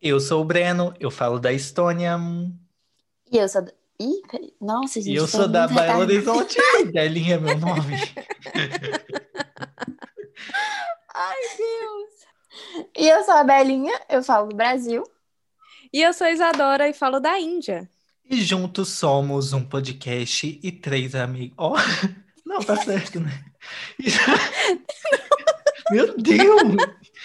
[0.00, 2.16] Eu sou o Breno, eu falo da Estônia.
[3.30, 3.62] E eu sou.
[3.62, 3.72] Da...
[4.00, 4.22] Ih.
[4.60, 5.12] Nossa, gente.
[5.12, 5.98] E eu sou da Belo.
[5.98, 6.56] Horizonte.
[6.92, 7.94] Belinha é meu nome.
[11.12, 12.88] Ai, Deus.
[12.96, 15.02] E eu sou a Belinha, eu falo do Brasil.
[15.92, 17.90] E eu sou a Isadora e falo da Índia.
[18.30, 21.56] E juntos somos um podcast e três amigos.
[21.58, 21.74] Ó,
[22.46, 23.44] não, tá certo, né?
[25.90, 26.76] Meu Deus!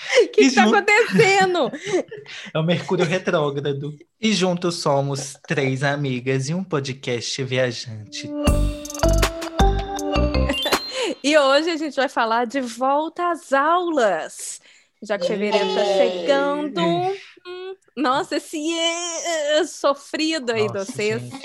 [0.23, 1.71] O que, E tá junto- acontecendo?
[2.53, 3.95] É o Mercúrio Retrógrado.
[4.19, 8.29] E juntos somos três amigas e um podcast viajante.
[11.25, 14.59] E hoje a gente vai falar de volta às aulas.
[15.01, 16.81] Já que fevereiro tá chegando.
[16.81, 21.21] Hum, Nossa, esse é sofrido aí de Nossa, vocês.
[21.21, 21.41] gente.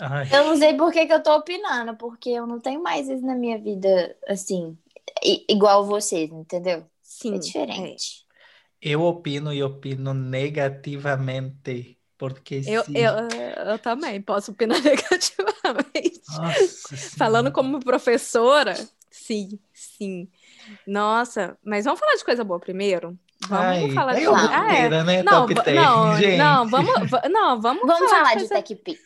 [0.00, 3.08] Ai, Eu não sei por que, que eu tô opinando, porque eu não tenho mais
[3.08, 4.78] isso na minha vida, assim,
[5.48, 6.84] igual vocês, entendeu?
[7.02, 7.34] Sim.
[7.34, 8.24] É diferente.
[8.80, 11.96] eu opino e opino negativamente.
[12.16, 12.92] Porque Eu, se...
[12.98, 13.12] eu,
[13.70, 16.20] eu também posso opinar negativamente.
[16.36, 16.96] Nossa.
[17.16, 18.74] Falando como professora,
[19.10, 20.28] sim, sim.
[20.86, 23.16] Nossa, mas vamos falar de coisa boa primeiro?
[23.48, 24.48] Vamos Ai, falar é de Claro.
[24.52, 24.88] Ah, é.
[25.04, 25.22] né?
[25.22, 26.36] Não, Top va- 10, não, gente.
[26.36, 28.98] não, vamos, va- não, vamos, Vamos falar de coisa- TechPix.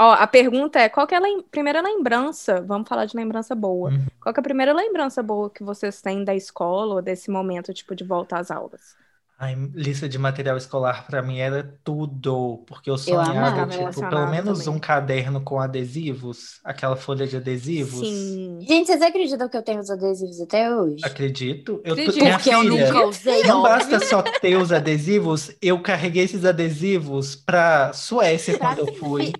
[0.00, 2.60] Ó, a pergunta é, qual que é a lem- primeira lembrança?
[2.62, 3.90] Vamos falar de lembrança boa.
[3.90, 4.06] Uhum.
[4.20, 7.72] Qual que é a primeira lembrança boa que vocês têm da escola ou desse momento,
[7.74, 8.98] tipo, de volta às aulas?
[9.42, 14.26] Ai, lista de material escolar pra mim era tudo, porque eu sonhava, amava, tipo, pelo
[14.30, 14.74] menos também.
[14.76, 18.00] um caderno com adesivos, aquela folha de adesivos.
[18.06, 18.58] Sim.
[18.68, 21.02] Gente, vocês acreditam que eu tenho os adesivos até hoje?
[21.02, 21.80] Acredito.
[21.84, 22.16] Eu, Acredito.
[22.22, 23.42] minha Porque eu filha, nunca usei.
[23.44, 23.76] não óbvio.
[23.90, 29.32] basta só ter os adesivos, eu carreguei esses adesivos pra Suécia quando eu fui.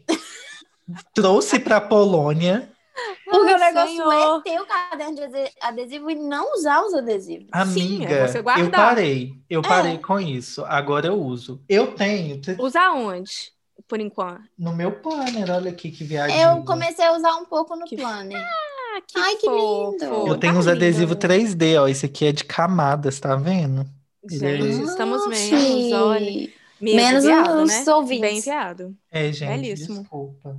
[1.15, 2.71] Trouxe pra Polônia.
[3.25, 4.13] Porque o negócio Senhor.
[4.13, 7.47] é ter o caderno de ade- adesivo e não usar os adesivos.
[7.53, 9.33] Amiga, é você eu parei.
[9.49, 9.99] Eu parei É.
[9.99, 10.65] com isso.
[10.67, 11.63] Agora eu uso.
[11.69, 12.41] Eu tenho.
[12.59, 13.53] Usar onde,
[13.89, 14.43] por enquanto?
[14.59, 16.39] No meu planner, olha aqui que viagem.
[16.41, 18.37] Eu comecei a usar um pouco no Que- planner.
[18.43, 19.93] Ah, que Ai, que fofo.
[19.93, 20.05] lindo.
[20.27, 20.77] Eu tenho Tá uns lindo.
[20.77, 21.87] adesivos 3D, ó.
[21.89, 23.87] Esse aqui é de camadas, tá vendo?
[24.29, 26.49] Gente, estamos Nossa, menos, olha.
[26.81, 27.93] Menos enviado, os né?
[27.95, 28.21] ouvintes.
[28.21, 28.95] Bem enviado.
[29.11, 30.01] É, gente, Belíssimo.
[30.01, 30.57] desculpa.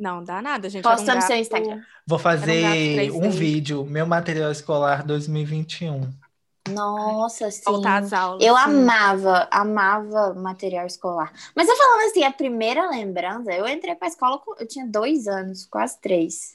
[0.00, 0.82] Não, dá nada, gente.
[0.82, 1.82] Posta Era um no seu Instagram.
[2.06, 3.30] Vou fazer um um 3D.
[3.30, 6.10] vídeo, meu material escolar 2021.
[6.70, 7.62] Nossa, sim.
[7.64, 8.42] Voltar às aulas.
[8.42, 8.62] Eu sim.
[8.62, 11.32] amava, amava material escolar.
[11.54, 15.26] Mas eu falando assim, a primeira lembrança, eu entrei pra escola, com- eu tinha dois
[15.26, 16.54] anos, quase três.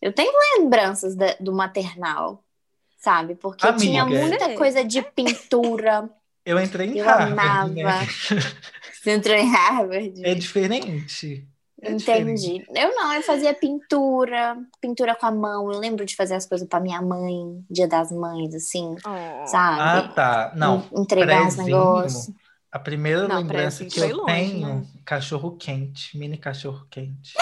[0.00, 2.42] Eu tenho lembranças da- do maternal,
[2.98, 3.34] sabe?
[3.36, 3.82] Porque Amiga.
[3.84, 4.54] tinha muita Sei.
[4.56, 6.10] coisa de pintura.
[6.44, 7.82] Eu entrei em Eu Harvard, né?
[7.82, 8.06] amava.
[9.00, 10.24] Você entrou em Harvard?
[10.26, 11.46] É diferente.
[11.82, 12.64] É Entendi.
[12.76, 15.70] Eu não, eu fazia pintura, pintura com a mão.
[15.72, 19.46] Eu lembro de fazer as coisas pra minha mãe, dia das mães, assim, Oh.
[19.48, 19.80] sabe?
[19.80, 20.52] Ah, tá.
[20.54, 21.64] Não, En- Entregar prezinho.
[21.66, 22.30] negócios.
[22.70, 24.82] a primeira Não, lembrança que eu longe, tenho, né?
[25.04, 27.34] cachorro quente, mini cachorro quente.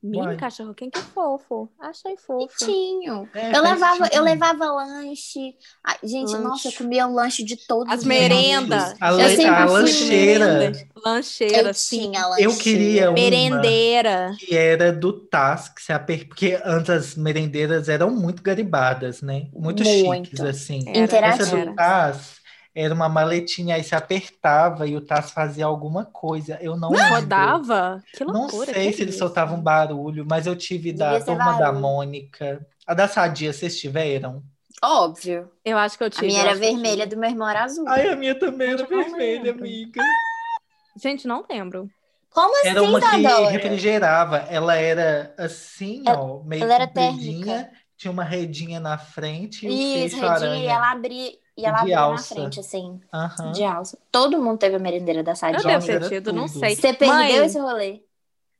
[0.00, 0.36] Mini Uai.
[0.36, 1.68] cachorro, quem que é fofo?
[1.80, 2.46] Achei fofo.
[2.60, 3.28] Bonitinho.
[3.34, 5.54] É, Eu levava, eu levava lanche.
[5.84, 6.44] Ai, gente, Lanche.
[6.44, 8.94] nossa, eu comia o lanche de todos As os merendas.
[9.00, 10.88] A, Eu sempre a lancheira merenda.
[11.04, 11.98] Lancheira, Eu sim.
[12.12, 12.42] tinha lanche.
[12.44, 14.32] Eu queria uma Merendeira.
[14.38, 16.28] que era do TAS, que se aper...
[16.28, 19.48] porque antes as merendeiras eram muito garibadas, né?
[19.52, 20.26] Muito, Muito.
[20.26, 20.84] chiques, assim.
[20.86, 21.26] Era.
[21.28, 22.37] Essa do TAS
[22.80, 26.58] era uma maletinha, aí se apertava e o TAS fazia alguma coisa.
[26.60, 27.08] Eu não lembro.
[27.08, 28.02] Rodava?
[28.12, 28.72] Que Não loucura.
[28.72, 29.18] sei que se ele isso?
[29.18, 31.72] soltava um barulho, mas eu tive da Devia turma da.
[31.72, 32.66] Mônica.
[32.86, 34.42] A da Sadia, vocês tiveram?
[34.82, 35.50] Óbvio.
[35.64, 36.26] Eu acho que eu A tive.
[36.26, 37.84] minha eu era vermelha, do meu irmão era azul.
[37.88, 39.52] Ai, a minha também era não vermelha, lembro.
[39.52, 40.00] amiga.
[40.96, 41.90] Gente, não lembro.
[42.30, 43.50] Como assim, Era uma que Isadora?
[43.50, 44.38] refrigerava.
[44.48, 47.70] Ela era assim, ó, meio ela era térmica.
[47.96, 50.64] Tinha uma redinha na frente e o Isso, fecho redinha, aranha.
[50.64, 53.52] e ela abria, e ela De na frente, assim, Aham.
[53.52, 53.98] de alça.
[54.12, 55.62] Todo mundo teve a merendeira da Eu Sadinha.
[55.62, 56.76] devo Nossa, ter era tido, não sei.
[56.76, 58.02] Você perdeu Mãe, esse rolê?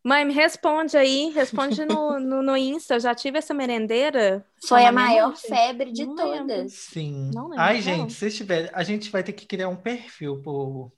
[0.05, 1.31] mãe, me responde aí.
[1.31, 2.95] Responde no, no, no Insta.
[2.95, 4.45] Eu já tive essa merendeira?
[4.67, 5.47] Foi a maior mente?
[5.47, 6.49] febre de Não lembro.
[6.49, 6.73] todas.
[6.73, 7.31] Sim.
[7.35, 7.83] Não lembro, Ai, não.
[7.83, 10.93] gente, se tiver, a gente vai ter que criar um perfil pro,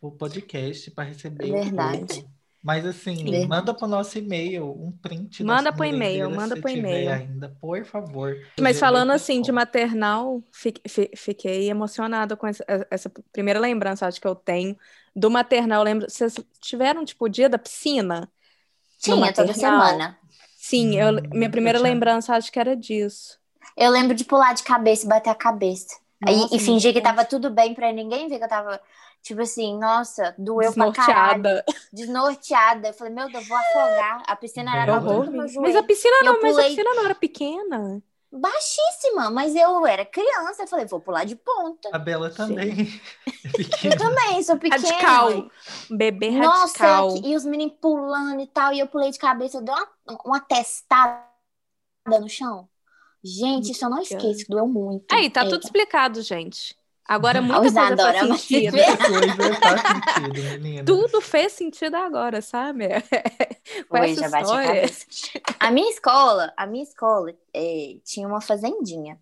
[0.00, 2.26] pro podcast para receber o Verdade.
[2.62, 3.46] Mas assim, Verdade.
[3.46, 7.12] manda pro nosso e-mail um print Manda das pro e-mail, manda pro tiver e-mail.
[7.12, 8.36] ainda, por favor.
[8.58, 14.20] Mas falando assim de maternal, fi- fi- fiquei emocionada com essa, essa primeira lembrança, acho
[14.20, 14.76] que eu tenho
[15.14, 15.80] do maternal.
[15.80, 18.30] Eu Lembro, vocês tiveram tipo o dia da piscina?
[18.98, 19.54] Tinha toda maternal?
[19.54, 20.18] semana.
[20.56, 23.38] Sim, eu, Hum, minha primeira lembrança acho que era disso.
[23.76, 25.96] Eu lembro de pular de cabeça e bater a cabeça.
[26.20, 28.80] Nossa, e fingir que tava tudo bem pra ninguém ver que eu tava,
[29.22, 31.42] tipo assim, nossa, doeu pra caralho.
[31.42, 31.64] Desnorteada.
[31.92, 32.88] Desnorteada.
[32.88, 34.22] Eu falei, meu Deus, eu vou afogar.
[34.26, 36.68] A piscina era Bem na altura do Mas a piscina E não, mas a pulei-
[36.70, 38.02] piscina não era pequena.
[38.32, 41.88] baixíssima, mas eu era criança, eu falei, vou pular de ponta.
[41.92, 43.00] A Bela também.
[43.84, 44.82] É Eu também, sou pequena.
[44.88, 45.30] Radical.
[45.30, 45.50] mãe.
[45.90, 47.16] Bebê Nossa, radical.
[47.24, 49.88] e os meninos pulando e tal, e eu pulei de cabeça, eu dei uma,
[50.24, 51.22] uma testada
[52.06, 52.68] no chão.
[53.26, 55.12] Gente, isso eu não esqueço, doeu muito.
[55.12, 55.48] Aí, tá É.
[55.48, 56.76] tudo explicado, gente.
[57.08, 58.76] Agora A muita coisa Isadora, faz sentido.
[58.76, 59.80] Coisa faz
[60.14, 60.84] sentido.
[60.84, 62.88] Tudo fez sentido agora, sabe?
[63.88, 65.06] Com essa já bati a cabeça.
[65.60, 69.18] A minha escola, a minha escola é, tinha uma fazendinha.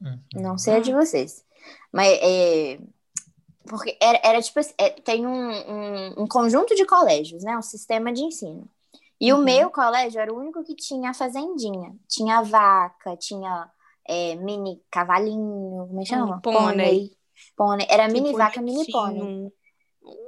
[0.00, 0.18] Uhum.
[0.34, 1.42] Não sei a de vocês.
[1.90, 2.78] Mas é,
[3.66, 7.56] porque era, era tipo assim, é, tem um, um, um conjunto de colégios, né?
[7.56, 8.68] Um sistema de ensino.
[9.22, 9.40] E Uhum.
[9.40, 11.94] o meu colégio era o único que tinha fazendinha.
[12.08, 13.70] Tinha vaca, tinha
[14.08, 16.40] é, mini cavalinho, como é que chama?
[16.42, 17.16] Pônei.
[17.56, 17.86] Pônei.
[17.90, 19.18] Era Que mini vaca, mini pônei.
[19.20, 19.52] bonitinho.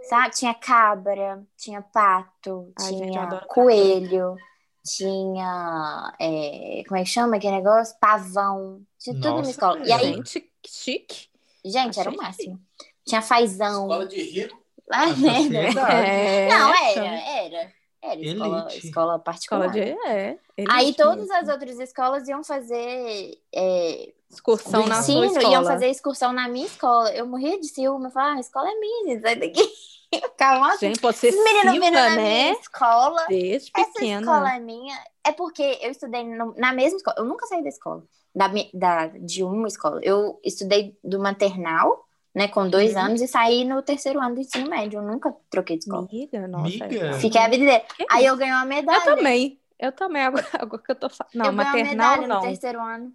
[0.08, 0.35] Sabe?
[0.37, 4.37] Tinha cabra, tinha pato, Ai, gente, tinha adoro coelho,
[4.85, 6.14] tinha.
[6.20, 7.96] é, como é que chama aquele negócio?
[8.00, 8.82] Pavão.
[8.99, 9.81] Tinha tudo na Nossa, escola.
[9.87, 11.29] E aí, Gente, que chique.
[11.64, 12.61] gente, era o achei máximo.
[13.05, 13.82] Tinha fazão.
[13.82, 14.62] Escola de rico.
[14.91, 15.73] Ah, merda.
[15.73, 16.06] sociedade.
[16.06, 17.05] É, Não, era,
[17.44, 17.73] era.
[18.04, 18.86] Era escola, Elite.
[18.86, 19.66] escola particular.
[19.74, 20.08] Escola de.
[20.08, 21.34] É, Aí todas mesmo.
[21.36, 25.52] as outras escolas iam fazer é, Excursão do na sua ensino, escola.
[25.54, 27.10] iam fazer excursão na minha escola.
[27.14, 29.62] Eu morria de ciúme, eu falava, ah, a escola é minha, sai daqui.
[30.12, 32.50] Eu ficava, nossa, Gente, esses meninos vindo possessiva, na minha né?
[32.60, 33.26] escola.
[33.28, 34.20] Desde Essa pequena.
[34.20, 34.96] escola é minha.
[35.26, 37.16] É porque eu estudei no- na mesma escola.
[37.18, 38.04] Eu nunca saí da escola.
[38.32, 39.98] Da, da- de uma escola.
[40.04, 42.04] Eu estudei do maternal,
[42.34, 43.00] né, com dois Uhum.
[43.00, 44.98] anos, e saí no terceiro ano do ensino médio.
[44.98, 46.06] Eu nunca troquei de escola.
[46.10, 46.64] Amiga, nossa.
[46.86, 47.06] Miga.
[47.06, 47.84] é- Fiquei a vida inteira.
[48.10, 48.98] Aí eu ganhei uma medalha.
[49.10, 49.60] Eu também.
[49.78, 51.34] Eu também, agora, agora que eu tô falando.
[51.34, 51.84] Não, eu maternal
[52.16, 52.36] medalha não.
[52.36, 53.12] no terceiro ano.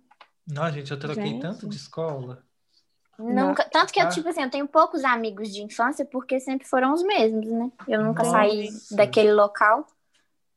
[0.47, 1.41] Não, gente, eu troquei Gente.
[1.41, 2.43] tanto de escola.
[3.19, 4.09] Nunca, tanto que eu, Ah.
[4.09, 7.69] tipo assim, eu tenho poucos amigos de infância porque sempre foram os mesmos, né?
[7.87, 8.37] Eu nunca Nossa.
[8.37, 9.85] saí daquele local.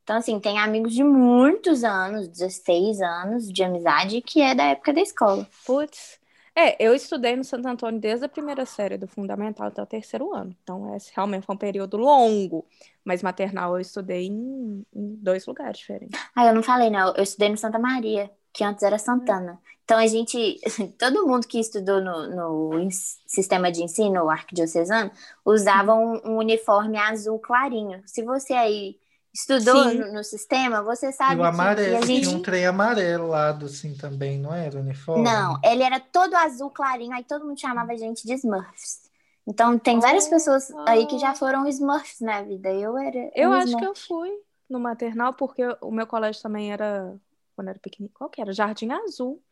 [0.05, 4.93] Então, assim, tem amigos de muitos anos, 16 anos de amizade, que é da época
[4.93, 5.47] da escola.
[5.67, 6.19] Putz.
[6.55, 10.35] É, eu estudei no Santo Antônio desde a primeira série do fundamental até o terceiro
[10.35, 10.55] ano.
[10.63, 12.67] Então, esse realmente foi um período longo.
[13.05, 16.21] Mas maternal eu estudei em, em dois lugares diferentes.
[16.37, 17.15] Ah, eu não falei, não.
[17.15, 19.59] Eu estudei no Santa Maria, que antes era Santana.
[19.85, 20.61] Então, a gente,
[20.99, 22.91] todo mundo que estudou no, no
[23.27, 25.11] sistema de ensino arquidiocesano
[25.45, 28.03] usava um, um uniforme azul clarinho.
[28.07, 28.99] Se você aí
[29.33, 29.95] estudou Sim.
[29.95, 32.27] no, no sistema, você E sabe o que- que, amarelo, a gente...
[32.27, 35.25] tinha um trem amarelo lá, assim, também, não era o uniforme?
[35.25, 39.11] Não, ele era todo azul clarinho, aí todo mundo chamava a gente de Smurfs.
[39.47, 40.31] Então, tem várias Oh.
[40.31, 42.71] pessoas aí que já foram Smurfs na vida.
[42.73, 43.31] Eu era.
[43.35, 43.85] Eu uma acho que Smurf.
[43.85, 44.31] eu fui
[44.69, 47.15] no maternal, porque o meu colégio também era,
[47.55, 48.53] quando era pequenininho, qual que era?
[48.53, 49.43] Jardim Azul.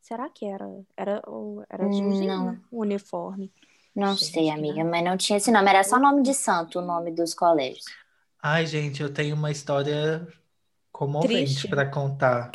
[0.00, 0.66] Será que era?
[0.96, 3.52] Era, o- era Hum, azulzinho o uniforme.
[3.94, 5.68] Não Gente, sei, amiga, mas não tinha esse nome.
[5.70, 7.84] Era só nome de santo, o nome dos colégios.
[8.46, 10.28] Ai, gente, eu tenho uma história
[10.92, 12.52] comovente para contar.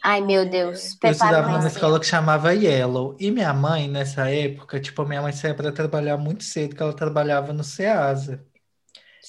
[0.00, 0.92] Ai, meu Deus.
[0.92, 3.16] Eu Prepara estudava o numa escola que chamava Yellow.
[3.18, 6.92] E minha mãe, nessa época, tipo, minha mãe saía para trabalhar muito cedo, que ela
[6.92, 8.46] trabalhava no Ceasa.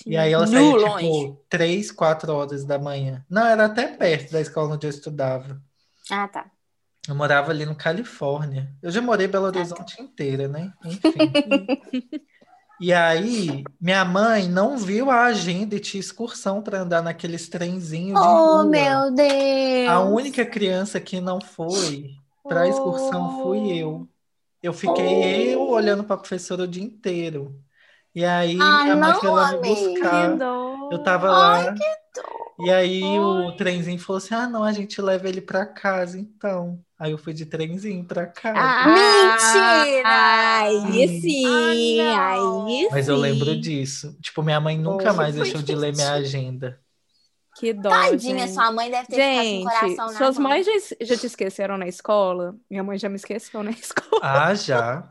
[0.06, 1.04] E aí ela saía, longe.
[1.04, 3.26] tipo, três, quatro horas da manhã.
[3.28, 5.60] Não, era até perto da escola onde eu estudava.
[6.12, 6.46] Ah, tá.
[7.08, 8.72] Eu morava ali no Califórnia.
[8.84, 10.72] Eu já morei Belo Horizonte inteira, né?
[10.86, 12.22] Enfim.
[12.80, 18.20] E aí, minha mãe não viu a agenda e tinha excursão para andar naqueles trenzinhos
[18.20, 18.66] de Oh, rua.
[18.66, 19.88] meu Deus.
[19.90, 22.16] A única criança que não foi
[22.48, 24.08] para a excursão fui eu.
[24.62, 27.64] Eu fiquei eu olhando para a professora o dia inteiro.
[28.16, 30.38] E aí, Ah, minha mãe foi lá me buscar.
[30.90, 31.76] Eu tava lá.
[32.60, 36.84] E aí o trenzinho falou assim: ah, não, a gente leva ele pra casa, então.
[37.00, 38.58] Aí eu fui de trenzinho pra casa.
[38.90, 40.10] Mentira!
[40.64, 42.68] Aí sim, Ah, não.
[42.68, 44.18] aí Mas eu lembro disso.
[44.22, 46.80] Tipo, minha mãe nunca Hoje mais deixou de ler minha agenda.
[47.56, 48.54] Que dó, Tadinha, gente.
[48.54, 51.26] sua mãe deve ter Gente, ficado com o coração na suas mães já, já te
[51.26, 52.56] esqueceram na escola?
[52.70, 54.22] Minha mãe já me esqueceu na escola.
[54.24, 55.08] Ah, já.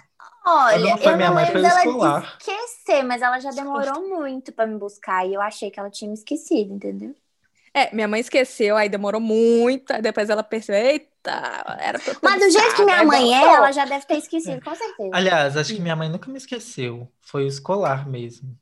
[0.46, 2.38] Olha, Não foi eu minha não mãe, lembro dela escolar.
[2.38, 6.08] esquecer, mas ela já demorou muito pra me buscar e eu achei que ela tinha
[6.08, 7.14] me esquecido, entendeu?
[7.76, 12.42] É, minha mãe esqueceu, aí demorou muito, aí depois ela percebeu, eita, era pra Mas
[12.42, 15.10] do jeito que minha aí mãe é, ela já deve ter esquecido, com certeza.
[15.12, 17.06] Aliás, acho que minha mãe nunca me esqueceu.
[17.20, 18.56] Foi o escolar mesmo.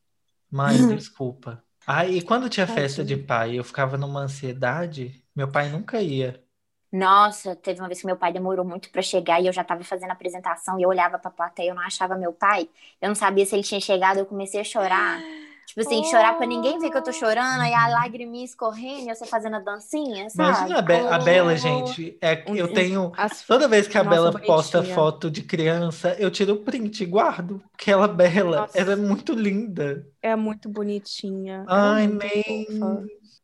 [0.51, 1.63] Mãe, desculpa.
[1.87, 6.43] Ah, e quando tinha festa de pai, eu ficava numa ansiedade, meu pai nunca ia.
[6.91, 9.85] Nossa, teve uma vez que meu pai demorou muito pra chegar e eu já tava
[9.85, 12.69] fazendo a apresentação e eu olhava pra plateia, eu não achava meu pai.
[13.01, 15.21] Eu não sabia se ele tinha chegado, eu comecei a chorar.
[15.67, 19.15] Tipo assim, chorar pra ninguém ver que eu tô chorando, aí a lagriminha escorrendo, e
[19.15, 20.51] você fazendo a dancinha, sabe?
[20.59, 21.57] Imagina a, Be- a Bela, Oh.
[21.57, 22.17] gente.
[22.21, 23.13] É, eu tenho.
[23.17, 24.57] As- Toda vez que a Nossa, Bela bonitinha.
[24.57, 27.61] posta foto de criança, eu tiro o print e guardo.
[27.73, 28.79] Porque ela, Bela, Nossa.
[28.79, 30.07] ela é muito linda.
[30.23, 31.63] É muito bonitinha.
[31.63, 32.67] é Ai, muito nem.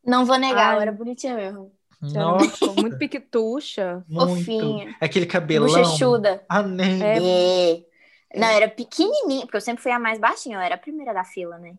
[0.05, 0.77] Não vou negar, Ai.
[0.77, 1.73] eu era bonitinha mesmo.
[2.00, 4.03] Nossa, muito piquetucha.
[4.11, 4.95] Fofinha.
[5.00, 5.69] Aquele cabelão.
[5.69, 6.43] Bochechuda.
[6.49, 7.03] Ah, nem.
[7.03, 7.17] É.
[8.33, 8.39] É.
[8.39, 11.12] Não, eu era pequenininha, porque eu sempre fui a mais baixinha, eu era a primeira
[11.12, 11.75] da fila, né?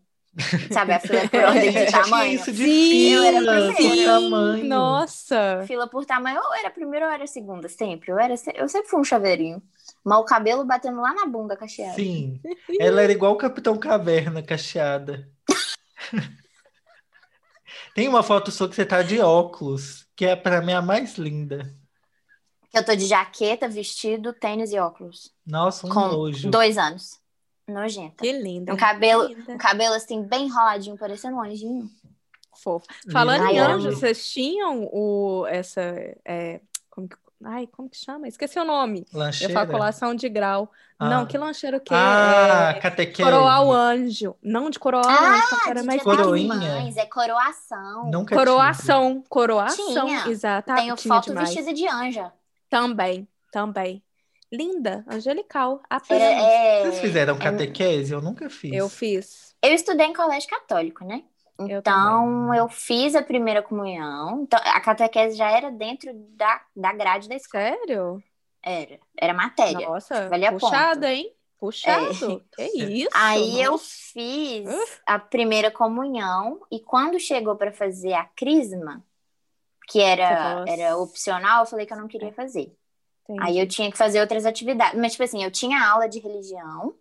[0.71, 2.33] Sabe, a fila é por ordem de tamanho.
[2.33, 4.65] Isso de Sim, fila, por tamanho.
[4.65, 5.63] Nossa.
[5.67, 8.11] Fila por tamanho, ou era a primeira ou era a segunda, sempre.
[8.11, 9.61] Eu, era, se- eu sempre fui um chaveirinho.
[10.03, 11.95] Mas o cabelo batendo lá na bunda, cacheado.
[11.95, 12.39] Sim.
[12.79, 15.29] Ela era igual o Capitão Caverna, cacheada.
[17.93, 21.17] Tem uma foto sua que você tá de óculos, que é pra mim a mais
[21.17, 21.75] linda.
[22.73, 25.33] Eu tô de jaqueta, vestido, tênis e óculos.
[25.45, 26.49] Nossa, um com nojo.
[26.49, 27.20] dois anos.
[27.71, 28.15] Nojenta.
[28.23, 28.73] Que linda.
[28.73, 29.53] Um cabelo, Linda.
[29.53, 31.89] um cabelo assim, bem enroladinho, parecendo um anjinho.
[32.61, 32.85] Fofo.
[33.11, 35.81] Falando Ai, em eu anjo, vocês tinham o, essa.
[36.25, 36.59] é,
[36.91, 38.27] como que, ai, como que chama?
[38.27, 39.05] Esqueci o nome.
[39.11, 39.53] Eu Lancheira?
[39.53, 40.71] falo colação de grau.
[40.99, 41.09] Ah.
[41.09, 41.91] Não, que lancheira o quê?
[41.91, 43.23] Ah, É, catequese.
[43.23, 44.35] coroar o anjo.
[44.43, 46.53] Não de coroar o anjo, que era mais Coroinha.
[46.53, 48.11] Mães, é coroação.
[48.11, 49.23] Nunca Coroação.
[49.27, 50.27] Coroação, Tinha.
[50.27, 50.71] exato.
[50.75, 51.49] Tenho tinha foto demais.
[51.49, 52.31] vestida de anja.
[52.69, 54.03] Também, também.
[54.51, 56.21] Linda, angelical, Era, apenas.
[56.43, 58.13] é, Vocês fizeram é- catequese?
[58.13, 58.73] Eu nunca fiz.
[58.73, 59.55] Eu fiz.
[59.61, 61.23] Eu estudei em colégio católico, né?
[61.59, 64.41] Eu Então, eu, fiz a primeira comunhão.
[64.41, 67.63] Então, a catequese já era dentro da, da grade da escola.
[67.63, 68.23] Sério?
[68.63, 68.99] Era.
[69.17, 69.87] Era matéria.
[69.87, 71.31] Nossa, valia puxada, hein?
[71.59, 72.43] Puxado.
[72.55, 73.09] Que isso?
[73.13, 73.85] Aí eu nossa.
[74.13, 74.99] fiz Uf.
[75.05, 79.03] a primeira comunhão e quando chegou para fazer a crisma,
[79.87, 82.75] que era, era opcional, eu falei que eu não queria fazer.
[83.23, 83.39] Entendi.
[83.41, 84.99] Aí eu tinha que fazer outras atividades.
[84.99, 86.93] Mas, tipo assim, eu tinha aula de religião.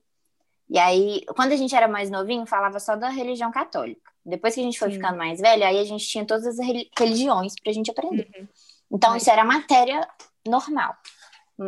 [0.69, 4.11] E aí, quando a gente era mais novinho, falava só da religião católica.
[4.25, 4.97] Depois que a gente foi Sim.
[4.97, 8.31] ficando mais velho, aí a gente tinha todas as reli- religiões pra gente aprender.
[8.39, 8.49] Uhum.
[8.93, 10.07] Então, isso era matéria
[10.47, 10.95] normal.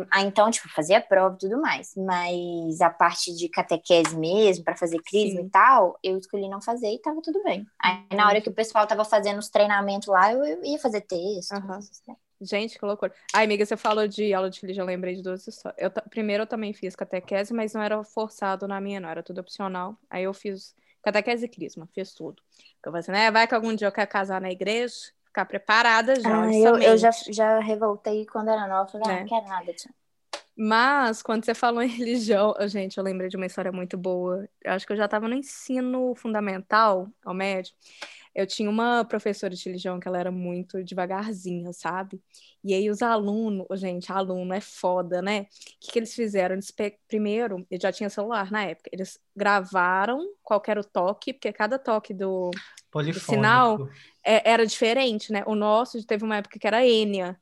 [0.09, 1.93] Ah, então, tipo, fazia prova e tudo mais.
[1.95, 5.45] Mas a parte de catequese mesmo, pra fazer crisma Sim.
[5.45, 7.65] e tal, eu escolhi não fazer e tava tudo bem.
[7.79, 11.01] Aí, na hora que o pessoal tava fazendo os treinamentos lá, eu, eu ia fazer
[11.01, 11.51] texto.
[11.51, 11.79] Aham.
[12.43, 13.13] Gente, que loucura.
[13.33, 15.81] Ai, amiga, você falou de aula de religião, eu lembrei de duas histórias.
[15.81, 19.39] Eu, primeiro, eu também fiz catequese, mas não era forçado na minha, não, era tudo
[19.39, 19.97] opcional.
[20.09, 22.41] Aí eu fiz catequese e crisma, fiz tudo.
[22.85, 24.95] Eu falei assim, né, vai que algum dia eu quero casar na igreja,
[25.25, 28.89] ficar preparada já, Ah, eu, eu já, já revoltei quando era nova.
[28.89, 29.19] Falei, ah, Né?
[29.21, 29.89] não quero nada disso.
[30.55, 34.47] Mas, quando você falou em religião, gente, eu lembrei de uma história muito boa.
[34.63, 37.73] Eu acho que eu já estava no ensino fundamental, ao médio.
[38.35, 42.21] Eu tinha uma professora de religião que ela era muito devagarzinha, sabe?
[42.63, 45.41] E aí os alunos, gente, aluno é foda, né?
[45.41, 45.45] O
[45.79, 46.55] que, que eles fizeram?
[46.55, 50.83] Eles pe- Primeiro, eu já tinha celular na época, eles gravaram qual que era o
[50.83, 52.49] toque, porque cada toque do,
[52.91, 53.71] Polifônico.
[53.71, 53.83] sinal.
[54.23, 55.43] é- era diferente, né?
[55.47, 57.39] O nosso teve uma época que era Enya.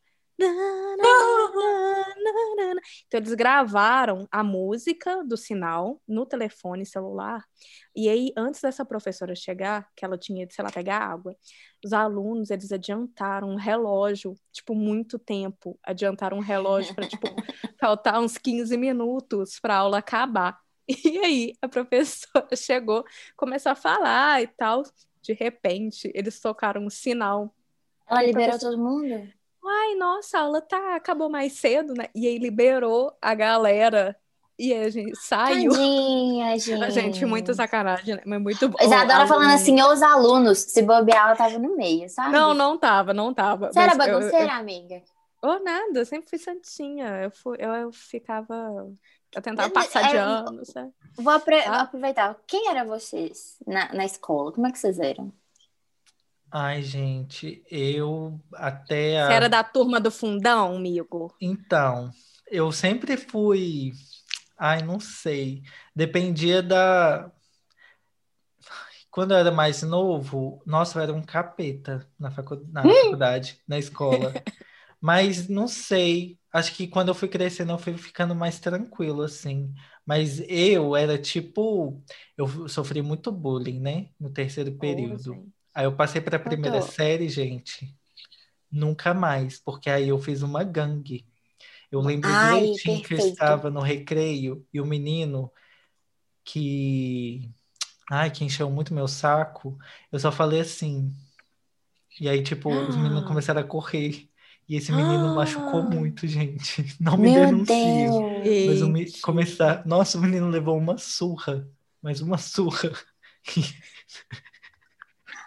[3.07, 7.43] Então eles gravaram a música do sinal no telefone celular.
[7.95, 11.35] E aí, antes dessa professora chegar, que ela tinha ido, sei lá, pegar água,
[11.83, 15.77] os alunos, eles adiantaram um relógio, tipo, muito tempo.
[15.83, 17.27] Adiantaram um relógio para, tipo,
[17.79, 20.59] faltar uns 15 minutos para a aula acabar.
[20.87, 23.03] E aí, a professora chegou,
[23.35, 24.83] começou a falar e tal.
[25.21, 27.53] De repente, eles tocaram um sinal.
[28.07, 29.31] Ela liberou todo mundo?
[29.63, 32.05] Ai, nossa, a aula tá, acabou mais cedo, né?
[32.15, 34.15] E aí liberou a galera.
[34.57, 35.71] E aí a gente saiu.
[35.71, 36.83] Tadinha, gente.
[36.83, 38.21] A gente, muito sacanagem, né?
[38.25, 38.77] Mas muito bom.
[38.79, 42.31] Isadora falando assim, os alunos, se bobear, ela tava no meio, sabe?
[42.31, 43.71] Não, não tava, não tava.
[43.71, 44.95] Você era Mas eu- bagunceira, amiga?
[45.43, 47.07] Eu, oh, nada, eu sempre fui santinha.
[47.23, 48.53] Eu, fui, eu, eu ficava.
[49.33, 50.91] Eu tentava passar de é, ano, sabe?
[51.17, 51.39] Vou, Ah.
[51.39, 52.37] vou aproveitar.
[52.45, 54.51] Quem eram vocês na, na escola?
[54.51, 55.33] Como é que vocês eram?
[56.51, 59.27] Ai, gente, eu até a...
[59.27, 61.33] Você era da turma do fundão, amigo?
[61.39, 62.11] Então,
[62.51, 63.93] eu sempre fui.
[64.57, 65.63] Ai, não sei.
[65.95, 67.31] Dependia da.
[69.09, 72.61] Quando eu era mais novo, nossa, eu era um capeta na, facu...
[72.69, 74.33] na faculdade, na escola.
[74.99, 76.37] Mas não sei.
[76.53, 79.73] Acho que quando eu fui crescendo, eu fui ficando mais tranquilo, assim.
[80.05, 82.03] Mas eu era tipo.
[82.37, 84.09] Eu sofri muito bullying, né?
[84.19, 85.33] No terceiro período.
[85.33, 85.60] Gente.
[85.73, 87.95] Aí eu passei para a primeira série, gente.
[88.71, 91.25] Nunca mais, porque aí eu fiz uma gangue.
[91.91, 93.33] Eu lembro Ai, direitinho que eu perfeito.
[93.33, 95.51] estava no recreio e o menino
[96.43, 97.49] que.
[98.09, 99.77] Ai, que encheu muito meu saco,
[100.11, 101.13] eu só falei assim.
[102.19, 103.27] E aí, tipo, os meninos Ah.
[103.27, 104.27] começaram a correr.
[104.67, 105.35] E esse menino Ah.
[105.35, 106.95] machucou muito, gente.
[106.99, 108.09] Não me Meu denunciem.
[108.43, 108.67] Deus!
[108.67, 109.11] Mas o me...
[109.21, 109.85] Começar.
[109.85, 111.67] Nossa, o menino levou uma surra.
[112.01, 112.91] Mas uma surra.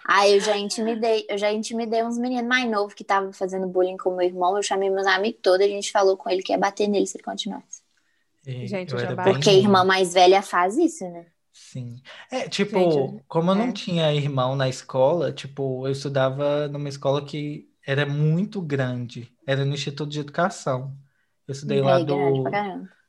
[0.06, 3.96] Ai, eu já intimidei, eu já intimidei uns meninos mais novos que estavam fazendo bullying
[3.96, 4.56] com meu irmão.
[4.56, 7.06] Eu chamei meus amigos todos e a gente falou com ele que ia bater nele
[7.06, 7.82] se ele continuasse.
[8.46, 11.26] É, Gente, eu já Porque a irmã mais velha faz isso, né?
[11.52, 12.02] Sim.
[12.30, 13.72] É, tipo, Gente, como eu não é.
[13.72, 19.32] tinha irmão na escola, tipo, eu estudava numa escola que era muito grande.
[19.46, 20.98] Era no Instituto de Educação.
[21.46, 22.44] Eu estudei lá É pra do,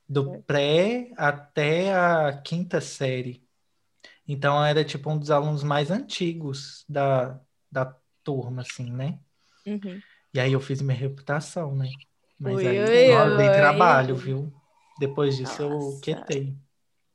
[0.07, 3.44] do pré até a quinta série.
[4.27, 7.39] Então era tipo um dos alunos mais antigos da,
[7.72, 9.20] da turma, assim, né?
[9.65, 10.01] Uhum.
[10.34, 11.89] E aí eu fiz minha reputação, né?
[12.39, 14.51] Mas Ui, aí ui, eu dei trabalho, viu?
[15.00, 16.01] Depois disso eu Nossa.
[16.01, 16.55] quetei.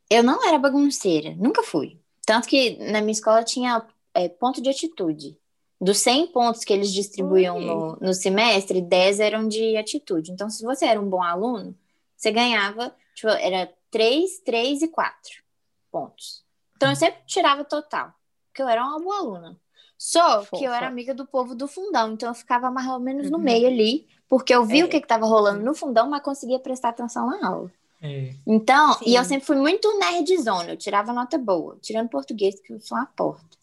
[0.09, 2.01] Eu não era bagunceira, nunca fui.
[2.25, 5.39] Tanto que na minha escola tinha é, ponto de atitude.
[5.81, 7.65] Dos 100 pontos que eles distribuíam Ui.
[7.65, 10.31] no, no semestre, 10 eram de atitude.
[10.31, 11.75] Então, se você era um bom aluno,
[12.17, 15.43] você ganhava, tipo, era 3, 3 e 4
[15.91, 16.45] pontos.
[16.81, 18.11] Então, eu sempre tirava total,
[18.47, 19.61] porque eu era uma boa aluna.
[19.99, 20.77] Só que eu Fofa.
[20.77, 23.45] era amiga do povo do fundão, então eu ficava mais ou menos no Uhum.
[23.45, 24.85] meio ali, porque eu vi É.
[24.87, 27.71] o que estava rolando no fundão, mas conseguia prestar atenção na aula.
[28.01, 28.33] É.
[28.47, 29.29] Então, e eu Sim.
[29.29, 33.59] sempre fui muito nerdzona, eu tirava nota boa, tirando português, que eu sou uma porta.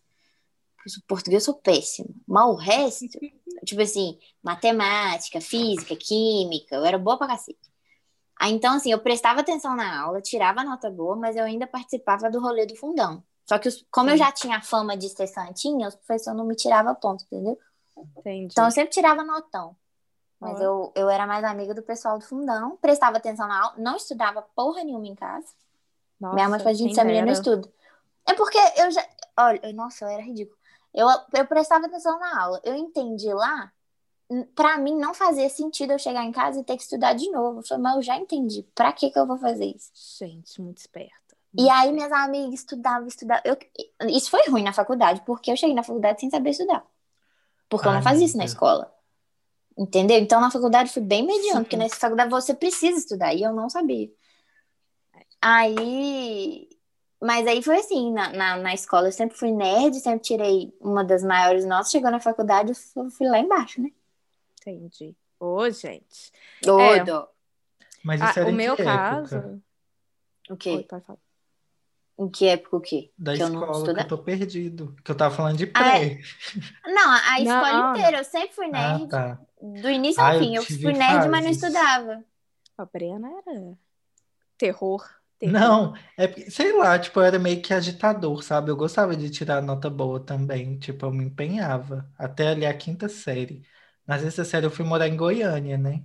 [0.85, 2.07] O português eu sou péssima.
[2.27, 3.05] Mas o resto,
[3.65, 7.57] tipo assim, matemática, física, química, eu era boa pra cacete.
[8.39, 12.29] Aí, então, assim, eu prestava atenção na aula, tirava nota boa, mas eu ainda participava
[12.29, 13.23] do rolê do fundão.
[13.45, 14.23] Só que, os- como eu Sim.
[14.23, 17.57] já tinha a fama de ser santinha, os professores não me tiravam ponto, entendeu?
[18.17, 18.49] Entendi.
[18.51, 19.75] Então, eu sempre tirava notão.
[20.39, 20.63] Mas Ó.
[20.63, 24.41] eu, eu era mais amiga do pessoal do fundão, prestava atenção na aula, não estudava
[24.55, 25.47] porra nenhuma em casa.
[26.19, 27.39] Nossa, Minha mãe faz gente essa menina não dera.
[27.39, 27.73] estuda.
[28.27, 29.03] É porque eu já.
[29.39, 30.57] Olha, eu- nossa, eu era ridículo.
[30.93, 32.61] Eu, eu prestava atenção na aula.
[32.63, 33.71] Eu entendi lá.
[34.53, 37.59] Pra mim, não fazia sentido eu chegar em casa e ter que estudar de novo.
[37.59, 38.63] Eu falei, mas eu já entendi.
[38.75, 39.89] Pra que, que eu vou fazer isso?
[40.19, 41.15] Gente, muito esperta.
[41.57, 43.41] E aí, minhas amigas estudavam, estudavam.
[43.45, 43.57] Eu,
[44.09, 46.85] isso foi ruim na faculdade, porque eu cheguei na faculdade sem saber estudar.
[47.69, 48.93] Porque eu não Ai, fazia isso na escola.
[49.77, 50.17] Entendeu?
[50.17, 51.63] Então, na faculdade, fui bem mediano, Sim.
[51.63, 54.09] porque na faculdade você precisa estudar, e eu não sabia.
[55.41, 56.67] Aí.
[57.21, 61.03] Mas aí foi assim, na, na, na escola eu sempre fui nerd, sempre tirei uma
[61.03, 61.89] das maiores notas.
[61.91, 63.91] Chegou na faculdade, eu fui lá embaixo, né?
[64.67, 65.15] Entendi.
[65.39, 66.31] Ô, gente.
[66.61, 67.27] Doido.
[68.03, 69.35] Mas Ah, isso era o em meu que caso.
[69.35, 69.61] época?
[70.49, 70.89] O Oi, quê?
[70.89, 71.19] pode falar.
[72.19, 73.11] Em que época o quê?
[73.17, 73.99] Da que eu não escola, que estudava?
[73.99, 74.95] eu tô perdido.
[75.03, 76.19] Que eu tava falando de Ah, pré.
[76.85, 77.75] Não, a a escola Não.
[77.75, 79.09] inteira, eu sempre fui Ah, nerd.
[79.09, 79.41] tá.
[79.61, 80.55] Do início ao Ah, eu fim.
[80.55, 81.51] Eu tive fui nerd, mas não fases.
[81.51, 82.23] estudava.
[82.77, 83.77] A Brena era
[84.57, 85.05] terror.
[85.39, 85.79] terror.
[85.79, 88.69] Não, é porque, sei lá, tipo, eu era meio que agitador, sabe?
[88.69, 93.07] Eu gostava de tirar nota boa também, tipo, eu me empenhava, até ali a quinta
[93.07, 93.63] série.
[94.07, 96.03] Na sexta série eu fui morar em Goiânia, né?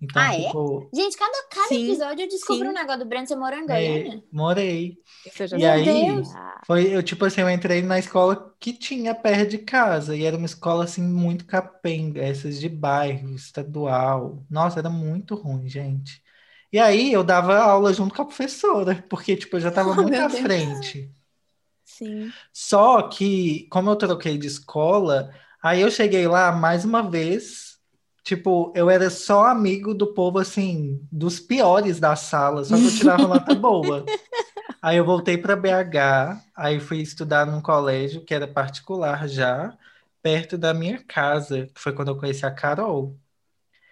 [0.00, 0.52] Então, Ah, é?
[0.52, 2.70] tipo, Gente, cada, cada Sim, episódio eu descubro sim.
[2.70, 4.22] um negócio do Breno, você morou em é, Goiânia?
[4.32, 4.98] morei.
[5.38, 6.36] Eu já E Meu aí, Deus.
[6.66, 10.36] Foi, eu, tipo assim, eu entrei na escola que tinha perto de casa, e era
[10.36, 14.44] uma escola, assim, muito capenga, essas de bairro, estadual.
[14.50, 16.22] Nossa, era muito ruim, gente.
[16.72, 20.10] E aí, eu dava aula junto com a professora, porque, tipo, eu já tava Oh,
[20.10, 20.30] muito à Deus.
[20.30, 21.12] frente.
[21.84, 22.34] Sim.
[22.52, 27.78] Só que, como eu troquei de escola, aí eu cheguei lá mais uma vez,
[28.24, 32.96] tipo, eu era só amigo do povo, assim, dos piores da sala, só que eu
[32.96, 34.04] tirava nota boa.
[34.82, 39.76] Aí eu voltei para BH, aí fui estudar num colégio que era particular já,
[40.22, 43.16] perto da minha casa, que foi quando eu conheci a Carol.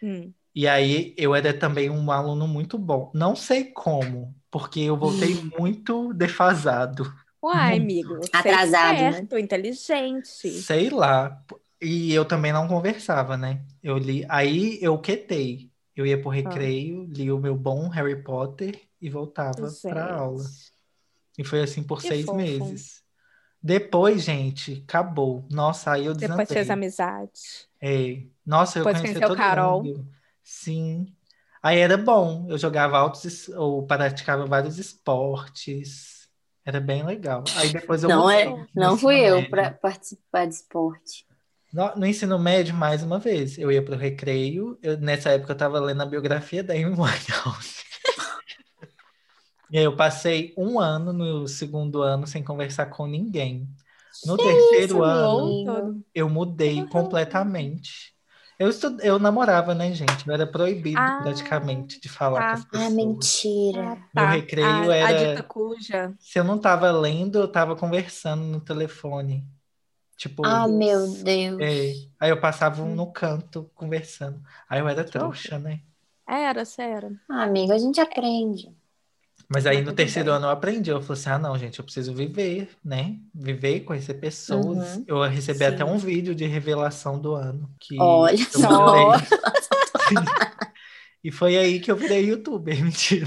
[0.02, 0.32] Hum.
[0.54, 3.10] E aí eu era também um aluno muito bom.
[3.12, 7.12] Não sei como, porque eu voltei muito defasado.
[7.44, 7.82] Uai, Muito.
[7.82, 8.20] amigo.
[8.32, 9.10] é Atrasado, né?
[9.10, 10.50] esperto, inteligente.
[10.50, 11.44] Sei lá.
[11.80, 13.62] E eu também não conversava, né?
[13.82, 15.70] Eu li, aí eu quetei.
[15.94, 19.98] Eu ia pro recreio, li o meu bom Harry Potter e voltava pra Gente.
[19.98, 20.44] aula.
[21.38, 22.36] E foi assim por Que seis fofo.
[22.38, 23.02] meses.
[23.62, 25.46] Depois, gente, acabou.
[25.50, 26.72] Nossa, aí eu Depois fez desandei.
[26.72, 27.68] amizade.
[27.80, 28.22] É.
[28.44, 29.82] Nossa, eu Depois conheci todo Carol.
[29.84, 30.08] mundo.
[30.42, 31.14] Sim.
[31.62, 32.46] Aí era bom.
[32.48, 36.13] Eu jogava altos, ou praticava vários esportes.
[36.64, 37.44] Era bem legal.
[37.56, 41.26] Aí depois eu Não, é, não fui eu para participar de esporte.
[41.72, 44.78] No, no ensino médio, mais uma vez, eu ia pro recreio.
[44.82, 47.84] Eu- nessa época eu tava lendo a biografia da Amy Winehouse.
[49.70, 53.68] E aí eu passei um ano no segundo ano sem conversar com ninguém.
[54.24, 56.04] No terceiro isso, ano, amigo?
[56.14, 58.13] eu mudei completamente.
[58.58, 58.96] Eu, estu...
[59.02, 60.26] eu namorava, né, gente?
[60.28, 62.50] Eu era proibido Ah, praticamente de falar tá.
[62.50, 62.96] com as Ah, pessoas.
[62.96, 63.96] mentira.
[64.12, 64.30] Meu Tá.
[64.32, 66.14] recreio a, era- A dita cuja.
[66.18, 69.46] Se eu não tava lendo, eu tava conversando no telefone.
[70.16, 71.60] Tipo, Ah, meu Deus.
[71.60, 71.92] é.
[72.20, 74.42] Aí eu passava um no canto conversando.
[74.68, 75.82] Aí eu era trouxa, né?
[76.28, 77.18] Era, sério.
[77.30, 78.74] Ah, amigo, a gente aprende.
[79.48, 80.90] Mas aí no terceiro ano eu aprendi.
[80.90, 83.16] Eu falei assim: ah, não, gente, eu preciso viver, né?
[83.34, 84.96] Viver, conhecer pessoas.
[84.96, 85.04] Uhum.
[85.06, 85.64] Eu recebi Sim.
[85.64, 87.70] até um vídeo de revelação do ano.
[87.78, 89.12] Que Olha só.
[91.24, 93.26] E foi aí que eu virei youtuber, mentira.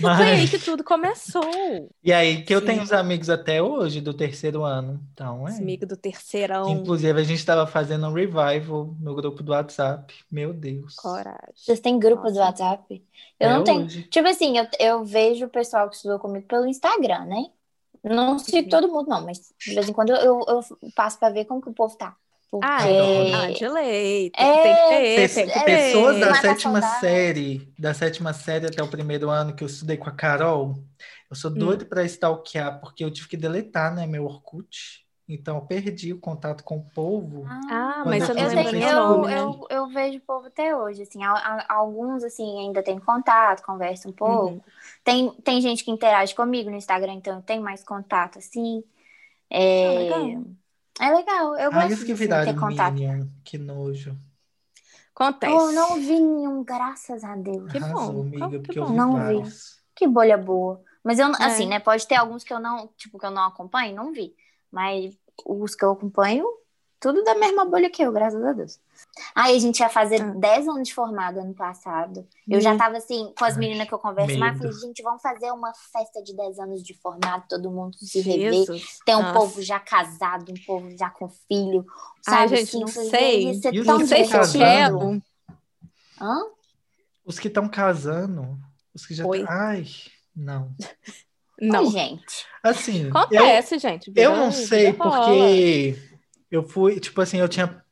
[0.00, 1.42] Mas- Foi aí que tudo começou.
[2.02, 2.66] E aí que eu Sim.
[2.66, 5.00] tenho os amigos até hoje do terceiro ano.
[5.12, 5.56] Então, é.
[5.58, 6.68] Amigo do terceirão.
[6.70, 10.14] Inclusive, a gente estava fazendo um revival no grupo do WhatsApp.
[10.30, 10.94] Meu Deus.
[10.96, 11.52] Coragem.
[11.54, 12.40] Vocês têm grupo do Nossa.
[12.64, 13.04] WhatsApp?
[13.38, 13.84] Eu É não tenho.
[13.84, 14.02] hoje.
[14.04, 17.44] Tipo assim, eu, eu vejo o pessoal que estudou comigo pelo Instagram, né?
[18.02, 20.60] Não sigo todo mundo, não, mas de vez em quando eu, eu
[20.94, 22.16] passo pra ver como que o povo tá.
[22.50, 22.82] Porque...
[22.82, 23.32] Ah, é.
[23.32, 24.30] ah, de lei.
[24.32, 25.64] Tem, É, tem que ter, Pes- tem que ter.
[25.64, 30.08] pessoas da sétima série, da sétima série até o primeiro ano que eu estudei com
[30.08, 30.74] a Carol,
[31.30, 31.56] eu sou Hum.
[31.56, 35.06] doido para stalkear, porque eu tive que deletar, né, meu Orkut.
[35.28, 37.56] Então eu perdi o contato com o povo.
[37.68, 38.44] Ah, Quando mas eu eu não
[38.88, 39.54] Eu, né?
[39.60, 43.62] eu, eu vejo o povo até hoje, assim, a- a- alguns, assim, ainda tem contato,
[43.64, 44.56] conversa um pouco.
[44.56, 44.62] Uhum.
[45.02, 48.84] Tem, tem gente que interage comigo no Instagram, então eu tenho mais contato, assim.
[49.50, 50.44] É, Ah, legal.
[51.00, 52.94] É legal, eu gosto os que de ter contato.
[52.94, 54.16] Minion, que nojo.
[55.14, 55.52] Acontece.
[55.52, 57.70] Oh, não vi nenhum, graças a Deus.
[57.70, 58.86] Que Arrasou, bom, amiga, que porque bom.
[58.86, 59.18] eu vi Não vi.
[59.18, 59.80] vários.
[59.94, 60.82] Que bolha boa.
[61.04, 61.68] Mas eu, assim, É.
[61.68, 64.34] né, pode ter alguns que eu não, tipo, que eu não acompanho, não vi.
[64.70, 66.46] Mas os que eu acompanho,
[67.00, 68.78] tudo da mesma bolha que eu, graças a Deus.
[69.34, 70.34] Aí a gente ia fazer Ah.
[70.36, 72.26] 10 anos de formado ano passado.
[72.48, 74.70] Eu já tava assim, com as meninas que eu converso mais, medo.
[74.72, 78.66] falei, gente, vamos fazer uma festa de 10 anos de formado, todo mundo se rever.
[79.06, 79.32] Tem um Nossa.
[79.34, 81.86] povo já casado, um povo já com filho.
[82.22, 83.44] Sabe, Ai, gente, assim, não eu sei.
[83.46, 85.22] "Ia ser E os tão sei se eu casando?
[86.20, 86.38] Hã?
[87.24, 88.58] Os que estão casando,
[88.94, 89.44] os que já Oi.
[89.48, 89.86] Ai,
[90.36, 90.74] não.
[91.60, 91.80] Não.
[91.80, 92.46] Ai, gente.
[92.62, 94.12] Assim, eu, Acontece, gente.
[94.14, 95.26] eu não sei vida rola.
[96.50, 97.84] Eu fui, tipo assim, eu tinha.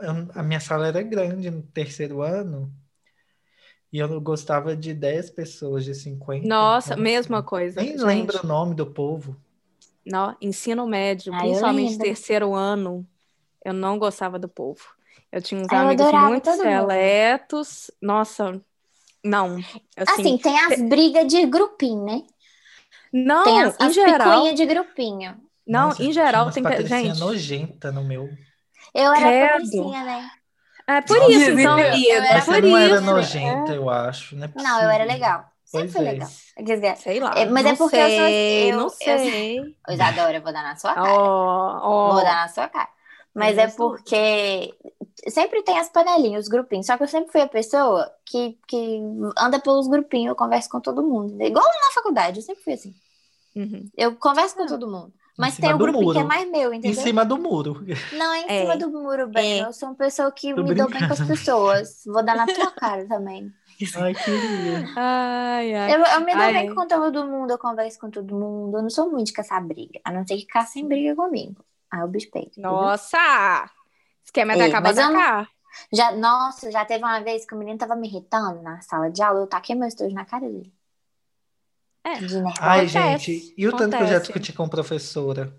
[0.00, 2.72] eu- a minha sala era grande no terceiro ano
[3.92, 6.64] e eu gostava de 10 pessoas, de 50.
[6.64, 7.84] Nossa, então, mesma coisa.
[7.84, 8.06] Nem gente.
[8.06, 9.36] lembro o nome do povo.
[10.04, 13.06] Não, ensino médio, Ah, principalmente terceiro ano,
[13.64, 14.82] eu não gostava do povo.
[15.32, 16.90] Eu tinha uns Ah, eu amigos adorava muito todo mundo.
[16.90, 17.90] seletos.
[18.02, 18.62] Nossa,
[19.24, 19.64] não.
[19.96, 22.22] Assim, Assim, tem as brigas de grupinho, né?
[23.12, 25.40] não, Tem as, em as geral, picuinhas de grupinho.
[25.66, 27.20] Não, Nossa, em geral tem patricinha gente.
[27.20, 28.28] nojenta no meu.
[28.94, 29.48] Eu era Credo.
[29.52, 30.30] patricinha, né?
[30.88, 33.04] É por Nossa, isso, então, Eu é era Mas você por não era isso.
[33.04, 34.36] nojenta, eu acho.
[34.36, 35.44] Não, é Não, eu era legal.
[35.64, 36.12] Sempre Pois fui é.
[36.12, 36.28] legal.
[36.56, 37.34] Quer dizer, Sei lá.
[37.36, 39.76] É, mas é porque eu sou- sei, eu- não eu- sei.
[39.90, 41.12] Isadora, eu vou dar na sua cara.
[41.12, 42.12] Ó, ó.
[42.12, 42.88] Vou dar na sua cara.
[43.34, 44.72] Mas Eu é porque
[45.28, 46.86] sempre tem as panelinhas, os grupinhos.
[46.86, 49.00] Só que eu sempre fui a pessoa que, que
[49.36, 51.36] anda pelos grupinhos, eu converso com todo mundo.
[51.42, 52.94] Igual na faculdade, eu sempre fui assim.
[53.56, 53.90] Uhum.
[53.96, 54.68] Eu converso com Ah.
[54.68, 55.12] todo mundo.
[55.38, 56.28] Em Mas tem um do grupinho que é muro.
[56.28, 57.02] mais meu, Em entendeu?
[57.02, 57.84] cima do muro.
[58.12, 58.60] Não, é em É.
[58.62, 59.60] cima do muro, bem.
[59.60, 59.66] É.
[59.66, 61.28] Eu sou uma pessoa que Tô me dou bem com as brincando.
[61.28, 62.02] pessoas.
[62.06, 63.52] Vou dar na tua cara também.
[63.96, 64.88] Ai, queria.
[64.96, 65.94] Ai, ai.
[65.94, 66.52] Eu, eu me dou Ai.
[66.54, 68.78] bem com todo mundo, eu converso com todo mundo.
[68.78, 70.00] Eu não sou muito de caçar briga.
[70.02, 71.62] A não ser que caçem briga comigo.
[71.90, 72.46] Aí o bicho pega.
[72.46, 72.70] entendeu?
[72.70, 73.18] Nossa!
[74.34, 75.48] Me É, eu não- atacar?
[75.92, 79.22] Já, nossa, já teve uma vez que o menino tava me irritando na sala de
[79.22, 80.72] aula, eu taquei meu estojo na cara dele.
[82.06, 82.18] É.
[82.60, 85.52] Ai, gente, e o tanto que eu já discuti com professora?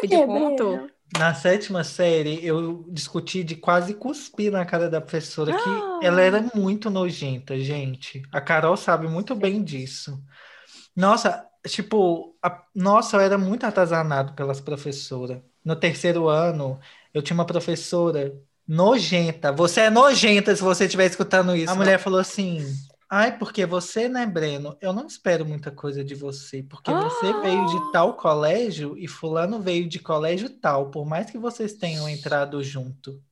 [0.00, 0.90] Pedir quê, ponto?
[1.16, 6.00] Na sétima série, eu discuti de quase cuspir na cara da professora, que Ah.
[6.02, 8.22] ela era muito nojenta, gente.
[8.32, 10.20] A Carol sabe muito bem disso.
[10.96, 15.38] Nossa, tipo, a- nossa, eu era muito atazanado pelas professoras.
[15.64, 16.80] No terceiro ano,
[17.14, 18.34] eu tinha uma professora
[18.66, 19.52] nojenta.
[19.52, 21.72] Você é nojenta se você estiver escutando isso.
[21.72, 22.66] A mulher falou assim:
[23.08, 24.76] Ai, porque você, né, Breno?
[24.80, 27.40] Eu não espero muita coisa de você, porque você Ah.
[27.40, 32.08] veio de tal colégio e fulano veio de colégio tal, por mais que vocês tenham
[32.08, 33.22] entrado junto.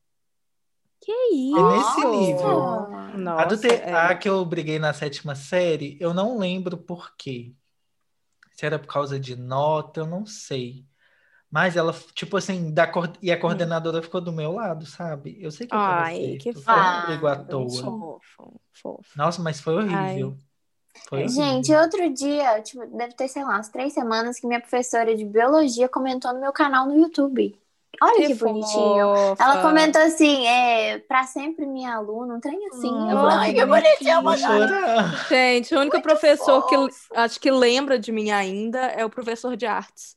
[1.01, 1.59] Que isso?
[1.59, 2.61] É nesse nível.
[3.19, 3.93] Nossa, A, do te- é.
[3.93, 7.53] a que eu briguei na sétima série, eu não lembro por quê.
[8.53, 10.87] Se era por causa de nota, eu não sei.
[11.55, 12.91] Mas ela, tipo assim, da
[13.23, 15.39] e a coordenadora ficou do meu lado, sabe?
[15.41, 16.43] Eu sei que eu tava Ai, certo.
[16.43, 16.69] que fofo.
[16.69, 17.71] à toa.
[17.71, 19.05] Fofo, fofo.
[19.15, 20.37] Nossa, mas foi horrível.
[21.09, 21.45] Foi horrível.
[21.45, 25.25] Gente, outro dia, tipo, deve ter, sei lá, umas três semanas que minha professora de
[25.25, 27.57] biologia comentou no meu canal no YouTube.
[28.03, 29.15] Olha que, bonitinho.
[29.15, 29.45] fofa.
[29.45, 32.89] Ela comentou assim, é, pra sempre minha aluna, um trem assim.
[32.89, 33.65] eu falei, ai, que
[34.17, 35.29] bonitinho.
[35.29, 37.15] Gente, o único professor que fofo.
[37.15, 40.17] acho que lembra de mim ainda é o professor de artes.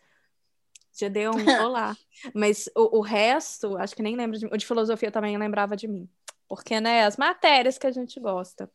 [0.99, 1.95] Já deu um olá.
[2.33, 4.51] Mas o, o resto, acho que nem lembra de mim.
[4.53, 6.09] O de filosofia também lembrava de mim.
[6.47, 8.69] Porque, né, as matérias que a gente gosta.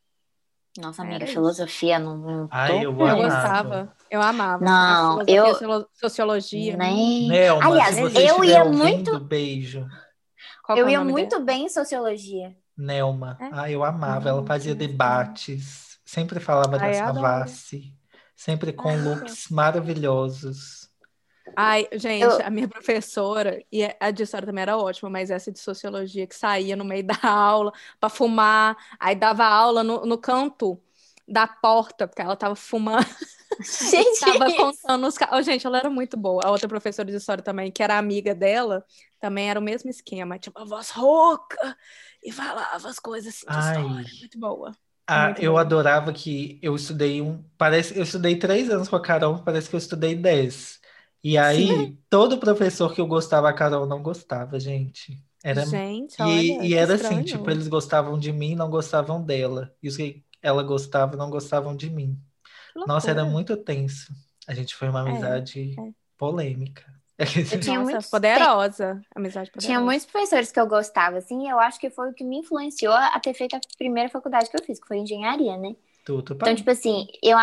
[0.78, 1.34] Nossa, amiga, isso.
[1.34, 3.22] filosofia não, não Ai, tô eu Eu amava.
[3.22, 3.96] gostava.
[4.10, 4.64] Eu amava.
[4.64, 6.76] Não, eu- sociologia.
[6.76, 7.28] nem.
[7.28, 9.86] Nelma, Aliás, eu ia muito- beijo.
[10.64, 11.44] Qual é Eu o ia muito dela?
[11.44, 12.56] bem em sociologia.
[12.76, 13.36] Nelma.
[13.40, 13.48] É?
[13.52, 14.28] Ah, eu amava.
[14.30, 17.16] Ela fazia Hum, debates, sempre falava da Ai, adoro.
[17.16, 17.92] Savassi,
[18.34, 20.81] sempre com looks maravilhosos.
[21.54, 25.52] Ai, gente, Eu- a minha professora, e a de história também era ótima, mas essa
[25.52, 30.18] de sociologia que saía no meio da aula para fumar, aí dava aula no, no
[30.18, 30.80] canto
[31.28, 33.06] da porta, porque ela tava fumando.
[33.80, 35.44] Gente, tava contando os casos.
[35.46, 36.42] gente, ela era muito boa.
[36.44, 38.84] A outra professora de história também, que era amiga dela,
[39.20, 40.38] também era o mesmo esquema.
[40.38, 41.76] Tipo, a voz rouca
[42.22, 43.58] e falava as coisas assim de Ai.
[43.58, 44.10] história.
[44.20, 44.72] Muito boa.
[45.06, 47.42] Ah, Muito eu adorava que eu estudei um.
[47.58, 50.80] Parece, eu estudei três anos com a Carol, parece que eu estudei dez.
[51.24, 55.22] E aí, todo professor que eu gostava, a Carol não gostava, gente.
[55.44, 59.22] Era, Gente, e, olha, e que era assim, tipo, eles gostavam de mim, não gostavam
[59.22, 59.74] dela.
[59.82, 62.18] E os que ela gostava, não gostavam de mim.
[62.86, 64.12] Nossa, era muito tenso.
[64.46, 65.92] A gente foi uma amizade é.
[66.16, 66.84] polêmica.
[67.18, 67.26] Eu
[67.60, 69.02] tinha Nossa, muitos- poderosa.
[69.14, 69.66] Amizade poderosa.
[69.66, 72.38] Tinha muitos professores que eu gostava, assim, e eu acho que foi o que me
[72.38, 75.76] influenciou a ter feito a primeira faculdade que eu fiz, que foi engenharia, né?
[76.04, 77.38] Tudo Então, tipo assim, eu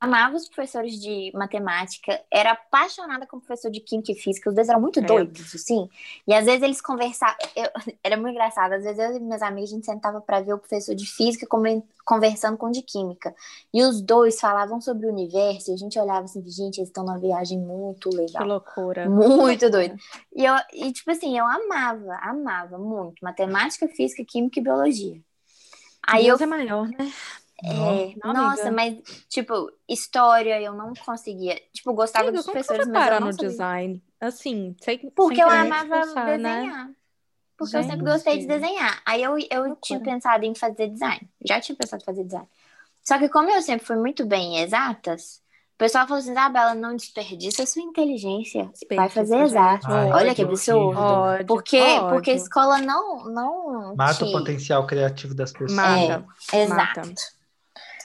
[0.00, 4.54] amava os professores de matemática, era apaixonada com o professor de química e física, os
[4.54, 5.12] dois eram muito Credo.
[5.14, 5.88] doidos, assim.
[6.26, 7.70] E às vezes eles conversavam, eu-
[8.02, 10.58] era muito engraçado, às vezes eu e meus amigos a gente sentava para ver o
[10.58, 11.46] professor de física
[12.04, 13.34] conversando com o de química.
[13.74, 17.04] E os dois falavam sobre o universo, e a gente olhava assim, gente, eles estão
[17.04, 18.46] numa viagem muito Que legal.
[18.46, 19.08] loucura.
[19.08, 19.96] Muito doido.
[20.34, 25.20] E, eu, e, tipo assim, eu amava, amava muito matemática, física, química e biologia.
[26.02, 27.12] Aí Deus eu é maior, né?
[27.64, 28.72] É, Não, nossa, amiga.
[29.04, 31.60] mas, tipo, história eu não conseguia.
[31.72, 33.48] Tipo, gostava Amiga, professores, foi mas eu não no sabia.
[33.48, 34.02] design?
[34.20, 36.54] Assim, sem, Porque sem eu amava forçar, né?
[36.60, 36.90] desenhar.
[37.56, 38.08] Porque eu sempre Gente.
[38.10, 39.02] gostei de desenhar.
[39.04, 41.28] Aí eu, eu tinha pensado em fazer design.
[41.46, 42.48] Já tinha pensado em fazer design.
[43.02, 45.42] Só que como eu sempre fui muito bem em exatas,
[45.74, 48.64] o pessoal falou assim, Isabela, não desperdiça sua inteligência.
[48.64, 49.46] Vai Desperdiça, fazer gente.
[49.50, 49.86] exato.
[49.88, 50.98] Ai, Olha que absurdo.
[50.98, 52.08] Ódio, Porque, ódio.
[52.10, 55.72] porque a escola não, não Mata o te- potencial criativo das pessoas.
[55.72, 56.26] Mata.
[56.52, 57.00] Exato.
[57.00, 57.12] Mata.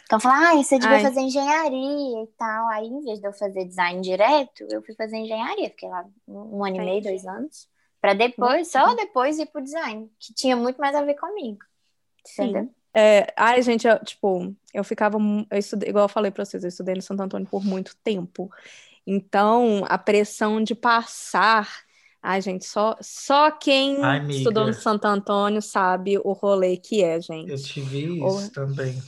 [0.06, 1.02] Então, falar, ah, você devia Ai.
[1.04, 2.68] fazer engenharia e tal.
[2.70, 5.70] Aí, em vez de eu fazer design direto, eu fui fazer engenharia.
[5.70, 7.08] Fiquei lá um, ano e meio, Entendi.
[7.10, 7.68] dois anos.
[8.00, 11.58] Pra depois, só depois ir pro design, que tinha muito mais a ver comigo.
[12.38, 12.64] Entendeu?
[12.66, 12.70] Sim.
[12.94, 15.18] É, ai, gente, eu, tipo, eu ficava.
[15.50, 18.50] Eu estudei, igual eu falei pra vocês, eu estudei no Santo Antônio por muito tempo.
[19.08, 21.84] Então, a pressão de passar.
[22.22, 24.34] Ai, gente, só, só quem amiga.
[24.34, 27.52] estudou no Santo Antônio sabe o rolê que é, gente.
[27.52, 29.02] Eu tive Ou- isso também.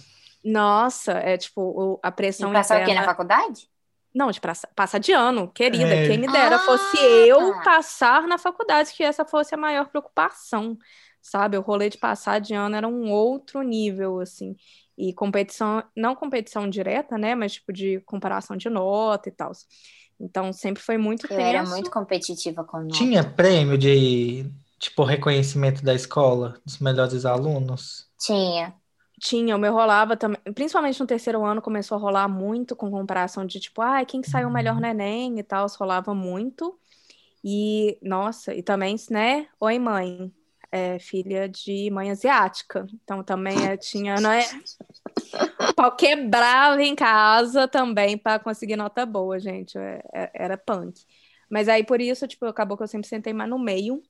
[0.43, 2.91] Nossa, é tipo, o- a E pressão passar o quê?
[2.91, 3.69] interna- Na faculdade?
[4.13, 4.39] Não, de
[4.75, 5.85] passar de ano, querida.
[5.93, 6.07] É.
[6.07, 6.97] Quem me dera Ah, fosse
[7.27, 7.61] eu tá.
[7.63, 10.77] passar na faculdade, que essa fosse a maior preocupação,
[11.21, 11.57] sabe?
[11.57, 14.55] O rolê de passar de ano era um outro nível, assim.
[14.97, 17.35] E competição, não competição direta, né?
[17.35, 19.51] Mas tipo de comparação de nota e tal.
[20.19, 21.71] Então sempre foi muito Eu era tenso.
[21.73, 22.95] muito competitiva com nota.
[22.97, 28.09] Tinha prêmio de, tipo, reconhecimento da escola, dos melhores alunos?
[28.19, 28.73] Tinha.
[29.19, 33.45] Tinha, o meu rolava também, principalmente no terceiro ano começou a rolar muito com comparação
[33.45, 36.77] de tipo, ai, quem que saiu melhor no Enem e tal, rolava muito.
[37.43, 40.31] E, nossa, e também, né, oi mãe,
[40.71, 44.41] é filha de mãe asiática, então também é, tinha, não é,
[45.75, 51.05] pau quebrava em casa também para conseguir nota boa, gente, é- é- era punk.
[51.49, 54.01] Mas aí por isso, tipo, acabou que eu sempre sentei mais no meio,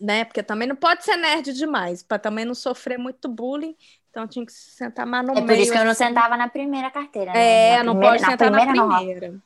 [0.00, 3.76] né, porque também não pode ser nerd demais, para também não sofrer muito bullying,
[4.10, 5.62] então tinha que se sentar mais no É por meio.
[5.62, 6.04] isso que eu não assim.
[6.06, 7.70] sentava na primeira carteira, né?
[7.74, 8.96] É, Na não primeira- pode sentar na primeira rola.
[8.96, 9.42] primeira.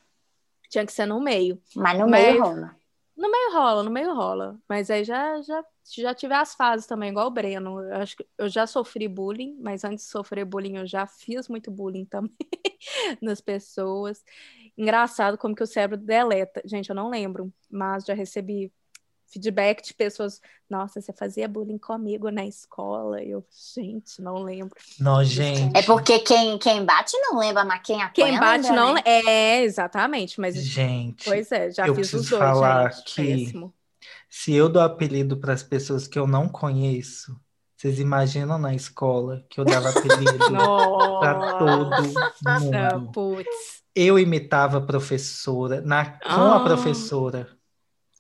[0.71, 1.61] Tinha que ser no meio.
[1.77, 2.77] Mas no Mas- meio rola.
[3.17, 4.59] No meio rola, no meio rola.
[4.69, 7.81] Mas aí já, já, já tive as fases também, igual o Breno.
[7.81, 11.49] Eu acho que eu já sofri bullying, mas antes de sofrer bullying, eu já fiz
[11.49, 12.37] muito bullying também
[13.23, 14.23] nas pessoas.
[14.77, 16.61] Engraçado como que o cérebro deleta.
[16.67, 18.71] Gente, eu não lembro, mas já recebi
[19.29, 20.41] feedback de pessoas.
[20.69, 23.23] Nossa, você fazia bullying comigo na escola?
[23.23, 24.75] Eu, gente, não lembro.
[24.99, 25.77] Não, gente.
[25.77, 28.95] É porque quem, quem bate não lembra, mas quem apanha Quem bate lembra, não.
[28.95, 29.03] né?
[29.05, 30.41] É, exatamente.
[30.41, 33.05] Mas Gente, Pois é, já eu fiz os preciso dois, falar gente.
[33.15, 33.75] que- Péssimo.
[34.29, 37.39] se eu dou apelido para as pessoas que eu não conheço,
[37.77, 40.39] vocês imaginam na escola que eu dava apelido
[41.21, 41.91] para todo
[42.61, 43.13] mundo.
[43.13, 43.85] putz.
[43.95, 46.57] Eu imitava a professora, na, com Ah.
[46.57, 47.49] a professora.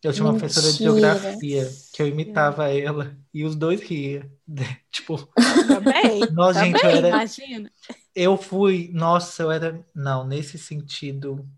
[0.03, 0.83] Eu tinha uma professora de Mentira.
[0.83, 4.31] geografia que eu imitava ela e os dois riam.
[4.91, 5.29] Tipo,
[5.67, 6.29] Também.
[6.31, 7.71] Nossa, gente, eu também, era- imagina.
[8.15, 11.49] eu fui, nossa, eu era, não, nesse sentido,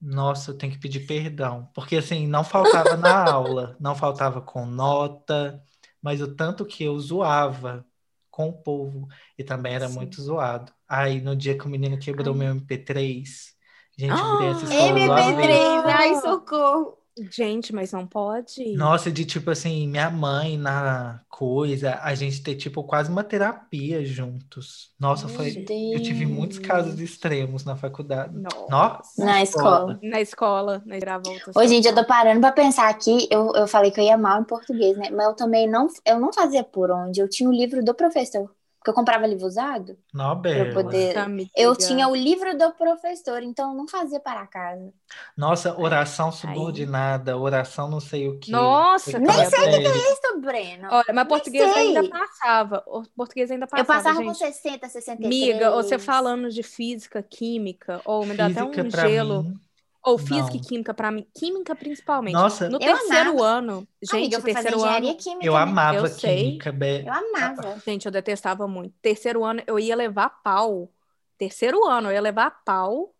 [0.00, 4.66] nossa, eu tenho que pedir perdão, porque assim, não faltava na aula, não faltava com
[4.66, 5.62] nota,
[6.02, 7.86] mas o tanto que eu zoava
[8.30, 9.90] com o povo e também era Sim.
[9.90, 10.72] muito zoado.
[10.88, 13.54] Aí no dia que o menino quebrou meu MP3,
[13.98, 15.60] gente, eu virei essa escola do avesso.
[15.60, 16.98] MP3, ai, socorro.
[17.30, 18.72] Gente, mas não pode.
[18.74, 24.04] Nossa, de tipo assim, minha mãe na coisa, a gente ter tipo quase uma terapia
[24.04, 24.92] juntos.
[24.98, 25.48] Nossa, Meu foi.
[25.48, 26.68] Eu tive muitos Deus.
[26.68, 28.34] casos extremos na faculdade.
[28.36, 28.66] Nossa.
[28.70, 29.98] Nossa, Na escola.
[30.02, 31.52] Na escola, na volta.
[31.54, 33.26] Ô, gente, eu tô parando pra pensar aqui.
[33.30, 35.10] Eu, eu falei que eu ia mal em português, né?
[35.10, 37.20] Mas eu também não, eu não fazia por onde.
[37.20, 38.50] Eu tinha o livro do professor.
[38.80, 39.98] Porque eu comprava livro usado.
[40.12, 40.72] Não, pra eu Bela.
[40.72, 41.50] poder- amiga.
[41.56, 44.92] Eu tinha o livro do professor, então eu não fazia para casa.
[45.36, 48.52] Nossa, oração subordinada, oração não sei o que.
[48.52, 49.84] Nossa, Nem sei o série.
[50.12, 50.88] Isso, Breno.
[50.90, 51.86] Olha, mas português sei.
[51.88, 52.82] ainda passava.
[52.86, 54.26] O português ainda passava, eu passava gente.
[54.28, 55.54] com 60, 63.
[55.54, 59.42] Amiga, você falando de física, química, ou me dá até um gelo.
[59.42, 59.60] mim.
[60.02, 61.26] Ou física e química pra mim.
[61.34, 62.32] Química principalmente.
[62.32, 65.18] Nossa, no Eu terceiro ano, gente, Amiga, terceiro engenharia ano.
[65.18, 65.46] química.
[65.46, 65.58] eu né?
[65.60, 66.44] amava Eu sei.
[66.44, 67.04] química, Be...
[67.06, 67.78] Eu amava.
[67.84, 68.94] Gente, eu detestava muito.
[69.02, 70.90] Terceiro ano, eu ia levar pau.
[71.36, 73.14] Terceiro ano, eu ia levar pau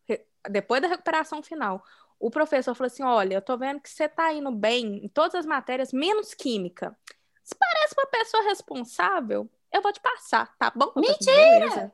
[0.49, 1.85] depois da recuperação final.
[2.19, 5.35] O professor falou assim: olha, eu tô vendo que você tá indo bem em todas
[5.35, 6.97] as matérias, menos química.
[7.43, 10.93] Se parece uma pessoa responsável, eu vou te passar, tá bom?
[10.97, 11.93] Eu assim, "Beleza."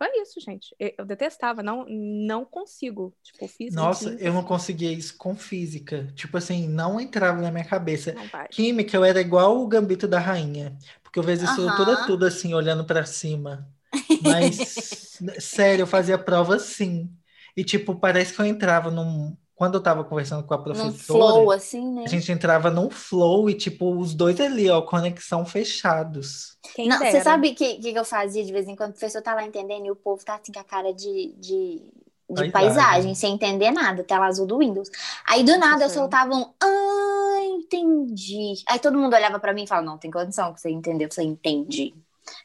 [0.00, 0.74] Foi isso, gente.
[0.78, 3.14] Eu, detestava, não, não consigo.
[3.22, 3.86] Tipo, física.
[3.88, 6.12] Nossa, química, eu não conseguia isso com física.
[6.14, 8.16] Tipo assim, não entrava na minha cabeça.
[8.50, 10.76] Química, eu era igual o Gambito da Rainha.
[11.02, 12.04] Porque eu vejo a estrutura Aham.
[12.04, 13.72] tudo assim, olhando pra cima.
[14.18, 17.16] Mas, sério, eu fazia prova assim.
[17.56, 19.36] E, tipo, parece que eu entrava num.
[19.60, 20.94] Quando eu tava conversando com a Num professora,
[21.34, 22.04] flow, assim, né?
[22.04, 26.56] a gente entrava num flow e, tipo, os dois ali, ó, conexão fechados.
[26.74, 28.92] Quem Não, você sabe o que, que, eu fazia de vez em quando?
[28.92, 31.82] O professor tá lá entendendo e o povo tá assim com a cara de, de,
[32.30, 32.52] de Paisagem.
[32.52, 34.88] paisagem, sem entender nada, tela azul do Windows.
[35.28, 38.54] Aí do nada eu soltava um, ah, entendi.
[38.66, 41.22] Aí todo mundo olhava pra mim e falava, não, tem condição que você entendeu, você
[41.22, 41.94] entendi.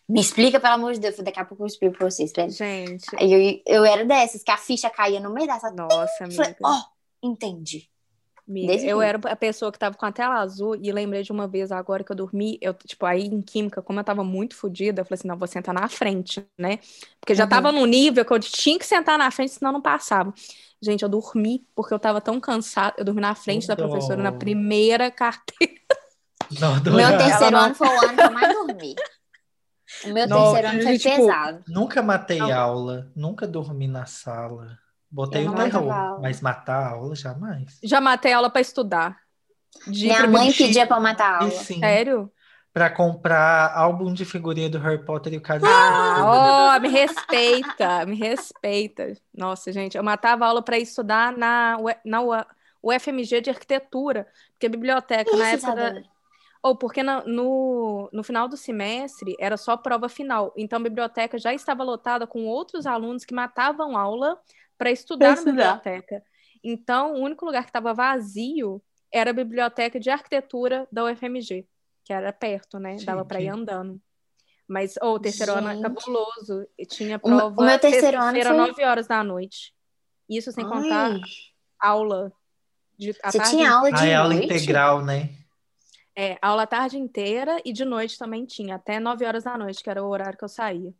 [0.09, 2.29] Me explica, pelo amor de Deus, daqui a pouco eu explico pra vocês.
[2.29, 2.49] Espera.
[2.49, 5.71] Gente, Aí eu, eu era dessas, que a ficha caía no meio dessa.
[5.71, 6.57] nossa, Eu falei, amiga.
[6.61, 6.94] ó,
[7.25, 7.89] entendi.
[8.47, 11.47] Amiga, eu era a pessoa que tava com a tela azul e lembrei de uma
[11.47, 15.01] vez agora que eu dormi, eu, tipo, aí em química, como eu tava muito fodida,
[15.01, 16.77] eu falei assim, não, vou sentar na frente, né?
[17.19, 17.49] Porque já Uhum.
[17.49, 20.31] tava num nível que eu tinha que sentar na frente, senão não passava.
[20.81, 23.87] Gente, eu dormi porque eu tava tão cansada, eu dormi na frente da Dó.
[23.87, 25.73] professora na primeira carteira.
[26.59, 28.95] Não, meu terceiro ano foi o ano que eu mais dormi.
[30.03, 31.63] O meu Não, terceiro ano foi tipo, pesado.
[31.67, 32.51] Nunca matei Não.
[32.51, 34.77] aula, nunca dormi na sala.
[35.15, 36.21] Botei Eu o terror, aula.
[36.21, 37.79] mas matar a aula jamais.
[37.83, 39.17] Já matei aula pra estudar.
[39.87, 41.51] De Minha mãe pedia eu matar a aula.
[41.51, 42.31] sim, Sério?
[42.73, 48.05] pra comprar álbum de figurinha do Harry Potter e o Cálice Ah, ó, me respeita,
[48.05, 49.13] me respeita.
[49.33, 52.21] Nossa, gente, eu matava aula para estudar na, na
[52.83, 56.01] UFMG de arquitetura, porque a biblioteca na Isso, época da,
[56.63, 61.37] ou porque na- no, no final do semestre era só prova final, então a biblioteca
[61.37, 64.39] já estava lotada com outros alunos que matavam aula
[64.77, 65.75] para estudar Pra na estudar.
[65.77, 66.23] biblioteca.
[66.63, 71.65] Então, o único lugar que estava vazio era a biblioteca de arquitetura da UFMG,
[72.03, 72.95] que era perto, né?
[73.05, 74.01] Dava para ir andando.
[74.67, 75.83] Mas o terceiro ano é Gente.
[75.83, 76.67] cabuloso.
[76.77, 79.73] E tinha prova o meu terceiro ano foi- 9 horas da noite.
[80.27, 81.21] Isso sem contar Ai,
[81.79, 82.31] aula.
[82.97, 84.45] De, a Você tarde tinha aula de Ah, é aula noite?
[84.45, 85.29] integral, né?
[86.17, 89.83] É, aula a tarde inteira e de noite também tinha, até 9 horas da noite,
[89.83, 90.91] que era o horário que eu saía.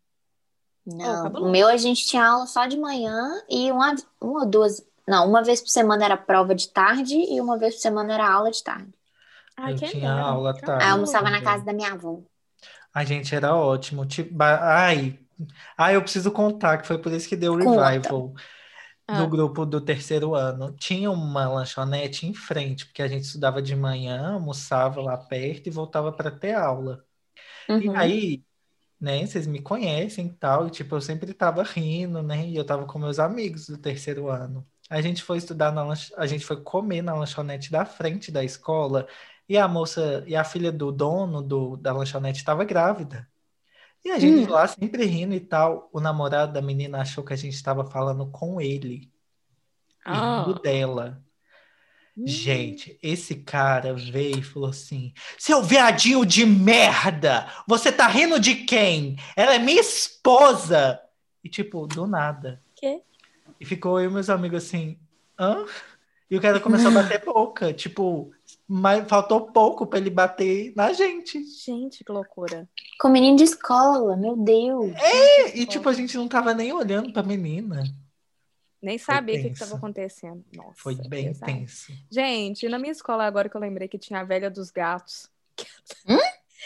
[0.85, 1.45] Não, cabuloso.
[1.47, 4.85] o meu a gente tinha aula só de manhã e uma, uma ou duas.
[5.07, 8.27] Não, uma vez por semana era prova de tarde e uma vez por semana era
[8.31, 8.93] aula de tarde.
[9.57, 10.13] Ai, Eu tinha dera.
[10.13, 10.85] aula tarde.
[10.85, 12.23] Aí eu almoçava na casa da minha avó.
[12.93, 14.05] A gente era ótimo.
[14.05, 15.19] Tipo, ai,
[15.77, 18.11] ai, eu preciso contar que foi por isso que deu Conta.
[18.15, 18.33] revival
[19.07, 19.13] Ah.
[19.13, 20.73] no grupo do terceiro ano.
[20.77, 25.71] Tinha uma lanchonete em frente, porque a gente estudava de manhã, almoçava lá perto e
[25.71, 27.05] voltava para ter aula.
[27.77, 27.95] E Uhum.
[27.95, 28.43] aí,
[28.99, 32.65] né, vocês me conhecem e tal, e tipo, eu sempre tava rindo, né, e eu
[32.65, 34.65] tava com meus amigos do terceiro ano.
[34.89, 36.13] A gente foi estudar na lanch...
[36.17, 39.07] a gente foi comer na lanchonete da frente da escola,
[39.49, 43.27] e a moça, e a filha do dono do, da lanchonete estava grávida.
[44.03, 44.49] E a gente Hum.
[44.49, 48.27] lá sempre rindo e tal, o namorado da menina achou que a gente estava falando
[48.31, 49.11] com ele,
[50.09, 50.21] e Ah.
[50.21, 51.24] rindo dela.
[52.17, 52.25] Hum.
[52.25, 57.47] Gente, esse cara veio e falou assim: Seu viadinho de merda!
[57.67, 59.17] Você tá rindo de quem?
[59.35, 61.01] Ela é minha esposa!
[61.43, 62.61] E tipo, do nada.
[62.75, 63.01] Quê?
[63.59, 64.97] E ficou eu e meus amigos assim:
[65.37, 65.65] hã?
[66.31, 67.73] E o cara começou a bater boca.
[67.73, 68.31] Tipo,
[68.67, 71.43] mas faltou pouco pra ele bater na gente.
[71.43, 72.67] Gente, que loucura.
[72.99, 74.93] Com menino de escola, meu Deus.
[74.99, 77.83] E, e, tipo, a gente não tava nem olhando pra menina.
[78.85, 80.45] Nem sabia o que estava acontecendo.
[80.53, 81.51] Nossa, Foi bem pesado.
[81.51, 81.91] tenso.
[82.11, 85.27] Gente, na minha escola, agora que eu lembrei que tinha a velha dos gatos.
[86.07, 86.19] Hum?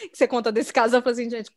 [0.09, 1.49] que você conta desse caso, eu falei assim, gente.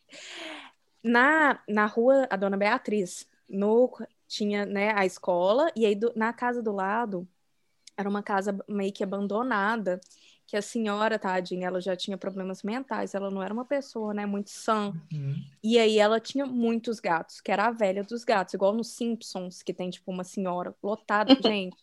[1.03, 3.91] Na, na rua, a dona Beatriz, no,
[4.29, 7.27] tinha né, a escola, e aí do- na casa do lado
[7.97, 10.01] era uma casa meio que abandonada,
[10.53, 14.27] que a senhora, tadinha, ela já tinha problemas mentais, ela não era uma pessoa, né,
[14.27, 14.93] muito sã.
[15.11, 15.35] Uhum.
[15.63, 19.63] E aí ela tinha muitos gatos, que era a velha dos gatos, igual nos Simpsons,
[19.63, 21.79] que tem tipo uma senhora lotada, gente.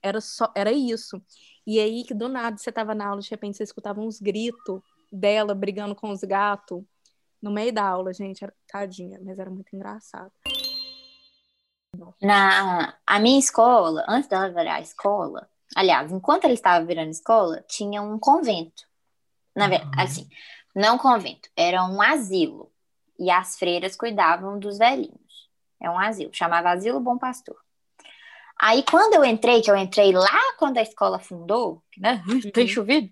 [0.00, 1.20] Era só, era isso.
[1.66, 4.80] E aí que do nada você tava na aula, de repente você escutava uns gritos
[5.10, 6.80] dela brigando com os gatos.
[7.42, 10.30] no meio da aula, gente, era, tadinha, mas era muito engraçado.
[12.22, 18.02] Na a minha escola, antes dela virar escola, aliás, enquanto ela estava virando escola, tinha
[18.02, 18.84] um convento.
[19.54, 20.02] Na verdade, Uhum.
[20.02, 20.28] assim,
[20.74, 22.70] não convento, era um asilo.
[23.18, 25.48] E as freiras cuidavam dos velhinhos.
[25.80, 27.56] É um asilo, chamava Asilo Bom Pastor.
[28.58, 32.22] Aí, quando eu entrei, que eu entrei lá quando a escola fundou, né?
[32.54, 32.68] Tem Uhum.
[32.70, 33.10] chovido.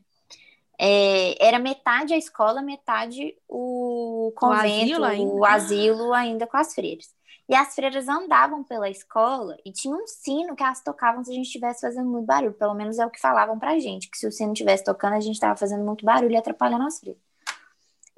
[0.79, 5.33] é, era metade a escola, metade o convento, asilo ainda?
[5.35, 7.15] o asilo ainda com as freiras.
[7.51, 11.35] E as freiras andavam pela escola e tinha um sino que elas tocavam se a
[11.35, 12.55] gente estivesse fazendo muito barulho.
[12.55, 15.21] Pelo menos é o que falavam pra gente, que se o sino estivesse tocando, a
[15.21, 17.21] gente estava fazendo muito barulho e atrapalhando as freiras.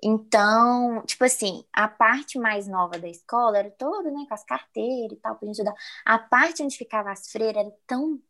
[0.04, 5.16] Então, tipo assim, a parte mais nova da escola era toda, né, com as carteiras
[5.16, 5.74] e tal, pra gente estudar.
[6.04, 8.20] A parte onde ficava as freiras era tão,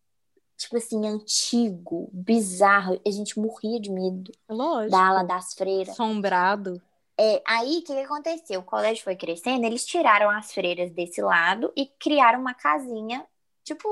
[0.56, 3.00] tipo assim, antigo, bizarro.
[3.04, 4.92] A gente morria de medo Lógico.
[4.92, 5.98] da ala das freiras.
[5.98, 6.80] Assombrado.
[7.18, 8.60] É, aí, o que, que aconteceu?
[8.60, 13.24] O colégio foi crescendo, eles tiraram as freiras desse lado e criaram uma casinha,
[13.62, 13.86] tipo,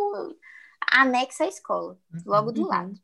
[0.90, 2.68] anexa à escola, logo do Uhum.
[2.68, 2.94] lado.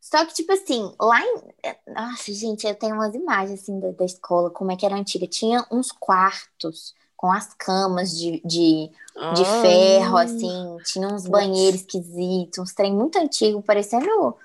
[0.00, 1.42] Só que, tipo assim, lá em.
[1.88, 5.26] Nossa, gente, eu tenho umas imagens, assim, da, da escola, como é que era antiga.
[5.26, 8.88] Tinha uns quartos com as camas de, de,
[9.34, 9.60] de Ai.
[9.60, 10.78] ferro, assim.
[10.84, 14.36] Tinha uns banheiros esquisitos, uns trem muito antigo, parecendo,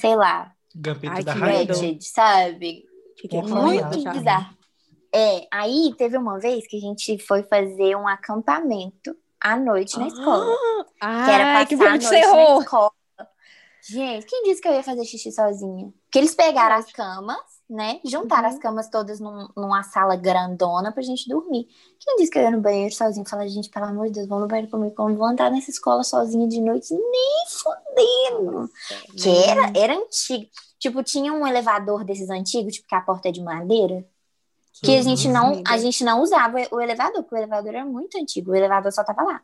[0.00, 1.32] sei lá, Gambito da
[2.00, 2.87] sabe?
[3.20, 4.12] Fiquei Muito já.
[4.12, 4.56] bizarro.
[5.14, 10.06] É, aí teve uma vez que a gente foi fazer um acampamento à noite na
[10.06, 10.54] escola.
[10.98, 12.20] que era passar que a noite na
[12.60, 12.92] escola.
[13.82, 15.92] Gente, quem disse que eu ia fazer xixi sozinha?
[16.10, 18.00] Que eles pegaram as camas, né?
[18.04, 18.54] Juntaram Uhum.
[18.54, 21.68] as camas todas num- numa sala grandona pra gente dormir.
[22.00, 23.24] Quem disse que eu ia no banheiro sozinha?
[23.26, 24.94] Fala, gente, pelo amor de Deus, vamos no banheiro comigo.
[24.94, 26.94] Como vou andar nessa escola sozinha de noite?
[26.94, 28.70] Nem fudendo.
[29.16, 30.46] Que era, era antigo.
[30.78, 34.04] Tipo, tinha um elevador desses antigos, tipo, que a porta é de madeira.
[34.80, 38.16] Que a gente não, a gente não usava o elevador, porque o elevador era muito
[38.16, 39.42] antigo, o elevador só tava lá.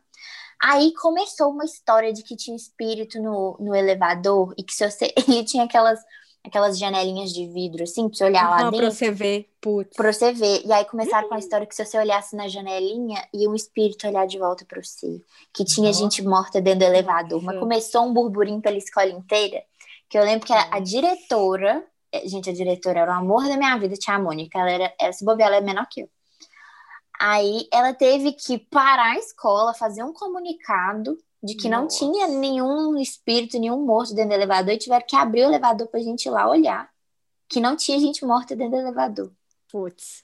[0.63, 5.13] Aí começou uma história de que tinha espírito no, no elevador e que se você,
[5.27, 5.99] ele tinha aquelas,
[6.45, 9.49] aquelas janelinhas de vidro, assim, pra você olhar lá Aham, pra dentro, você ver.
[9.59, 9.95] Putz.
[9.95, 10.61] pra você ver.
[10.65, 14.07] E aí começaram com a história que se você olhasse na janelinha, ia um espírito
[14.07, 15.19] olhar de volta pra você.
[15.51, 15.99] Que tinha Nossa.
[15.99, 17.41] gente morta dentro do elevador.
[17.41, 19.63] Mas começou um burburinho pela escola inteira,
[20.07, 23.75] que eu lembro que a, diretora, eh, gente, a diretora era o amor da minha
[23.77, 26.09] vida, tia Mônica, ela era, ela, se bobear, ela é menor que eu.
[27.19, 31.81] Aí ela teve que parar a escola, fazer um comunicado de que Nossa.
[31.81, 35.87] não tinha nenhum espírito, nenhum morto dentro do elevador e tiveram que abrir o elevador
[35.87, 36.89] pra gente ir lá olhar.
[37.47, 39.31] Que não tinha gente morta dentro do elevador.
[39.71, 40.23] Putz.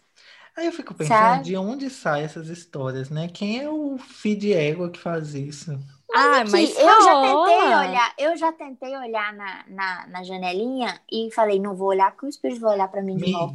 [0.57, 1.43] Aí eu fico pensando Sabe?
[1.43, 3.27] de onde saem essas histórias, né?
[3.27, 5.71] Quem é o filho de que faz isso?
[6.13, 10.99] Ah, mas, mas eu já tentei olhar, eu já tentei olhar na, na, na janelinha
[11.09, 13.53] e falei, não vou olhar porque o espírito vai olhar para mim de Miga, novo.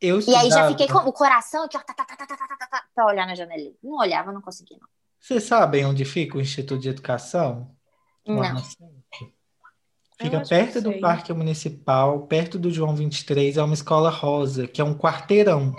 [0.00, 2.36] Eu e aí já fiquei com o coração aqui, ó, tá tá, tá, tá, tá,
[2.36, 3.74] tá, tá, tá, tá, pra olhar na janelinha.
[3.82, 4.88] Não olhava, não conseguia, não.
[5.20, 7.74] Vocês sabem onde fica o Instituto de Educação?
[8.26, 8.42] Não.
[10.20, 11.00] Fica perto do sei.
[11.00, 15.74] Parque Municipal, perto do João 23, é uma escola rosa, que é um quarteirão.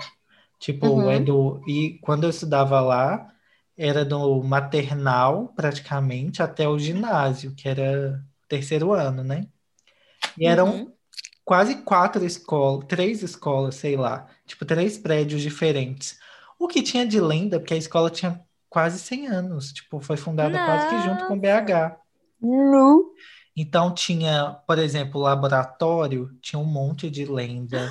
[0.58, 1.10] Tipo, Uhum.
[1.10, 1.62] é do.
[1.68, 3.30] E quando eu estudava lá,
[3.76, 9.46] era do maternal, praticamente, até o ginásio, que era terceiro ano, né?
[10.38, 10.92] E eram Uhum.
[11.44, 16.18] quase quatro escolas, três escolas, sei lá, tipo, três prédios diferentes.
[16.58, 18.40] O que tinha de lenda, porque a escola tinha
[18.70, 21.98] quase 100 anos, tipo, foi fundada quase que junto com o BH.
[22.40, 23.12] Nu.
[23.56, 27.90] Então tinha, por exemplo, o laboratório, tinha um monte de lenda.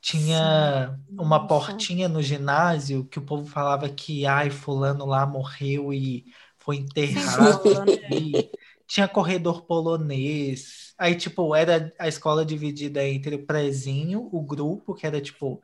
[0.00, 1.48] Tinha uma Nossa.
[1.48, 6.26] portinha no ginásio que o povo falava que, ai, fulano lá morreu e
[6.58, 7.62] foi enterrado.
[7.62, 8.00] Sim.
[8.10, 8.50] E
[8.86, 10.94] tinha corredor polonês.
[10.98, 15.62] Aí, tipo, era a escola dividida entre o prezinho, o grupo, que era, tipo,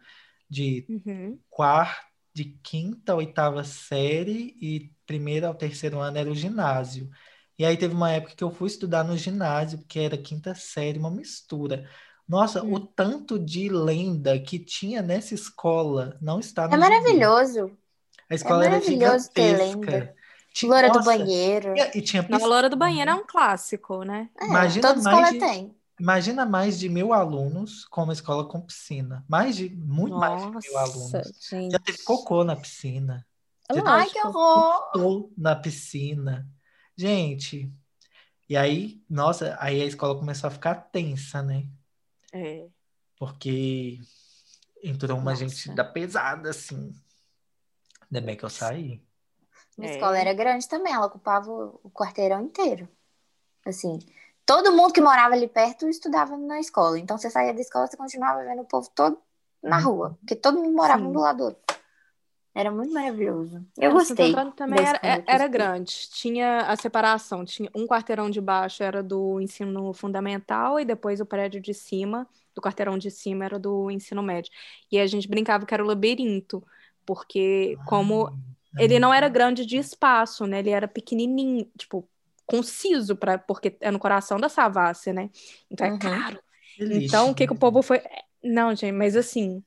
[0.49, 1.39] de Uhum.
[1.51, 2.03] quarta,
[2.35, 7.09] de quinta a oitava série e primeiro ao terceiro ano era o ginásio.
[7.59, 10.99] E aí teve uma época que eu fui estudar no ginásio, que era quinta série,
[10.99, 11.89] uma mistura.
[12.29, 12.75] Nossa, Hum.
[12.75, 17.77] o tanto de lenda que tinha nessa escola não está no É maravilhoso.
[18.31, 19.59] A escola era maravilhoso ter gigantesca.
[19.59, 20.15] lenda.
[20.53, 21.75] Tinha- Loura do nossa, banheiro.
[21.77, 22.77] E, e tinha Na loura do piscina.
[22.77, 24.31] banheiro é um clássico, né?
[24.41, 25.77] É, Imagina toda mais escola de- tem.
[25.99, 29.25] Imagina mais de mil alunos com uma escola com piscina.
[29.29, 31.13] Mais de, muito mais de mil alunos.
[31.13, 31.73] Nossa, gente.
[31.73, 33.27] Já teve cocô na piscina.
[33.71, 35.31] É Já Ai, que horror.
[35.37, 36.49] Na piscina.
[36.97, 37.73] Gente,
[38.49, 41.67] e aí, nossa, aí a escola começou a ficar tensa, né?
[42.33, 42.67] É.
[43.17, 44.01] Porque
[44.83, 45.49] entrou uma Nossa.
[45.49, 46.93] gente da pesada, assim.
[48.03, 49.03] Ainda bem que eu saí.
[49.79, 49.95] Minha É.
[49.95, 52.89] escola era grande também, ela ocupava o quarteirão inteiro.
[53.65, 53.99] Assim,
[54.47, 56.99] todo mundo que morava ali perto estudava na escola.
[56.99, 59.19] Então você saía da escola, você continuava vendo o povo todo
[59.63, 61.65] na rua, porque todo mundo morava um do lado do outro.
[62.55, 63.67] Era muito maravilhoso.
[63.77, 64.31] Eu gostei.
[64.31, 66.09] Antônio também da era, era grande.
[66.13, 67.45] Tinha a separação.
[67.45, 72.29] Tinha um quarteirão de baixo era do ensino fundamental e depois o prédio de cima,
[72.55, 74.53] do quarteirão de cima, era do ensino médio.
[74.91, 76.63] E a gente brincava que era o labirinto,
[77.05, 78.33] porque como
[78.79, 80.61] ele não era grande de espaço, né?
[80.61, 82.09] Ele era pequenininho, tipo,
[82.47, 85.31] conciso para porque é no coração da Savassi, né?
[85.71, 85.99] Então é Uhum.
[85.99, 86.41] caro.
[86.79, 86.99] Delícia.
[87.07, 88.01] Então, o que, que o povo foi.
[88.43, 89.63] Não, gente, mas assim.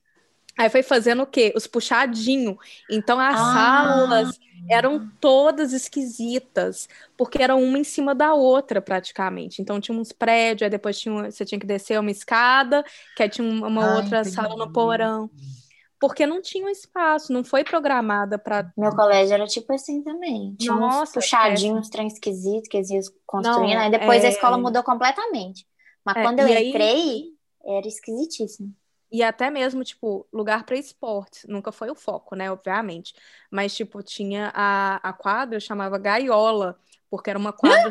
[0.56, 1.52] Aí foi fazendo o quê?
[1.56, 2.56] Os puxadinhos.
[2.88, 3.52] Então, as Ah.
[3.52, 4.38] salas
[4.70, 9.62] eram todas esquisitas, porque eram uma em cima da outra, praticamente.
[9.62, 13.28] Então, tinha uns prédios, aí depois tinha, você tinha que descer uma escada, que aí
[13.30, 14.24] tinha uma uma Ah, outra entendi.
[14.24, 15.30] sala no porão.
[16.00, 18.72] Porque não tinha um espaço, não foi programada para.
[18.76, 20.54] Meu colégio era tipo assim também.
[20.56, 23.74] Tinha uns Nossa, puxadinhos, uns trem esquisitos que eles iam construindo.
[23.74, 25.66] Não, aí depois é- a escola mudou completamente.
[26.04, 27.24] Mas É, quando eu e aí- entrei,
[27.64, 28.72] era esquisitíssimo.
[29.10, 31.44] E até mesmo, tipo, lugar para esportes.
[31.48, 32.50] Nunca foi o foco, né?
[32.52, 33.14] Obviamente.
[33.50, 36.78] Mas, tipo, tinha a, a quadra, chamava Gaiola,
[37.10, 37.90] porque era uma quadra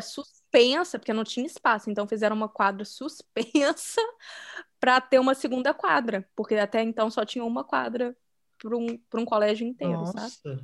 [0.52, 1.90] suspensa, porque não tinha espaço.
[1.90, 4.00] Então, fizeram uma quadra suspensa
[4.80, 8.16] para ter uma segunda quadra, porque até então só tinha uma quadra
[8.60, 10.16] para um, pra um colégio inteiro, sabe?
[10.20, 10.60] Nossa.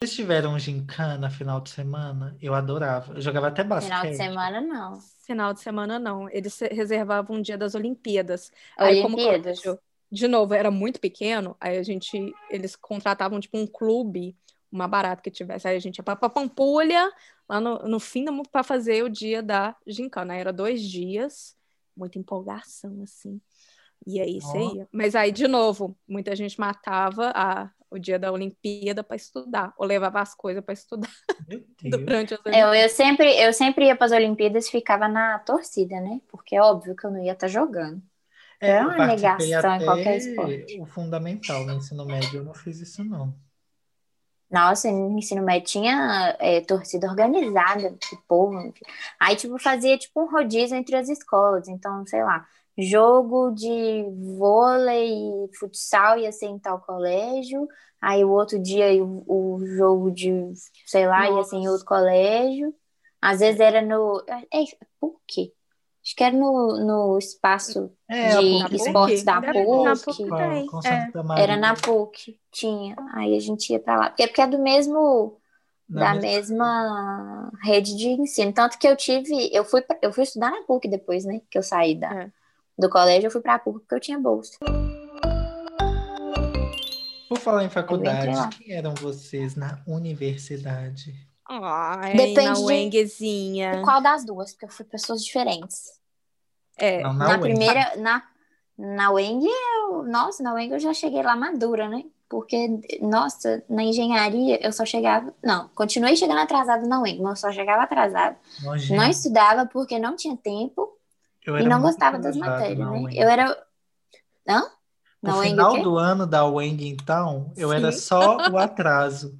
[0.00, 2.36] Vocês tiveram gincana final de semana?
[2.40, 3.14] Eu adorava.
[3.14, 3.90] Eu jogava até basquete.
[3.92, 5.00] Final de semana, não.
[5.26, 6.30] Final de semana, não.
[6.30, 8.52] Eles se- reservavam um dia das Olimpíadas.
[8.76, 9.60] Aí, como Olimpíadas.
[10.10, 14.36] de novo, era muito pequeno, aí a gente, eles contratavam, tipo, um clube,
[14.70, 15.66] uma barata que tivesse.
[15.68, 17.10] Aí a gente ia pra Pampulha,
[17.48, 20.34] lá no, no fim do mundo, pra fazer o dia da gincana.
[20.34, 21.56] Aí era dois dias,
[21.96, 23.40] muita empolgação, assim.
[24.06, 24.74] E aí você Ó.
[24.74, 24.88] ia.
[24.92, 29.86] Mas aí, de novo, muita gente matava a, o dia da Olimpíada para estudar, ou
[29.86, 31.10] levava as coisas para estudar
[31.82, 32.82] durante as Eu, Olimpíadas.
[32.82, 36.20] eu, sempre, eu sempre ia para as Olimpíadas e ficava na torcida, né?
[36.28, 38.02] Porque é óbvio que eu não ia estar jogando.
[38.60, 40.80] É, É eu uma negação em qualquer esporte.
[40.80, 42.40] o fundamental no ensino médio.
[42.40, 43.34] Eu não fiz isso, não.
[44.50, 48.58] Nossa, no ensino médio tinha é, torcida organizada do povo.
[48.60, 48.84] enfim.
[49.20, 51.68] Aí, tipo, fazia tipo um rodízio entre as escolas.
[51.68, 52.46] Então, sei lá,
[52.76, 54.04] jogo de
[54.38, 55.12] vôlei
[55.44, 57.68] e futsal ia ser em tal colégio.
[58.00, 59.24] Aí, o outro dia, o,
[59.56, 60.30] o jogo de,
[60.86, 61.72] sei lá, ia ser em Nossa.
[61.72, 62.74] outro colégio.
[63.20, 64.22] Às vezes era no...
[64.28, 64.64] É,
[65.00, 65.52] por quê?
[66.08, 68.76] Acho que era no, no espaço É, a de PUC tem.
[68.86, 70.04] esportes da bem, na PUC.
[70.06, 70.80] PUC Com- tem, com
[71.34, 71.42] é.
[71.42, 72.96] Era na PUC, tinha.
[73.12, 74.08] Aí a gente ia pra lá.
[74.08, 75.36] Porque, porque é do mesmo,
[75.86, 78.54] Na da mesma- mesma rede de ensino.
[78.54, 81.42] Tanto que eu tive, eu fui, pra- eu fui estudar na PUC depois, né?
[81.50, 82.30] Que eu saí da, É.
[82.78, 84.56] do colégio, eu fui pra PUC porque eu tinha bolsa.
[87.28, 91.14] Por falar em faculdade, quem eram vocês na universidade?
[91.48, 92.60] Ai, Depende na de-.
[93.82, 94.52] Qual das duas?
[94.52, 95.92] Porque eu fui pessoas diferentes.
[96.76, 97.40] É, Não, Na, na UEM.
[97.40, 98.22] primeira, na,
[98.76, 102.04] na UENG, eu, nossa, na UENG eu já cheguei lá madura, né?
[102.28, 102.68] Porque,
[103.00, 105.34] nossa, na engenharia eu só chegava.
[105.42, 108.36] Não, continuei chegando atrasada na UENG, mas eu só chegava atrasada.
[108.62, 109.00] Nojento.
[109.00, 110.94] Não estudava porque não tinha tempo
[111.44, 112.98] Eu e era não gostava das atrasado matérias, na né?
[113.00, 113.16] UEM.
[113.18, 113.66] Eu era.
[114.46, 114.70] Hã?
[115.20, 115.82] Na No o final quê?
[115.82, 117.98] do ano da UENG, então, eu era Sim.
[117.98, 119.36] só o atraso.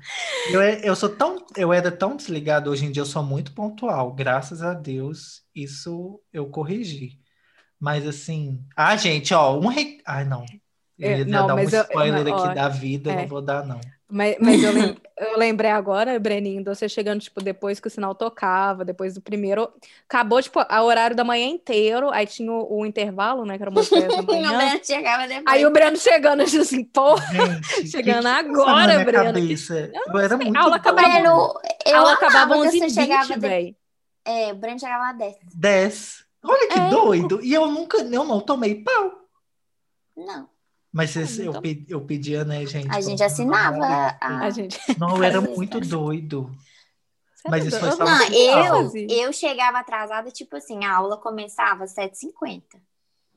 [0.50, 3.52] Eu, é- eu sou tão, eu era tão desligado, hoje em dia eu sou muito
[3.54, 4.14] pontual.
[4.14, 7.20] Graças a Deus, isso eu corrigi.
[7.80, 10.00] Mas assim, ah, gente, ó, um re...
[10.06, 10.44] Ai, não.
[10.98, 13.14] Eu É, ia não, dar um mas eu- spoiler não, aqui ó, da vida, eu
[13.14, 13.22] é.
[13.22, 13.80] não vou dar, não.
[14.10, 17.90] Mas, mas eu, lem- eu lembrei agora, Breninho, de você chegando, tipo, depois que o
[17.90, 19.70] sinal tocava, depois do primeiro.
[20.08, 23.56] Acabou, tipo, a horário da manhã inteiro, aí tinha o, o intervalo, né?
[23.58, 24.56] Que era umas 10 da O manhã.
[24.56, 25.44] Breno chegava depois.
[25.46, 29.24] Aí o Breno chegando, eu assim, pô, Gente, Chegando que que agora, Breno?
[29.34, 29.90] cabeça?
[29.94, 30.80] Eu, era muito aula doido.
[30.80, 31.54] acabava- Breno,
[31.86, 33.40] eu amava acabava que 11 você h chegava 20 de...
[33.40, 33.76] velho.
[34.24, 35.36] É, o Breno chegava lá 10.
[35.54, 36.24] 10.
[36.44, 36.88] Olha que É.
[36.88, 37.40] doido.
[37.42, 39.12] E eu nunca, eu não tomei pau.
[40.16, 40.48] Não.
[40.92, 41.62] Mas esse- Ah, eu, então.
[41.62, 42.90] pe- eu pedia, né, gente?
[42.90, 43.84] A gente assinava
[44.20, 44.78] a- A gente.
[44.98, 46.50] Não, eu era muito doido.
[47.34, 50.96] Você Mas isso foi só Eu no Não, eu, eu chegava atrasada, tipo assim, a
[50.96, 52.62] aula começava às 7h50.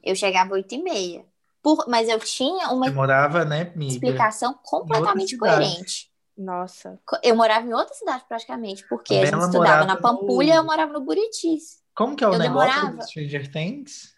[0.04, 1.24] Eu chegava às 8h30.
[1.62, 6.10] Por, mas eu tinha uma Demorava, né, explicação completamente coerente.
[6.36, 7.00] Nossa.
[7.22, 10.56] Eu morava em outra cidade praticamente, porque A a gente estudava morava na no- Pampulha,
[10.56, 12.98] eu morava no Buritis, Como que é o Eu negócio demorava.
[12.98, 14.11] do Stranger Things?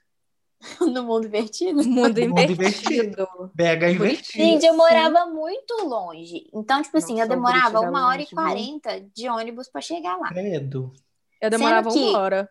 [0.82, 1.84] no mundo invertido.
[1.84, 3.28] Mundo Mundo invertido.
[3.54, 4.44] BH invertido.
[4.44, 4.78] Gente, eu Sim.
[4.78, 6.50] morava muito longe.
[6.54, 9.82] Então, tipo assim, Nossa, eu demorava é uma hora e longe, quarenta de ônibus pra
[9.82, 10.30] chegar lá.
[10.30, 10.94] Credo.
[11.42, 12.50] Eu demorava Sendo que- uma hora.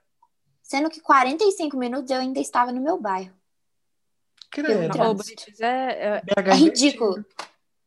[0.63, 3.33] Sendo que 45 minutos eu ainda estava no meu bairro.
[4.51, 5.15] Credo.
[5.15, 7.03] Brites é, é- BH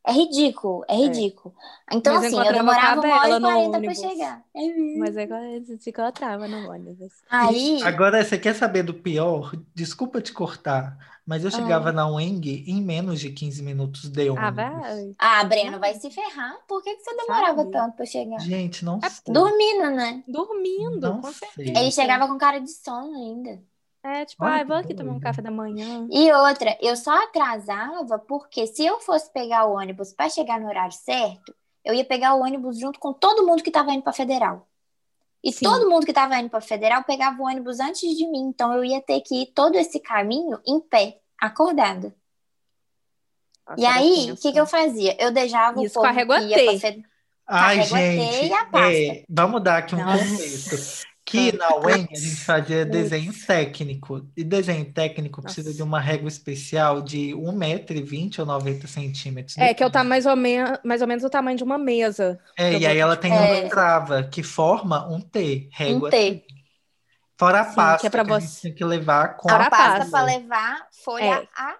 [0.07, 0.85] É ridículo.
[0.87, 1.55] É ridículo, é ridículo.
[1.91, 4.43] Então, Mas assim, eu demorava uma hora e no quarenta pra chegar.
[4.53, 4.99] É mesmo.
[4.99, 7.13] Mas agora a gente encontrava no ônibus.
[7.29, 9.51] Aí, Agora, você quer saber do pior?
[9.73, 11.51] Desculpa te cortar, mas eu Ah.
[11.51, 14.47] chegava na UENG em menos de 15 minutos de ônibus.
[14.47, 15.15] Ah, vai.
[15.17, 16.55] ah, Breno, vai se ferrar.
[16.67, 17.71] Por que, que você demorava Sabe?
[17.71, 18.39] tanto pra chegar?
[18.39, 19.33] Gente, não É sei.
[19.33, 20.23] Dormindo, né?
[20.27, 21.49] Dormindo, Não com sei.
[21.49, 21.79] certeza.
[21.79, 23.61] Ele chegava com cara de sono ainda.
[24.05, 26.07] É, tipo, Olha que vou aqui tomar um café da manhã.
[26.11, 30.67] E outra, eu só atrasava porque se eu fosse pegar o ônibus pra chegar no
[30.67, 34.13] horário certo, eu ia pegar o ônibus junto com todo mundo que tava indo pra
[34.13, 34.67] Federal.
[35.43, 35.65] E Sim.
[35.65, 38.85] todo mundo que tava indo pra Federal pegava o ônibus antes de mim, então eu
[38.85, 42.15] ia ter que ir todo esse caminho em pé, acordada.
[43.67, 45.15] Nossa, E aí, o que, que eu fazia?
[45.19, 46.65] Eu deixava Isso o povo que ia T.
[46.65, 47.09] pra Federal.
[47.47, 48.91] Ai, gente, e a pasta.
[48.91, 50.23] é, vamos dar aqui um Nossa.
[50.27, 51.14] contexto.
[51.35, 54.25] Que na UENG a gente fazia desenho técnico.
[54.35, 55.77] E desenho técnico precisa Nossa.
[55.77, 59.57] de uma régua especial de 1,20m ou 90 centímetros.
[59.57, 61.77] É, que é o tá mais ou, men mais ou menos o tamanho de uma
[61.77, 62.39] mesa.
[62.57, 63.61] É, e aí ela tem É.
[63.61, 66.43] uma trava que forma um T, régua Um T.
[67.37, 69.65] Fora a Sim, pasta que é pra a gente você- tem que levar com Fora
[69.65, 70.11] a pasta pasta.
[70.11, 71.47] pra levar folha A3.
[71.55, 71.75] A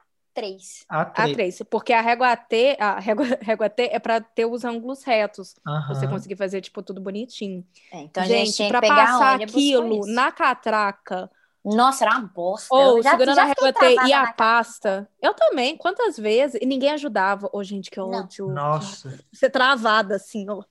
[1.13, 5.03] A três, porque a régua T, a régua, régua T é para ter os ângulos
[5.03, 5.95] retos, Aham.
[5.95, 7.65] você conseguir fazer tipo tudo bonitinho.
[7.91, 11.29] É, então gente gente, para passar aquilo na catraca
[11.63, 12.75] Nossa, era uma bosta.
[12.75, 16.65] ou já- segurando já a régua T e a pasta, eu também, quantas vezes e
[16.65, 17.49] ninguém ajudava.
[17.53, 18.51] Ô, gente, que ódio.
[18.53, 19.17] Nossa.
[19.31, 20.63] Você travada assim, ó.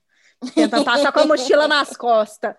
[0.53, 2.55] Tentando passar com a mochila nas costas.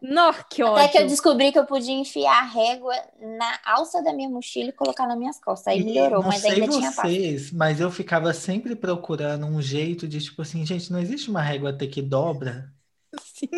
[0.00, 0.76] Nó, que ódio.
[0.76, 2.94] Até que eu descobri que eu podia enfiar a régua
[3.38, 5.68] na alça da minha mochila e colocar nas minhas costas.
[5.68, 7.02] Aí E melhorou, não mas sei ainda tinha pasta.
[7.08, 11.42] vocês, mas eu ficava sempre procurando um jeito de, tipo assim, gente, não existe uma
[11.42, 12.72] régua T que dobra?
[13.18, 13.48] Sim.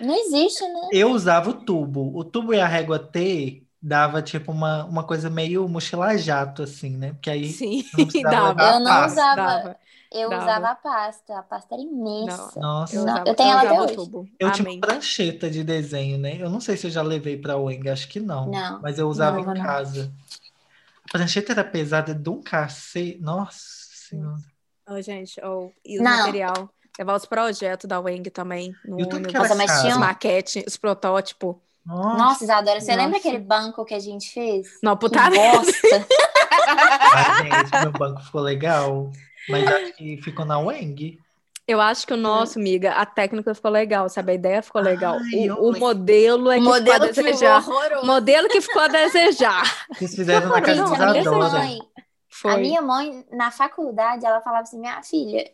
[0.00, 0.80] Não existe, né?
[0.90, 2.16] Eu usava o tubo.
[2.16, 6.96] O tubo e a régua T dava, tipo, uma, uma coisa meio mochila jato, assim,
[6.96, 7.12] né?
[7.14, 7.84] Porque aí Sim,
[8.22, 8.62] dava.
[8.62, 9.36] Eu não usava.
[9.36, 9.76] dava.
[10.12, 10.42] Eu Dava.
[10.42, 11.38] usava a pasta.
[11.38, 12.58] A pasta era imensa.
[12.60, 12.96] Nossa.
[12.96, 13.94] Eu, Não, usava, eu tenho ela até hoje.
[13.94, 14.28] tubo.
[14.40, 14.76] Eu tinha Amém.
[14.78, 16.36] uma prancheta de desenho, né?
[16.40, 18.46] Eu não sei se eu já levei pra UENG, acho que não.
[18.50, 19.64] Não, Mas eu usava não, em não.
[19.64, 20.12] casa.
[21.08, 23.18] A prancheta era pesada de um cacete.
[23.20, 23.58] Nossa
[24.08, 24.38] senhora.
[24.88, 26.10] Ô, gente, ou e o Não.
[26.18, 26.68] material.
[26.98, 28.74] Levar os projetos da Weng também.
[28.84, 31.54] No E o tanto que Nossa, mas tinha um- maquetes, os protótipos.
[31.86, 32.18] Nossa.
[32.18, 33.28] Nossa, Isadora, você lembra Nossa.
[33.28, 34.66] aquele banco que a gente fez?
[34.82, 36.06] Não, Que puta bosta.
[36.66, 39.10] Ai, gente, meu banco ficou legal.
[39.50, 41.18] Mas acho que ficou na UENG.
[41.66, 44.32] Eu acho que o nosso, amiga, a técnica ficou legal, sabe?
[44.32, 45.18] A ideia ficou legal.
[45.32, 47.68] Ai, o, o modelo é O que modelo ficou a ficou desejar.
[47.68, 48.06] horroroso.
[48.06, 49.86] Modelo que ficou a desejar.
[49.96, 51.78] Vocês fizeram na casa Gente, dos a minha mãe,
[52.28, 52.52] Foi.
[52.52, 55.48] a minha mãe, na faculdade, ela falava assim, minha filha,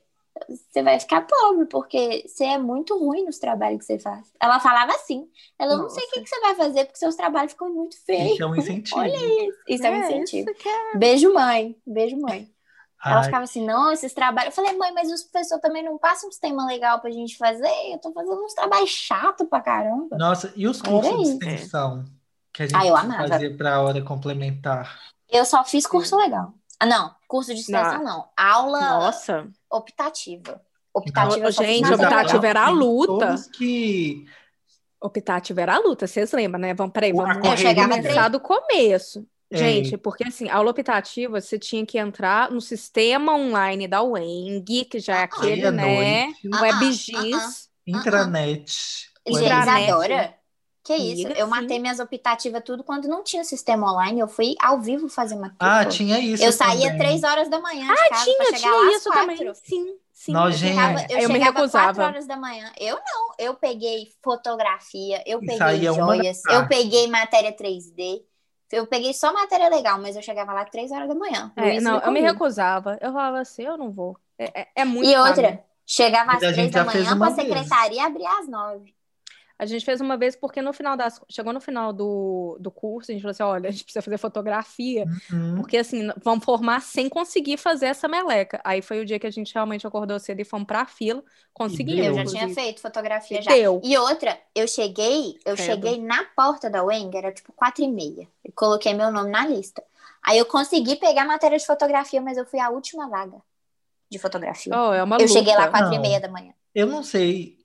[0.49, 4.27] você vai ficar pobre, porque você é muito ruim nos trabalhos que você faz.
[4.41, 5.29] Ela falava assim.
[5.59, 6.23] Ela, eu não sei o que, Nossa.
[6.23, 8.33] que você vai fazer, porque seus trabalhos ficam muito feios.
[8.33, 9.01] Isso é um incentivo.
[9.01, 9.59] Olha isso.
[9.69, 10.51] Isso é, um É, incentivo.
[10.51, 10.97] isso que é.
[10.97, 11.77] Beijo, mãe.
[11.87, 12.51] Beijo, mãe.
[13.05, 14.57] Ela Ai, ficava assim, não, esses trabalhos.
[14.57, 17.71] Eu falei, mãe, mas os professores também não passam uns temas legais pra gente fazer?
[17.93, 20.17] Eu tô fazendo uns trabalhos chatos pra caramba.
[20.17, 21.33] Nossa, e os Era cursos de isso.
[21.33, 22.05] extensão
[22.53, 23.29] que a gente Ah, eu amava.
[23.29, 24.99] fazia para a hora complementar?
[25.29, 26.53] Eu só fiz curso legal.
[26.81, 28.29] Ah, não, curso de extensão não.
[28.37, 29.49] Aula Nossa.
[29.71, 30.61] optativa.
[30.93, 32.45] Optativa só fiz Gente, optativa legal.
[32.45, 33.27] era a luta.
[33.27, 34.27] Todos que
[35.01, 36.75] Optativa era a luta, vocês lembram, né?
[36.75, 39.27] Vamos, peraí, vamos chegava começar do começo.
[39.51, 39.57] É.
[39.59, 44.99] Gente, porque assim, aula optativa, você tinha que entrar no sistema online da UENG, que
[44.99, 46.27] já é aquele, à né?
[46.27, 47.69] noite, Ah, WebGIS.
[47.87, 48.73] intranet.
[49.27, 49.85] Gente, Intranet.
[49.87, 50.35] Isadora,
[50.85, 51.29] que isso?
[51.29, 51.51] Eu sim.
[51.51, 54.21] matei minhas optativas tudo quando não tinha sistema online.
[54.21, 55.81] Eu fui ao vivo fazer matrícula.
[55.81, 56.99] Ah, tinha isso Eu saía também.
[56.99, 59.37] três horas da manhã de casa Tinha, pra chegar lá tinha às isso quatro.
[59.37, 59.55] também.
[59.65, 60.33] Sim, sim.
[60.33, 60.75] Nojento.
[60.75, 62.05] Chegava- eu, Eu me recusava.
[62.05, 62.73] horas da manhã.
[62.79, 63.35] Eu não.
[63.39, 68.23] Eu peguei fotografia, eu E peguei joias, eu peguei matéria 3D.
[68.71, 71.53] Eu peguei só matéria legal, mas eu chegava lá três horas da manhã.
[71.57, 72.99] É, não, eu me recusava.
[73.01, 74.19] Eu falava assim, eu não vou.
[74.39, 75.25] É, é- é muito E caro.
[75.43, 77.67] outra, chegava Mas às a três da manhã vez.
[77.67, 78.96] secretaria e abria às nove.
[79.59, 81.21] A gente fez uma vez porque no final das...
[81.31, 84.19] Chegou no final do, do curso, a gente falou assim, olha, a gente precisa fazer
[84.19, 85.57] fotografia, Uhum.
[85.57, 88.61] porque assim, vamos formar sem conseguir fazer essa meleca.
[88.63, 92.05] Aí foi o dia que a gente realmente acordou cedo e fomos pra fila, conseguimos.
[92.07, 92.45] Eu já inclusive.
[92.45, 93.51] tinha feito fotografia já.
[93.51, 93.81] Deu.
[93.83, 98.29] E outra, eu cheguei, eu cheguei na porta da Weng, era tipo quatro e meia.
[98.45, 99.83] Eu coloquei meu nome na lista.
[100.23, 103.39] Aí eu consegui pegar matéria de fotografia, mas eu fui a última vaga
[104.11, 104.73] de fotografia.
[104.77, 105.79] Oh, é uma eu cheguei lá luta.
[105.79, 106.53] quatro e meia da manhã.
[106.75, 107.56] Eu não sei.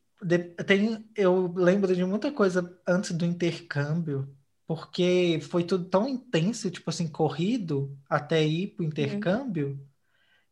[0.68, 4.36] Tem, eu lembro de muita coisa antes do intercâmbio,
[4.68, 9.80] porque foi tudo tão intenso, tipo assim, corrido até ir pro intercâmbio,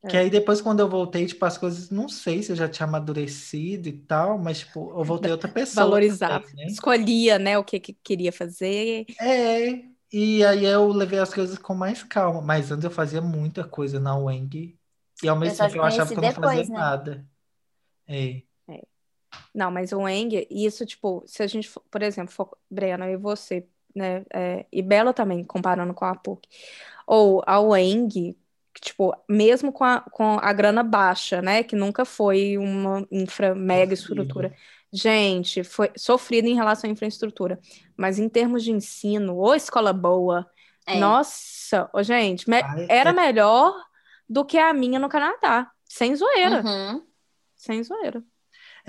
[0.07, 0.21] que É.
[0.21, 3.89] aí depois, quando eu voltei, tipo, as coisas, não sei se eu já tinha amadurecido
[3.89, 6.43] e tal, mas, tipo, eu voltei outra pessoa Valorizava.
[6.43, 6.67] também, né?
[6.67, 9.05] Escolhia, né, o que, que queria fazer.
[9.21, 13.67] É, e aí eu levei as coisas com mais calma, mas antes eu fazia muita
[13.67, 14.77] coisa na Weng.
[15.21, 16.69] E ao mesmo tempo eu achava que eu não fazia né?
[16.75, 17.27] nada.
[18.07, 18.43] É.
[19.53, 23.17] Não, mas o Eng, isso, tipo, se a gente, for- por exemplo, for, Brena e
[23.17, 26.47] você, né, é, e Bela também, comparando com a PUC,
[27.07, 27.59] ou a
[28.73, 33.55] que, tipo, mesmo com a, com a grana baixa, né, que nunca foi uma infra,
[33.55, 34.53] mega estrutura,
[34.91, 37.59] gente, foi sofrido em relação à infraestrutura,
[37.97, 40.49] mas em termos de ensino, ou escola boa,
[40.85, 40.99] É.
[40.99, 43.75] nossa, ô, gente, me- era é- melhor
[44.27, 47.03] do que a minha no Canadá, sem zoeira, Uhum.
[47.55, 48.23] sem zoeira.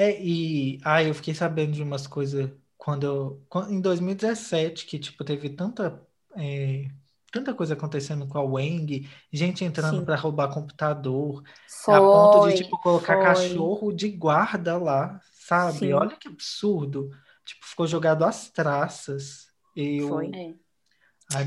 [0.01, 5.23] É, e ah, eu fiquei sabendo de umas coisas quando eu, em 2017, que tipo,
[5.23, 6.01] teve tanta,
[6.39, 6.87] é,
[7.31, 11.45] tanta coisa acontecendo com a Weng, gente entrando para roubar computador,
[11.87, 12.55] a ponto de Foi.
[12.55, 13.23] tipo colocar foi.
[13.25, 15.81] cachorro de guarda lá, sabe?
[15.81, 15.93] Sim.
[15.93, 17.11] Olha que absurdo.
[17.45, 19.49] Tipo, ficou jogado às traças.
[19.77, 20.31] Eu, Foi.
[20.35, 20.55] É.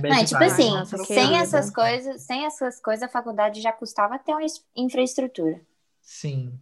[0.08, 3.74] Não, é tipo assim, nossa, que sem essas coisas, sem essas coisas, a faculdade já
[3.74, 5.60] custava ter uma es- infraestrutura.
[6.04, 6.60] Sim,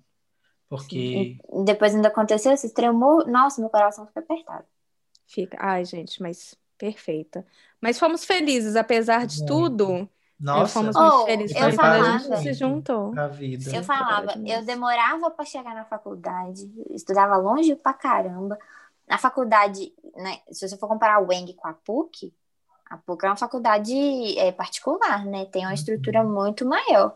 [0.78, 4.64] porque E depois ainda aconteceu esse tremor, nossa, meu coração fica apertado.
[5.28, 5.58] Fica.
[5.60, 7.46] Ai, gente, mas perfeita.
[7.82, 9.54] Mas fomos felizes, apesar de Muito.
[9.54, 9.92] tudo.
[9.94, 10.08] é,
[10.40, 11.56] nossa, fomos Oh, muito felizes.
[11.56, 13.14] eu quando a falava- gente se juntou.
[13.20, 13.76] a vida.
[13.76, 18.58] Eu falava, eu demorava para chegar na faculdade, estudava longe pra caramba.
[19.08, 22.34] Na faculdade, né, se você for comparar o Weng com a PUC,
[22.90, 25.46] a PUC é uma faculdade é, particular, né?
[25.46, 27.16] Tem uma estrutura muito maior.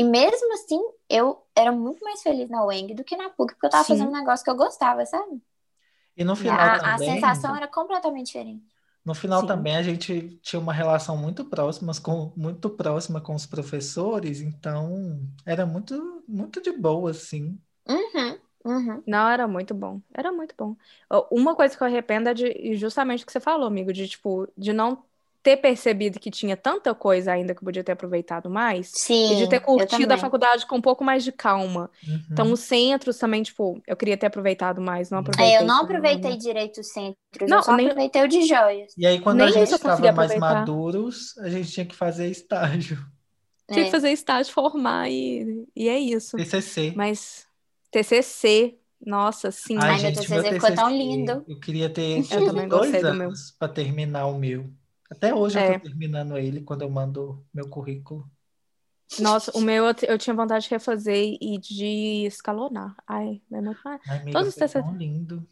[0.00, 3.66] E mesmo assim, eu era muito mais feliz na Weng do que na PUC, porque
[3.66, 3.88] eu tava Sim.
[3.88, 5.42] fazendo um negócio que eu gostava, sabe?
[6.16, 8.66] E no E final a, a também, sensação era completamente diferente.
[9.04, 9.46] no final Sim.
[9.46, 15.20] também a gente tinha uma relação muito próxima com muito próxima com os professores, então
[15.46, 17.58] era muito muito de boa assim.
[17.88, 19.02] Uhum, uhum.
[19.06, 20.02] Não, era muito bom.
[20.14, 20.76] Era muito bom.
[21.30, 24.46] Uma coisa que eu arrependo é de justamente o que você falou, amigo, de tipo,
[24.56, 25.02] de não
[25.42, 28.90] ter percebido que tinha tanta coisa ainda que eu podia ter aproveitado mais.
[28.92, 31.90] Sim, E de ter curtido a faculdade com um pouco mais de calma.
[32.06, 32.20] Uhum.
[32.30, 35.54] Então, os centros também, tipo, eu queria ter aproveitado mais, não É, aproveitei.
[35.56, 38.92] É, eu não aproveitei direito os centros, Não, eu só nem- aproveitei o de joias.
[38.96, 42.98] E aí quando Nem a gente estava mais maduros, a gente tinha que fazer estágio,
[43.70, 43.84] Tinha É.
[43.84, 46.38] que fazer estágio, formar e, e é isso.
[46.38, 46.94] TCC.
[46.96, 47.46] Mas
[47.90, 49.76] TCC, nossa, sim.
[49.78, 51.44] Ai, Ai, meu gente, meu TCC ficou tão TCC, lindo.
[51.46, 54.70] Eu queria ter Eu dois anos para terminar o meu.
[55.10, 55.78] Até hoje eu É.
[55.78, 58.30] tô terminando ele quando eu mando meu currículo.
[59.20, 62.94] Nossa, o meu eu, eu tinha vontade de refazer e de escalonar.
[63.06, 64.00] Ai, é muito mais.
[64.06, 64.82] Ai, amiga, Todos TCC.
[64.82, 65.48] tão lindo.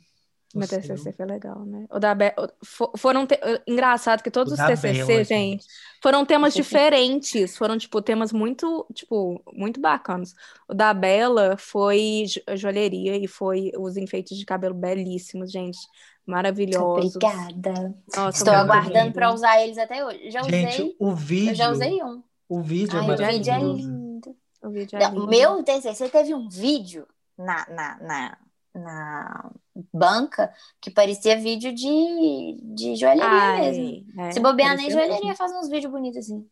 [0.54, 0.80] O Meu seu.
[0.80, 1.86] TCC foi legal, né?
[1.90, 2.32] O da Be...
[2.38, 3.38] o- fo- foram te...
[3.66, 5.66] engraçado que todos O os TCC, Bela, gente,
[6.02, 10.34] foram temas diferentes, foram tipo temas muito, tipo, muito bacanas.
[10.68, 15.78] O da Bela foi jo- joalheria e foi os enfeites de cabelo belíssimos, gente,
[16.24, 17.16] maravilhosos.
[17.16, 17.94] Obrigada.
[18.14, 20.30] Nossa, Estou aguardando para usar eles até hoje.
[20.30, 22.22] Já usei, Gente, o vídeo, eu já usei um.
[22.48, 24.36] o vídeo é Ai, o vídeo é lindo.
[24.62, 25.24] O vídeo é Não, lindo.
[25.24, 27.06] O meu TCC teve um vídeo
[27.38, 28.38] na, na, na,
[28.74, 29.50] na
[29.92, 34.20] banca que parecia vídeo de, de joalheria Ai, mesmo.
[34.20, 35.36] é, Se bobear nem joalheria mesmo.
[35.36, 36.46] faz uns vídeos bonitos assim.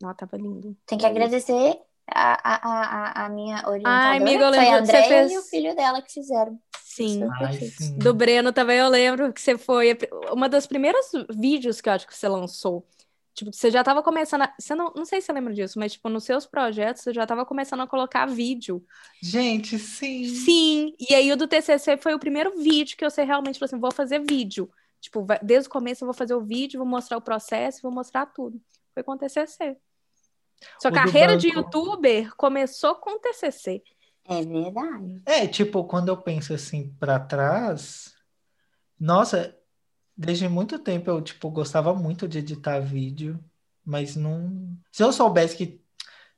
[0.00, 0.76] Não, tava lindo.
[0.86, 4.86] Tem que É agradecer a, a, a, a minha orientadora, Ai, amiga, eu foi a
[4.86, 6.58] fez- e o filho dela que fizeram.
[6.82, 7.28] Sim.
[7.40, 7.96] Ai, sim.
[7.98, 9.96] Do Breno também eu lembro que você foi
[10.32, 12.84] uma das primeiras vídeos que eu acho que você lançou.
[13.38, 15.92] Tipo, você já tava começando a, você não, não sei se você lembra disso, mas
[15.92, 18.84] tipo, nos seus projetos você já tava começando a colocar vídeo.
[19.22, 20.24] Gente, sim.
[20.24, 23.78] Sim, e aí o do TCC foi o primeiro vídeo que você realmente falou assim,
[23.78, 24.68] vou fazer vídeo.
[25.00, 28.26] Tipo, desde o começo eu vou fazer o vídeo, vou mostrar o processo, vou mostrar
[28.26, 28.60] tudo.
[28.92, 29.76] Foi com o TCC.
[30.82, 33.84] Sua O carreira de youtuber começou com o TCC.
[34.24, 35.22] É verdade.
[35.24, 38.14] É, tipo, quando eu penso assim pra trás,
[38.98, 39.56] nossa,
[40.18, 43.42] desde muito tempo eu, tipo, gostava muito de editar vídeo,
[43.84, 44.78] mas não.
[44.92, 45.82] Se eu soubesse que.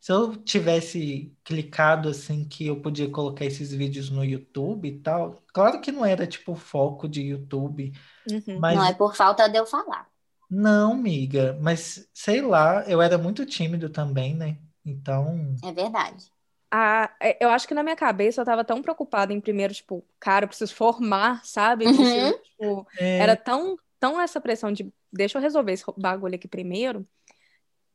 [0.00, 5.42] Se eu tivesse clicado assim que eu podia colocar esses vídeos no YouTube e tal,
[5.54, 7.92] claro que não era tipo foco de YouTube,
[8.26, 8.64] Uhum.
[8.64, 10.10] mas Não é por falta de eu falar.
[10.48, 14.58] não, miga, mas sei lá, eu era muito tímido também, né?
[14.84, 16.30] Então, É verdade.
[16.70, 20.04] Ah, é, eu acho que na minha cabeça eu tava tão preocupada em primeiro, tipo,
[20.20, 21.86] cara, eu preciso formar, sabe?
[21.86, 21.96] Uhum.
[21.96, 26.46] Preciso, tipo, é, era tão, tão essa pressão de deixa eu resolver esse bagulho aqui
[26.46, 27.04] primeiro,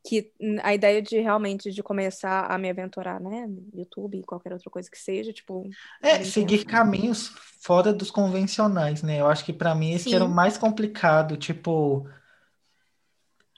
[0.06, 3.48] que a ideia de realmente de começar a me aventurar, né?
[3.48, 5.68] no YouTube e qualquer outra coisa que seja, tipo.
[6.02, 6.68] É, seguir intenso.
[6.68, 7.28] caminhos
[7.60, 9.20] fora dos convencionais, né?
[9.20, 10.16] Eu acho que para mim esse Sim.
[10.16, 12.08] era o mais complicado, tipo,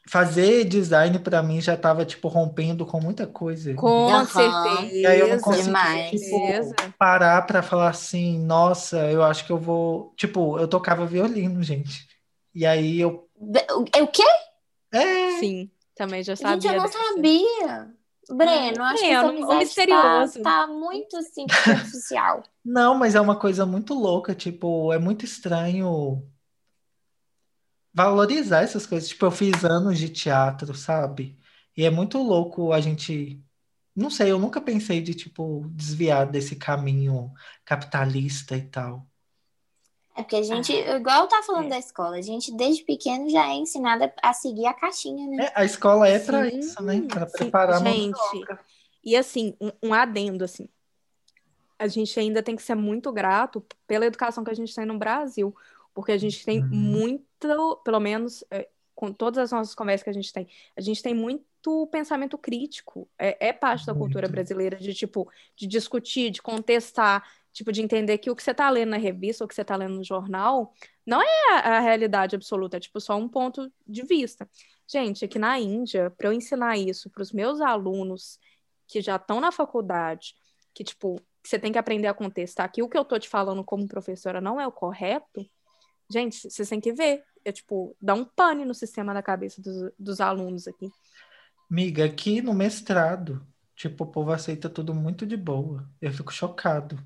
[0.10, 3.74] fazer design para mim já tava tipo rompendo com muita coisa.
[3.76, 4.26] Com Aham.
[4.26, 4.96] certeza.
[5.02, 6.12] E aí eu não conseguia, Demais.
[6.12, 6.76] tipo, certeza.
[6.98, 12.08] parar para falar assim, nossa, eu acho que eu vou, tipo, eu tocava violino, gente.
[12.56, 13.66] E aí eu Be-
[14.02, 14.24] O quê?
[14.94, 17.96] é, Sim, também já Gente, eu sabia não sabia.
[18.30, 20.42] Breno, acho que essa Breno, o amizade misterioso.
[20.42, 22.44] tá, tá muito assim, superficial.
[22.64, 26.24] Não, mas é uma coisa muito louca, tipo, é muito estranho
[27.98, 29.10] valorizar essas coisas.
[29.10, 31.36] Tipo, eu fiz anos de teatro, sabe?
[31.76, 33.42] E é muito louco a gente.
[33.96, 37.34] Não sei, eu nunca pensei de, tipo, desviar desse caminho
[37.66, 39.08] capitalista e tal.
[40.16, 41.70] É porque a gente, igual tá falando É.
[41.70, 45.46] da escola, a gente desde pequeno já é ensinada a seguir a caixinha, né?
[45.46, 47.02] É, a escola é para isso, né?
[47.02, 48.18] Para preparar Gente.
[49.04, 50.68] E assim, um, um adendo, assim.
[51.80, 54.98] A gente ainda tem que ser muito grato pela educação que a gente tem no
[54.98, 55.56] Brasil.
[55.94, 56.68] Porque a gente tem Uhum.
[56.72, 58.68] muito, pelo menos é,
[58.98, 63.08] com todas as nossas conversas que a gente tem, a gente tem muito pensamento crítico.
[63.18, 67.24] É, é parte da cultura brasileira de, tipo, de discutir, de contestar,
[67.54, 69.64] tipo, de entender que o que você tá lendo na revista, ou o que você
[69.64, 70.74] tá lendo no jornal,
[71.06, 74.50] não é a, a realidade absoluta, é, tipo, só um ponto de vista.
[74.88, 78.40] Gente, aqui na Índia, para eu ensinar isso para os meus alunos
[78.88, 80.34] que já estão na faculdade,
[80.74, 83.30] que, tipo, que você tem que aprender a contestar que o que eu tô te
[83.30, 85.48] falando como professora não é o correto,
[86.10, 87.24] gente, vocês têm que ver.
[87.46, 90.92] É, tipo, dá um pane no sistema da cabeça dos, dos alunos aqui.
[91.70, 93.46] Miga, aqui no mestrado,
[93.76, 95.90] tipo, o povo aceita tudo muito de boa.
[96.02, 96.98] Eu fico chocado.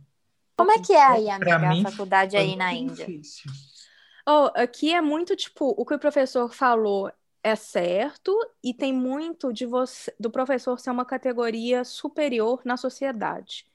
[0.57, 3.13] Como é que é aí, Pra amiga, mim, a faculdade aí na Índia?
[3.13, 3.51] difícil.
[4.27, 7.11] Oh, aqui é muito, tipo, o que o professor falou
[7.43, 8.31] é certo
[8.63, 13.65] e tem muito de você, do professor ser uma categoria superior na sociedade.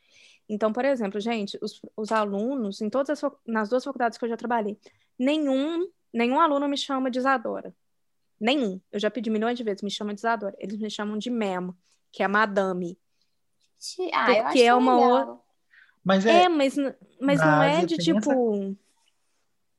[0.48, 4.28] Então, por exemplo, gente, os, os alunos, em todas as, nas duas faculdades que eu
[4.28, 4.78] já trabalhei,
[5.18, 7.74] nenhum, nenhum aluno me chama de Isadora.
[8.40, 8.80] Nenhum.
[8.92, 10.54] Eu já pedi milhões de vezes, me chama de Isadora.
[10.58, 11.72] Eles me chamam de Mem,
[12.12, 12.98] que é madame.
[14.12, 15.46] Ah, eu Porque acho é uma legal.
[16.04, 16.76] Mas é, É, mas,
[17.20, 18.76] mas não é de tem essa- tipo.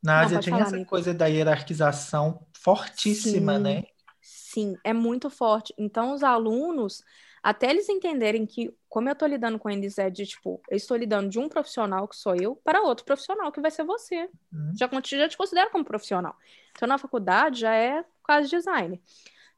[0.03, 0.89] na Não, Ásia pode tem falar, essa amigo.
[0.89, 3.61] coisa da hierarquização fortíssima, Sim.
[3.63, 3.83] né?
[4.21, 5.73] Sim, é muito forte.
[5.77, 7.03] Então, os alunos,
[7.41, 10.97] até eles entenderem que, como eu estou lidando com eles, é de tipo, eu estou
[10.97, 14.29] lidando de um profissional que sou eu para outro profissional que vai ser você.
[14.53, 14.73] Hum.
[14.75, 16.35] Já, já te considero como profissional.
[16.71, 19.01] Então, na faculdade já é quase design.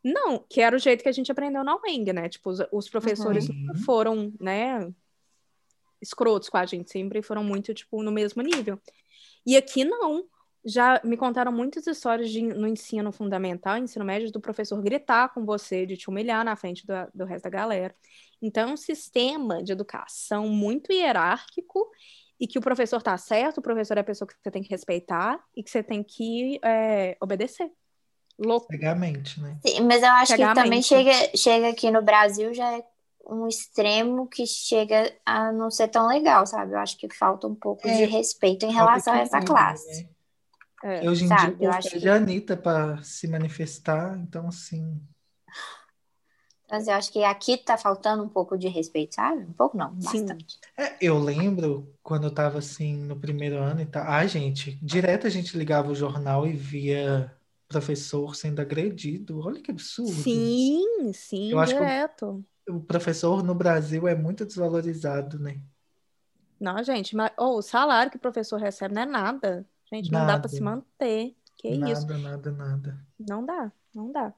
[0.03, 2.29] Não, que era o jeito que a gente aprendeu na UENG, né?
[2.29, 3.75] Tipo, os, os professores Uhum.
[3.85, 4.89] foram, né,
[6.01, 8.79] escrotos com a gente, sempre foram muito, tipo, no mesmo nível.
[9.45, 10.25] E aqui não.
[10.65, 15.45] Já me contaram muitas histórias de, no ensino fundamental, ensino médio, do professor gritar com
[15.45, 17.95] você, de te humilhar na frente do, do resto da galera.
[18.41, 21.89] Então, é um sistema de educação muito hierárquico
[22.39, 24.69] e que o professor tá certo, o professor é a pessoa que você tem que
[24.69, 27.69] respeitar e que você tem que é, obedecer.
[28.37, 28.67] Louco.
[28.71, 29.59] Cegamente, né?
[29.65, 30.63] Sim, mas eu acho que Cegamente.
[30.63, 32.83] também chega, chega aqui no Brasil já é
[33.25, 36.73] um extremo que chega a não ser tão legal, sabe?
[36.73, 40.03] Eu acho que falta um pouco É, de respeito em relação a essa classe.
[40.03, 40.09] né?
[40.83, 41.09] É.
[41.09, 45.01] Hoje em Sabe, dia eu acho que- a Anitta para se manifestar, então assim.
[46.71, 49.41] Mas eu acho que aqui tá faltando um pouco de respeito, sabe?
[49.41, 50.25] Um pouco não, Sim.
[50.25, 50.59] bastante.
[50.77, 54.03] É, eu lembro quando eu tava assim no primeiro ano e tal.
[54.05, 57.35] Ai, gente, direto a gente ligava o jornal e via
[57.67, 59.39] professor sendo agredido.
[59.39, 60.11] Olha que absurdo.
[60.13, 62.45] Sim, sim, eu- direto.
[62.69, 65.59] O professor no Brasil é muito desvalorizado, né?
[66.59, 69.65] Não, gente, mas oh, o salário que o professor recebe não é nada.
[69.91, 70.39] Gente, não dá Nada.
[70.41, 71.35] para se manter.
[71.57, 72.07] Que isso?
[72.07, 72.99] nada, nada, nada.
[73.19, 74.33] Não dá, não dá.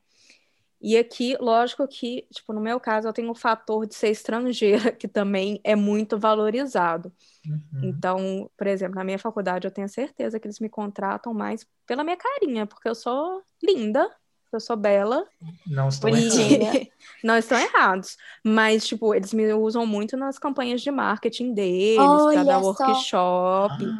[0.84, 4.92] E aqui, lógico que, tipo, no meu caso, eu tenho o fator de ser estrangeira,
[4.98, 7.12] que também é muito valorizado.
[7.46, 7.82] Uhum.
[7.84, 12.04] Então, por exemplo, na minha faculdade, eu tenho certeza que eles me contratam mais pela
[12.04, 14.10] minha carinha, porque eu sou linda,
[14.52, 15.24] eu sou bela,
[15.68, 16.64] Não estou Bonitinha.
[16.64, 16.76] errado.
[16.78, 16.92] e
[17.24, 18.18] não estão errados.
[18.44, 21.98] Mas, tipo, eles me usam muito nas campanhas de marketing deles,
[22.34, 23.98] para dar workshop, Ah,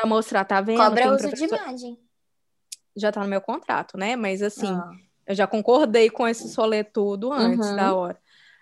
[0.00, 0.78] para mostrar, tá vendo?
[0.78, 1.98] Cobra uso de professor- imagem.
[2.96, 4.16] Já tá no meu contrato, né?
[4.16, 4.90] Mas assim, Ah.
[5.26, 7.76] eu já concordei com esse solê tudo antes Uhum.
[7.76, 8.18] da hora.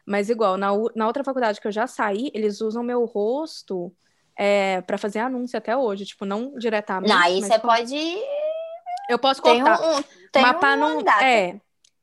[0.07, 3.95] Mas igual, na, na outra faculdade que eu já saí, eles usam meu rosto
[4.37, 6.05] é, para fazer anúncio até hoje.
[6.05, 7.13] Tipo, não diretamente.
[7.13, 7.95] Não, aí você pode.
[9.09, 11.03] Eu posso Tem um, um- tem mas uma não.
[11.03, 11.25] data.
[11.25, 11.61] É,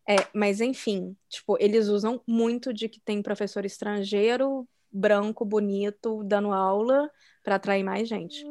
[0.08, 6.54] é, mas enfim, tipo, eles usam muito de que tem professor estrangeiro, branco, bonito, dando
[6.54, 7.10] aula
[7.44, 8.46] para atrair mais gente.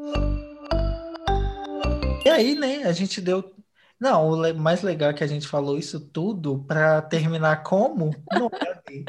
[2.25, 3.55] E aí, né, a gente deu.
[3.99, 8.11] Não, o le- mais legal é que a gente falou isso tudo para terminar como?
[8.33, 9.05] No EAD.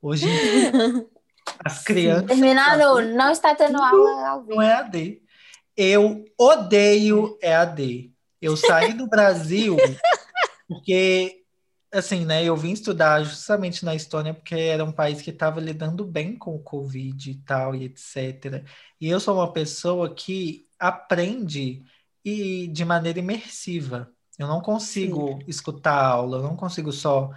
[0.00, 1.06] Hoje em dia,
[1.64, 4.62] as crianças Terminando, não está tendo aula ao vivo.
[4.62, 5.22] EAD.
[5.76, 8.12] Eu odeio EAD.
[8.40, 9.76] Eu saí do Brasil
[10.68, 11.42] porque,
[11.92, 16.04] assim, né, eu vim estudar justamente na Estônia porque era um país que estava lidando
[16.04, 18.64] bem com o Covid e tal, e etc.
[19.00, 21.82] E eu sou uma pessoa que aprende
[22.24, 24.10] e de maneira imersiva.
[24.38, 27.30] Eu não consigo escutar a aula, eu não consigo só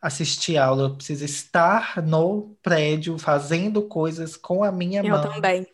[0.00, 5.22] assistir aula, eu preciso estar no prédio fazendo coisas com a minha Eu mãe.
[5.22, 5.66] também.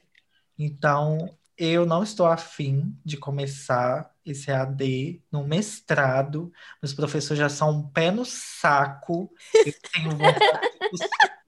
[0.58, 1.18] Então,
[1.56, 6.52] eu não estou afim de começar esse AD no mestrado.
[6.82, 9.30] Meus professores já são um pé no saco.
[9.64, 10.68] Eu tenho vontade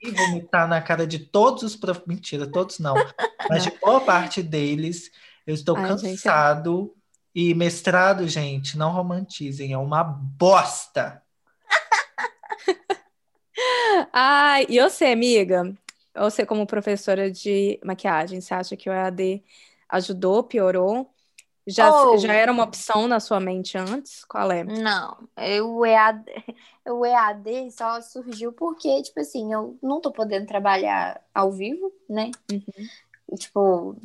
[0.02, 2.08] de vomitar na cara de todos os professores.
[2.08, 2.94] Mentira, todos não.
[3.50, 5.10] Mas de boa parte deles.
[5.46, 6.94] Eu estou Ai, é- cansado.
[7.34, 9.72] E mestrado, gente, não romantizem.
[9.72, 11.22] É uma bosta.
[14.12, 15.72] Ai, e você, amiga?
[16.16, 19.42] Você, como professora de maquiagem, você acha que o EAD
[19.88, 21.12] ajudou, piorou?
[21.66, 22.16] Já, Oh.
[22.16, 24.24] já era uma opção na sua mente antes?
[24.24, 24.64] Qual é?
[24.64, 25.28] Não,
[25.62, 26.24] o, EAD,
[26.88, 32.30] o EAD só surgiu porque, tipo assim, eu não tô podendo trabalhar ao vivo, né?
[32.50, 33.36] Uhum.
[33.36, 33.96] Tipo,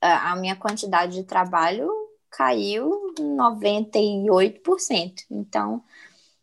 [0.00, 1.90] a minha quantidade de trabalho
[2.36, 5.24] caiu 98%.
[5.30, 5.82] Então,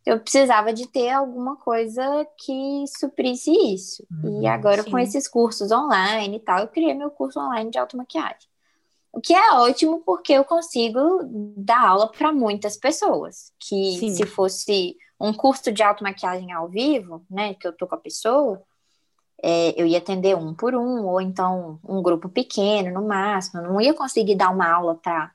[0.06, 4.06] eu precisava de ter alguma coisa que suprisse isso.
[4.24, 4.92] Uhum, e agora, sim.
[4.92, 8.50] com esses cursos online e tal, eu criei meu curso online de automaquiagem.
[9.14, 11.00] O que é ótimo porque eu consigo
[11.58, 13.52] dar aula para muitas pessoas.
[13.60, 14.16] Que Sim.
[14.16, 18.64] se fosse um curso de automaquiagem ao vivo, né, que eu tô com a pessoa,
[19.44, 23.62] é, eu ia atender um por um, ou então um grupo pequeno no máximo.
[23.62, 25.30] Eu não ia conseguir dar uma aula para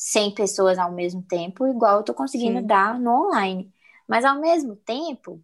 [0.00, 2.66] 100 pessoas ao mesmo tempo, igual eu tô conseguindo Sim.
[2.66, 3.68] dar no online.
[4.06, 5.42] Mas ao mesmo tempo,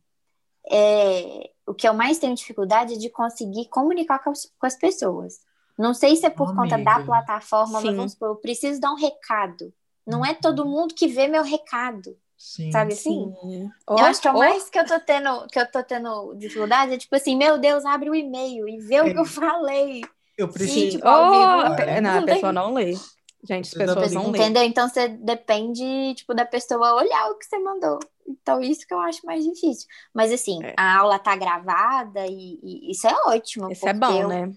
[0.71, 4.77] é, o que eu mais tenho dificuldade é de conseguir comunicar com as, com as
[4.77, 5.41] pessoas.
[5.77, 7.05] Não sei se é por conta da Amiga.
[7.05, 7.87] plataforma, Sim.
[7.89, 9.73] mas vamos supor, eu preciso dar um recado.
[10.07, 12.71] Não é todo mundo que vê meu recado, Sim.
[12.71, 13.35] sabe assim?
[13.43, 13.71] Sim.
[13.89, 16.95] Eu acho que é o mais que eu tô tendo, que eu tô tendo dificuldade
[16.95, 20.03] é tipo assim, meu Deus, abre o e-mail e vê o que eu falei.
[20.39, 20.97] Eu Sim, preciso.
[20.99, 22.95] tipo, ao vivo, Oh, não pe- não, a tem- pessoa não lê.
[23.45, 24.39] Gente, as pessoas não lê.
[24.39, 24.63] Entendeu?
[24.65, 27.99] Então você depende, tipo, da pessoa olhar o que você mandou.
[28.27, 29.87] Então, isso que eu acho mais difícil.
[30.15, 30.75] Mas assim, É.
[30.77, 33.71] a aula tá gravada e, e isso é ótimo.
[33.71, 34.53] Isso é bom, eu, né?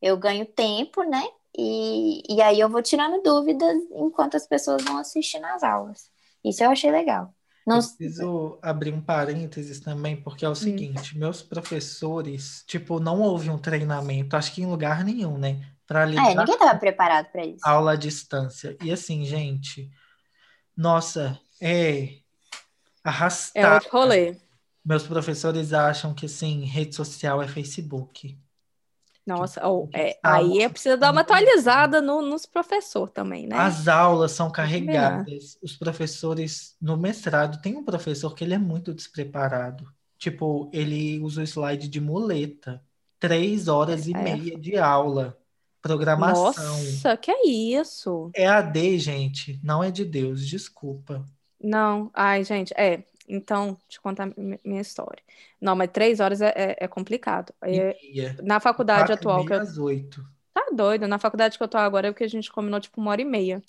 [0.00, 1.22] eu ganho tempo, né?
[1.58, 6.10] E, e aí eu vou tirando dúvidas enquanto as pessoas vão assistindo as aulas.
[6.44, 7.34] Isso eu achei legal.
[7.66, 10.52] Não, Eu preciso abrir um parênteses também, porque é Hum.
[10.52, 15.72] o seguinte, meus professores, tipo, não houve um treinamento, acho que em lugar nenhum, né?
[15.90, 17.58] Para é, lidar ninguém tava preparado para isso.
[17.64, 18.76] aula à distância.
[18.80, 19.90] E assim, gente,
[20.76, 22.20] nossa, é É
[23.02, 23.74] arrastar.
[23.74, 24.36] outro rolê.
[24.84, 28.38] Meus professores acham que, assim, rede social é Facebook.
[29.26, 33.56] Nossa, ou, é, aí é preciso dar uma atualizada no, nos professores também, né?
[33.56, 35.58] As aulas são carregadas.
[35.60, 39.92] Os professores no mestrado, tem um professor que ele é muito despreparado.
[40.18, 42.80] Tipo, ele usa o slide de muleta.
[43.18, 44.22] Três horas e É.
[44.22, 45.36] meia de aula.
[45.82, 46.76] Programação.
[46.76, 48.30] Nossa, que é isso?
[48.36, 51.24] EAD, gente, não é de Deus, desculpa.
[51.62, 53.04] Não, ai, gente, é.
[53.28, 55.22] Então, deixa eu contar mi- minha história.
[55.60, 57.54] Não, mas três horas é, é- é complicado.
[57.62, 57.96] É,
[58.42, 60.24] na faculdade Quatro e atual que eu às oito.
[60.52, 61.06] Tá doido.
[61.06, 63.22] Na faculdade que eu tô agora é o que a gente combinou, tipo, uma hora
[63.22, 63.62] e meia.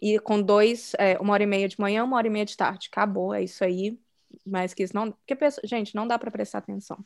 [0.00, 2.56] E com dois, é, uma hora e meia de manhã, uma hora e meia de
[2.56, 2.88] tarde.
[2.90, 3.98] Acabou, é isso aí.
[4.46, 5.12] Mais que isso não.
[5.12, 6.98] Porque, gente, não dá pra prestar atenção.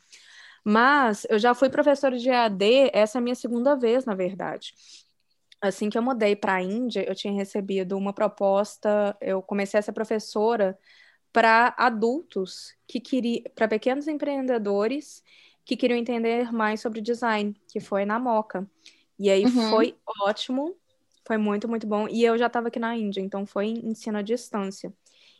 [0.63, 4.73] Mas eu já fui professora de EAD, essa é a minha segunda vez, na verdade.
[5.61, 9.83] Assim que eu mudei para a Índia, eu tinha recebido uma proposta, eu comecei a
[9.83, 10.77] ser professora
[11.33, 15.23] para adultos que queriam, para pequenos empreendedores
[15.65, 18.69] que queriam entender mais sobre design, que foi na Moca.
[19.19, 19.47] E aí Uhum.
[19.47, 20.75] foi ótimo,
[21.27, 22.07] foi muito, muito bom.
[22.09, 24.93] E eu já estava aqui na Índia, então foi em ensino à distância.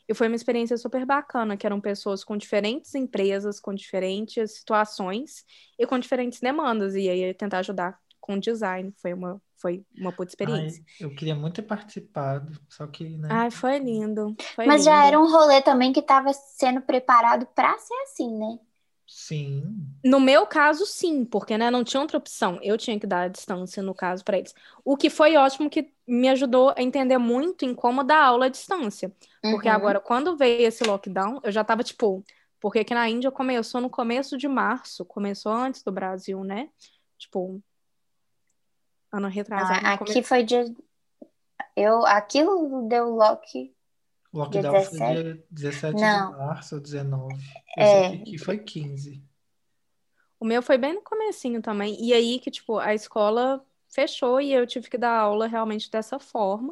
[0.07, 5.43] E foi uma experiência super bacana, que eram pessoas com diferentes empresas, com diferentes situações
[5.77, 6.95] e com diferentes demandas.
[6.95, 8.93] E aí tentar ajudar com design.
[9.01, 10.83] Foi uma, foi uma puta experiência.
[10.87, 13.27] Ai, eu queria muito ter participado, só que, né?
[13.31, 14.35] Ai, foi lindo.
[14.55, 15.07] Foi Mas já lindo.
[15.07, 18.59] era um rolê também que tava sendo preparado pra ser assim, né?
[19.07, 19.87] Sim.
[20.03, 22.59] No meu caso, sim, porque né, não tinha outra opção.
[22.61, 24.53] Eu tinha que dar a distância, no caso, para eles.
[24.85, 28.49] O que foi ótimo, que me ajudou a entender muito em como dar aula à
[28.49, 29.11] distância.
[29.41, 29.75] Porque Uhum.
[29.75, 32.23] agora, quando veio esse lockdown, eu já tava tipo.
[32.59, 36.69] Porque aqui na Índia começou no começo de março, começou antes do Brasil, né?
[37.17, 37.61] Tipo,
[39.11, 39.85] ano retrasado.
[39.85, 40.65] Ah, no come- aqui foi dia.
[41.75, 43.73] Eu, aquilo deu lock.
[44.38, 46.31] O lockdown Dia foi dia 17 Não.
[46.31, 47.35] de março ou 19.
[47.75, 48.07] Eu É.
[48.07, 49.23] aqui foi 15.
[50.39, 51.97] O meu foi bem no comecinho também.
[51.99, 56.19] E aí que, tipo, a escola fechou e eu tive que dar aula realmente dessa
[56.19, 56.71] forma.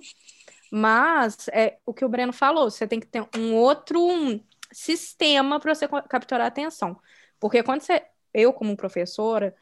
[0.72, 3.99] Mas é o que o Breno falou, você tem que ter um outro
[4.72, 6.99] sistema para você capturar a atenção.
[7.39, 8.03] Porque quando você,
[8.34, 9.55] eu como professora,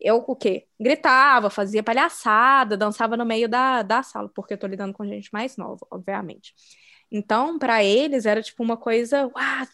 [0.00, 0.68] eu o quê?
[0.78, 5.32] Gritava, fazia palhaçada, dançava no meio da, da sala, porque eu tô lidando com gente
[5.32, 6.54] mais nova, obviamente.
[7.10, 9.66] Então, para eles era tipo uma coisa, uau,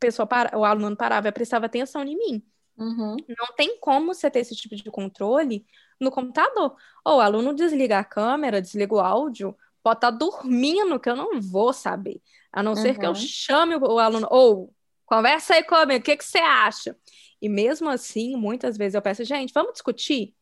[0.00, 2.42] pessoa para, o aluno parava e prestava atenção em mim.
[2.76, 3.16] Uhum.
[3.38, 5.64] Não tem como você ter esse tipo de controle
[6.00, 6.76] no computador.
[7.04, 11.40] Ou o aluno desliga a câmera, desliga o áudio, pode estar dormindo, que eu não
[11.40, 12.20] vou saber.
[12.52, 13.14] A não ser que eu Uhum.
[13.14, 14.74] chame o aluno, ou
[15.06, 16.96] conversa aí comigo, o que, que você acha?
[17.40, 20.34] E mesmo assim, muitas vezes eu peço, gente, vamos discutir?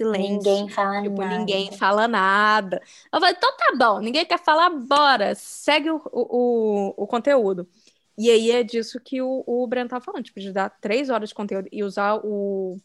[0.00, 0.30] Silêncio.
[0.30, 1.38] Ninguém fala Tipo, nada.
[1.38, 2.82] ninguém fala nada.
[3.12, 7.68] Eu falei, então tá bom, ninguém quer falar, bora, segue o, o, o, conteúdo.
[8.16, 11.28] E aí é disso que o, o Breno tá falando, tipo, de dar três horas
[11.28, 12.78] de conteúdo e usar o,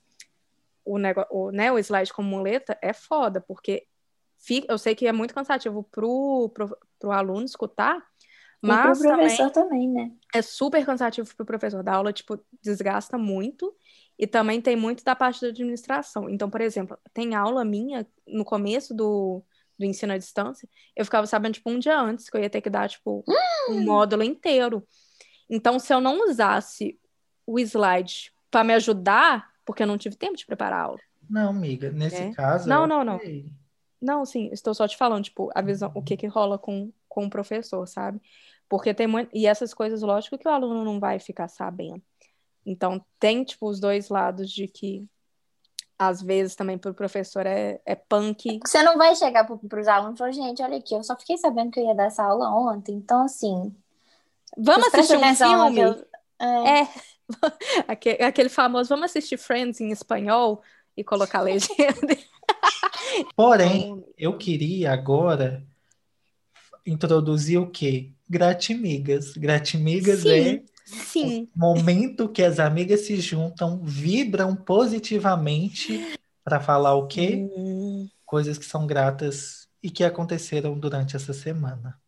[0.83, 3.87] o, nego, o, né, o slide como muleta é foda, porque
[4.37, 7.97] fica, eu sei que é muito cansativo pro, pro, pro aluno escutar,
[8.61, 10.11] E mas pro também professor também, né?
[10.33, 11.81] é super cansativo pro professor.
[11.81, 13.73] Da aula, tipo, desgasta muito.
[14.17, 16.29] E também tem muito da parte da administração.
[16.29, 19.43] Então, por exemplo, tem aula minha no começo do,
[19.77, 22.61] do ensino à distância, eu ficava sabendo, tipo, um dia antes que eu ia ter
[22.61, 23.23] que dar, tipo,
[23.69, 24.85] um módulo inteiro.
[25.49, 26.97] Então, se eu não usasse
[27.45, 30.99] o slide para me ajudar, porque eu não tive tempo de preparar a aula.
[31.29, 32.33] Não, amiga, nesse É.
[32.33, 32.69] caso.
[32.69, 33.15] Não, eu não, não.
[33.15, 33.45] ok.
[34.01, 37.25] Não, sim, estou só te falando, tipo, a visão, o que que rola com, com
[37.25, 38.21] o professor, sabe?
[38.69, 39.29] Porque tem muito.
[39.33, 42.01] E essas coisas, lógico que o aluno não vai ficar sabendo.
[42.65, 45.05] Então, tem, tipo, os dois lados de que,
[45.99, 48.59] às vezes, também para o professor é, é punk.
[48.65, 51.37] Você não vai chegar pro, pros alunos e falar, gente, olha aqui, eu só fiquei
[51.37, 53.73] sabendo que eu ia dar essa aula ontem, então assim.
[54.57, 55.73] Vamos assistir um filme?
[55.75, 56.05] que eu-
[56.39, 56.87] É, É.
[57.87, 60.61] Aque- Aquele famoso, vamos assistir Friends em espanhol
[60.95, 61.67] e colocar a legenda.
[63.35, 65.63] Porém, eu queria agora
[66.85, 68.11] introduzir o quê?
[68.29, 69.33] Gratimigas.
[69.33, 70.29] Gratimigas Sim.
[70.29, 71.49] é Sim.
[71.55, 75.99] o momento que as amigas se juntam, vibram positivamente
[76.43, 77.49] para falar o quê?
[77.57, 81.99] Hum, Coisas que são gratas e que aconteceram durante essa semana.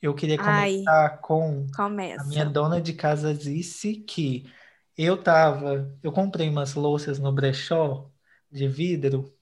[0.00, 0.70] Eu queria Ai.
[0.76, 2.24] começar com a começa.
[2.24, 4.48] minha dona de casa disse que
[4.96, 8.08] eu tava, eu comprei umas louças no brechó
[8.50, 9.32] de vidro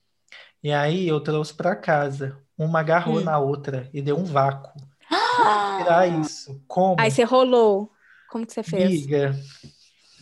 [0.63, 2.39] e aí eu trouxe para casa.
[2.57, 3.25] Uma agarrou Hum.
[3.25, 4.73] na outra e deu um vácuo.
[5.79, 6.63] Tirar isso.
[6.67, 6.99] Como?
[7.01, 7.93] Aí você rolou.
[8.37, 8.85] Como que você fez?
[8.85, 9.35] Amiga,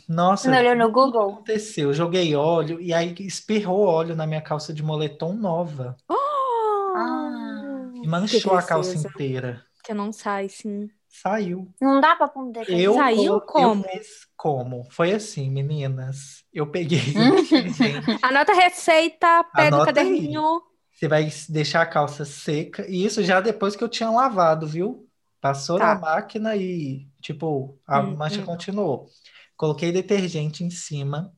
[0.08, 1.30] nossa, não olhou no o que Google?
[1.32, 1.88] aconteceu?
[1.88, 7.90] Eu joguei óleo e aí espirrou óleo na minha calça de moletom nova Ah.
[8.02, 9.64] e manchou a calça inteira.
[9.82, 10.88] Que não sai, sim.
[11.08, 11.68] Saiu.
[11.80, 12.82] Não dá pra detergente.
[12.82, 13.40] Eu, Saiu colo-
[13.74, 13.84] como?
[13.84, 14.06] eu fiz
[14.36, 14.84] como?
[14.90, 16.44] Foi assim, meninas.
[16.52, 18.26] Eu peguei o.
[18.26, 19.94] Anota a receita, pega o Anota aí.
[20.06, 20.62] caderninho.
[20.92, 22.84] Você vai deixar a calça seca.
[22.88, 25.03] E isso já depois que eu tinha lavado, viu?
[25.44, 25.94] Passou Tá.
[25.94, 28.46] na máquina e, tipo, a Hum, mancha hum.
[28.46, 29.10] continuou.
[29.58, 31.30] Coloquei detergente em cima,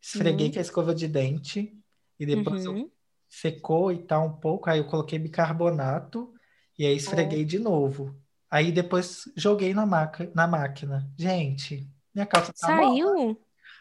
[0.00, 0.52] esfreguei Uhum.
[0.52, 1.76] com a escova de dente
[2.20, 2.88] e depois Uhum.
[3.28, 4.70] secou e tal um pouco.
[4.70, 6.32] Aí eu coloquei bicarbonato
[6.78, 8.14] e aí esfreguei de novo.
[8.48, 11.10] Aí depois joguei na, maca, na máquina.
[11.18, 12.68] Gente, minha calça tá.
[12.68, 13.36] Saiu?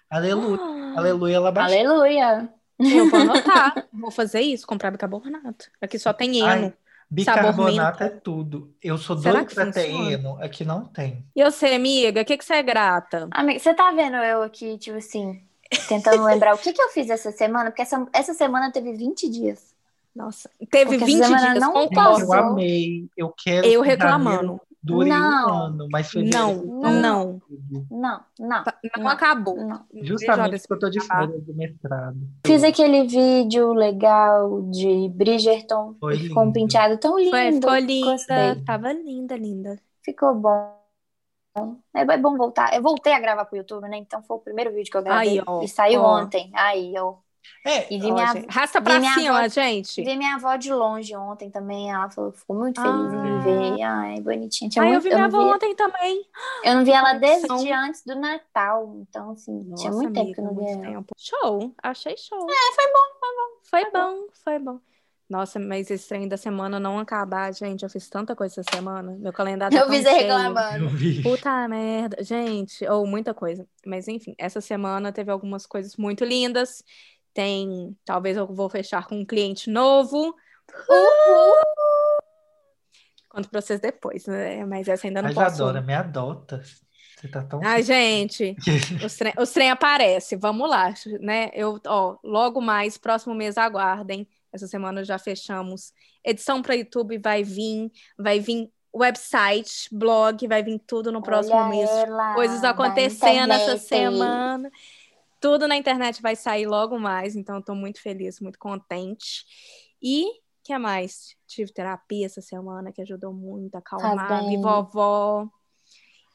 [0.09, 1.77] Aleluia, Ah, aleluia, ela baixou.
[1.77, 2.51] Aleluia.
[2.79, 3.87] Eu vou anotar.
[3.93, 5.69] Vou fazer isso, comprar bicarbonato.
[5.79, 6.73] Aqui só tem Ai, eno.
[7.11, 8.73] Bicarbonato é tudo.
[8.81, 11.25] Eu sou Será doido que pra ter eno, aqui não tem.
[11.35, 13.27] E você, amiga, o que, que você é grata?
[13.31, 15.41] Amiga, você tá vendo eu aqui, tipo assim,
[15.89, 17.69] tentando lembrar o que que eu fiz essa semana?
[17.69, 19.75] Porque essa, essa semana teve 20 dias.
[20.15, 22.23] Nossa, teve Porque 20 essa semana dias, não concordo.
[22.23, 23.09] eu amei.
[23.17, 24.61] Eu quero Eu que reclamando.
[24.87, 25.63] Janeiro dure um Não.
[25.65, 27.41] ano, mas fevereiro Não, foi não.
[27.89, 28.63] Não, não,
[28.97, 29.07] Não Não.
[29.07, 29.55] acabou.
[29.55, 29.67] não.
[29.67, 32.17] Não vejo Justamente porque eu tô de férias do mestrado.
[32.45, 35.95] Fiz aquele vídeo legal de Bridgerton.
[35.99, 37.31] Foi ficou um penteado tão lindo.
[37.31, 38.11] Foi, ficou linda.
[38.11, 38.55] Gostei.
[38.65, 39.79] Tava linda, linda.
[40.03, 40.81] Ficou bom.
[41.93, 42.73] É é bom voltar.
[42.73, 43.97] Eu voltei a gravar pro YouTube, né?
[43.97, 45.39] Então foi o primeiro vídeo que eu gravei.
[45.39, 46.21] Aí, ó, e saiu ó.
[46.21, 46.49] ontem.
[46.53, 47.19] Aí, eu
[47.65, 50.03] É, E vi Ó, minha, gente, vi pra minha cima, avó- gente.
[50.03, 51.91] vi minha avó de longe ontem também.
[51.91, 53.21] Ela falou que ficou muito feliz em Ah.
[53.23, 53.81] me ver.
[53.83, 54.69] Ai, bonitinha.
[54.69, 56.25] Tinha Aí eu muito, vi minha não avó via- ontem também.
[56.63, 58.95] eu não vi ela desde antes do Natal.
[59.07, 60.93] Então, assim, tinha Nossa, muito tempo amiga, que eu não muito ela.
[60.95, 61.13] tempo.
[61.17, 62.47] Show, achei show.
[62.49, 63.51] É, foi bom, foi bom.
[63.63, 64.79] Foi bom, foi bom.
[65.29, 67.83] Nossa, mas esse trem da semana não acabar, gente.
[67.83, 69.15] Eu fiz tanta coisa essa semana.
[69.17, 70.29] Meu calendário tá Eu tão vi você cheio.
[70.29, 70.89] eu reclamando.
[70.89, 71.23] vi.
[71.23, 73.65] Puta merda, gente, ou muita coisa.
[73.85, 76.83] Mas enfim, essa semana teve algumas coisas muito lindas.
[77.33, 80.35] Tem, talvez eu vou fechar com um cliente novo.
[83.29, 84.65] Conto pra vocês depois, né?
[84.65, 85.63] Mas essa ainda não Mas posso.
[85.63, 86.61] adora, me adota.
[87.15, 87.61] Você tá tão.
[87.63, 88.55] Ai, gente,
[89.05, 90.35] os trem, os trem aparece.
[90.35, 91.49] Vamos lá, né?
[91.53, 94.27] Eu, ó, logo mais, próximo mês, aguardem.
[94.51, 95.93] Essa semana já fechamos.
[96.25, 101.69] Edição para YouTube vai vir, vai vir website, blog, vai vir tudo no próximo Olha
[101.69, 101.89] mês.
[101.89, 104.69] ela Coisas acontecendo essa semana.
[105.41, 109.43] Tudo na internet vai sair logo mais, então eu tô muito feliz, muito contente.
[110.01, 110.25] E
[110.63, 111.35] que mais?
[111.47, 114.61] Tive terapia essa semana que ajudou muito a acalmar, bem.
[114.61, 115.49] vovó.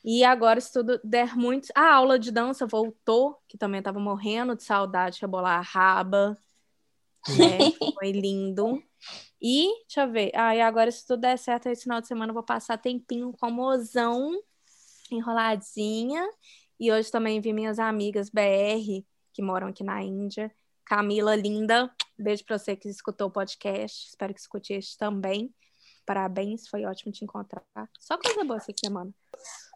[0.05, 1.69] E agora, se tudo der muito.
[1.75, 6.37] A aula de dança voltou, que também tava morrendo de saudade, rebolar a raba.
[7.29, 7.59] Né?
[7.99, 8.83] Foi lindo.
[9.41, 10.31] E, deixa eu ver.
[10.35, 13.33] Ah, e agora, se tudo der certo, esse final de semana eu vou passar tempinho
[13.33, 14.33] com o mozão,
[15.11, 16.25] enroladinha.
[16.79, 20.53] E hoje também vi minhas amigas BR, que moram aqui na Índia.
[20.85, 21.91] Camila, linda.
[22.19, 24.09] Beijo pra você que escutou o podcast.
[24.09, 25.53] Espero que escute este também.
[26.05, 27.65] Parabéns, foi ótimo te encontrar.
[27.99, 29.11] Só coisa boa essa semana.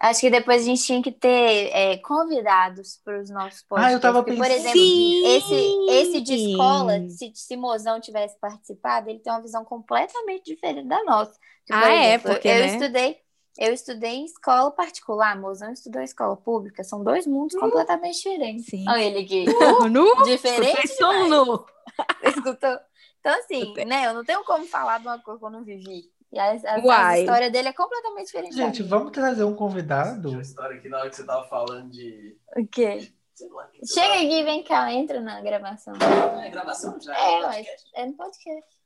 [0.00, 3.92] Acho que depois a gente tinha que ter é, convidados para os nossos podcasts.
[3.92, 4.60] Ah, eu tava Porque, por pensando.
[4.68, 10.44] exemplo, esse, esse de escola, se, se Mozão tivesse participado, ele tem uma visão completamente
[10.44, 11.32] diferente da nossa.
[11.66, 12.18] Porque, Ah, é?
[12.18, 12.66] Porque, eu né?
[12.66, 13.18] estudei,
[13.58, 18.66] eu estudei em escola particular, Mozão estudou em escola pública, são dois mundos completamente diferentes.
[18.66, 18.84] Sim.
[18.88, 19.44] Olha ele aqui.
[19.90, 20.22] Nu?
[20.24, 20.96] Diferente
[21.28, 21.64] nu.
[22.24, 22.78] Escutou?
[23.20, 24.06] Então, assim, né?
[24.06, 26.10] Eu não tenho como falar de uma coisa que eu não vivi.
[26.32, 28.54] E a, a- a história dele é completamente diferente.
[28.54, 30.30] Gente, vamos trazer um Tinha convidado.
[30.30, 32.38] uma história aqui na hora que você tava falando de.
[32.56, 33.12] O quê?
[33.50, 35.92] lá, Chega aqui, vem cá, entra na gravação.
[35.98, 37.12] tava- É gravação já?
[37.14, 37.46] É, podcast?
[37.46, 38.76] mas é no podcast.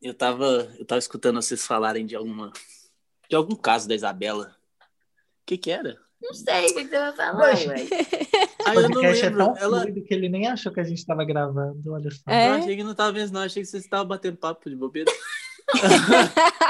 [0.00, 0.44] Eu tava,
[0.78, 2.52] eu tava escutando vocês falarem de alguma.
[3.28, 4.56] De algum caso da Isabela.
[4.80, 5.98] O que que era?
[6.20, 7.54] Não sei o que você vai falar.
[8.64, 9.38] Ah, O eu não é lembro.
[9.38, 9.86] tão Ela...
[9.90, 11.92] que ele nem achou que a gente estava gravando.
[11.92, 12.22] Olha só.
[12.26, 12.48] É?
[12.48, 13.42] Eu achei que não tava vendo, não.
[13.42, 15.12] Achei que vocês estavam batendo papo de bobeira.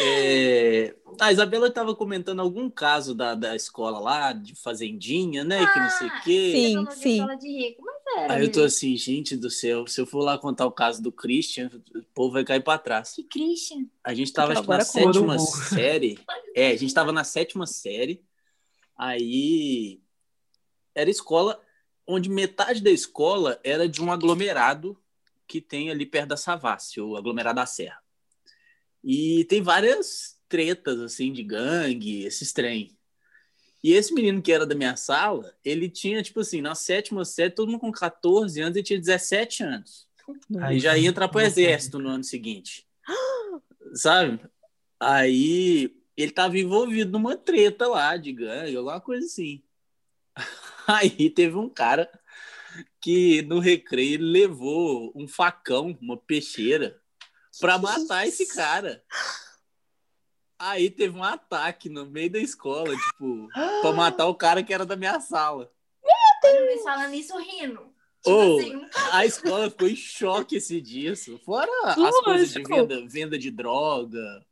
[0.00, 5.66] É, A Isabela estava comentando algum caso da, da escola lá, de fazendinha, né?
[5.66, 6.52] que não sei o quê.
[6.54, 7.18] Sim, sim.
[7.18, 8.34] Fala de rico, mas era.
[8.34, 11.12] Aí eu tô assim, gente do céu, se eu for lá contar o caso do
[11.12, 13.14] Christian, o povo vai cair pra trás.
[13.14, 13.86] Que Christian.
[14.04, 16.18] A gente tava acho que, na sétima série.
[16.54, 18.22] É, a gente tava na sétima série.
[18.94, 20.02] Aí
[20.94, 21.58] era escola
[22.06, 25.00] onde metade da escola era de um aglomerado
[25.46, 28.00] que tem ali perto da Savassi, o aglomerado da Serra.
[29.02, 32.96] E tem várias tretas assim de gangue, esses trem.
[33.82, 37.50] E esse menino que era da minha sala, ele tinha, tipo assim, na sétima série,
[37.50, 40.06] todo mundo com 14 anos, ele tinha 17 anos.
[40.60, 42.86] Aí já ia entrar pro exército no ano seguinte.
[43.94, 44.40] Sabe?
[45.00, 49.62] Aí ele tava envolvido numa treta lá de gangue, alguma coisa assim.
[50.86, 52.08] Aí teve um cara
[53.00, 57.00] que no recreio ele levou um facão, uma peixeira,
[57.60, 59.02] pra matar esse cara.
[60.64, 63.48] Aí teve um ataque no meio da escola, tipo,
[63.82, 65.68] pra matar o cara que era da minha sala.
[66.44, 67.92] Luiz falando isso rindo.
[68.22, 71.40] Tipo Ô, assim, A escola ficou em choque esse disso.
[71.44, 72.76] Fora as coisas de Lógico.
[72.76, 74.46] venda, venda de droga.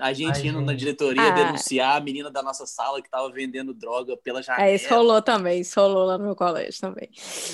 [0.00, 0.78] A gente Ai, indo na gente.
[0.80, 1.30] diretoria Ah.
[1.30, 4.68] denunciar a menina da nossa sala que tava vendendo droga pela janela.
[4.68, 7.10] É, isso rolou também, isso rolou lá no meu colégio também.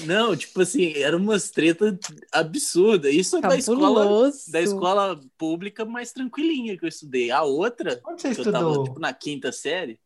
[0.07, 1.99] Não, tipo assim, era umas treta
[2.33, 3.11] absurda.
[3.11, 7.31] Isso é da escola, da escola pública mais tranquilinha que eu estudei.
[7.31, 8.85] A outra, Onde você que eu tava estudou?
[8.85, 9.99] tipo, na quinta série,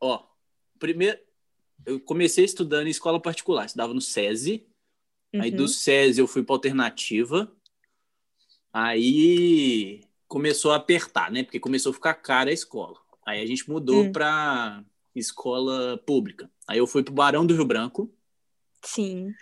[0.00, 0.22] ó,
[0.78, 1.18] primeiro,
[1.84, 4.66] eu comecei estudando em escola particular, estudava no SESI,
[5.34, 5.56] Aí Uhum.
[5.58, 7.48] do SESI eu fui para alternativa.
[8.72, 10.00] Aí
[10.30, 11.42] começou a apertar, né?
[11.42, 12.96] Porque começou a ficar cara a escola.
[13.26, 14.12] Aí a gente mudou Hum.
[14.12, 14.82] para
[15.14, 16.48] escola pública.
[16.68, 18.08] Aí eu fui pro Barão do Rio Branco,
[18.82, 19.34] Sim,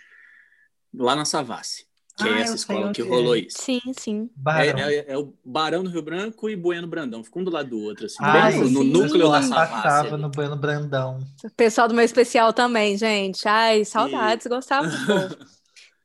[0.93, 1.85] lá na Savassi,
[2.17, 3.05] que Ah, é essa escola que é.
[3.05, 3.61] rolou isso.
[3.61, 4.29] sim, sim.
[4.35, 4.79] Barão.
[4.79, 7.69] É, é- é o Barão do Rio Branco e Bueno Brandão, ficam um do lado
[7.69, 8.89] do outro, assim, Ai, bem no, no sim.
[8.91, 9.81] núcleo da eu Savassi.
[9.83, 10.21] passava ali.
[10.23, 11.19] no Bueno Brandão.
[11.55, 13.47] Pessoal do meu especial também, gente.
[13.47, 15.37] Ai, saudades, gostava do povo.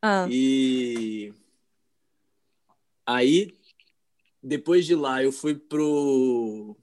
[0.07, 1.33] Ah, E
[3.07, 3.55] aí,
[4.45, 6.77] depois de lá, eu fui pro.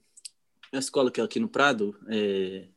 [0.72, 1.96] A escola que é aqui no Prado.
[2.08, 2.68] É...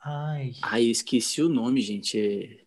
[0.00, 0.52] Ai.
[0.62, 2.18] Ai, esqueci o nome, gente.
[2.18, 2.64] É...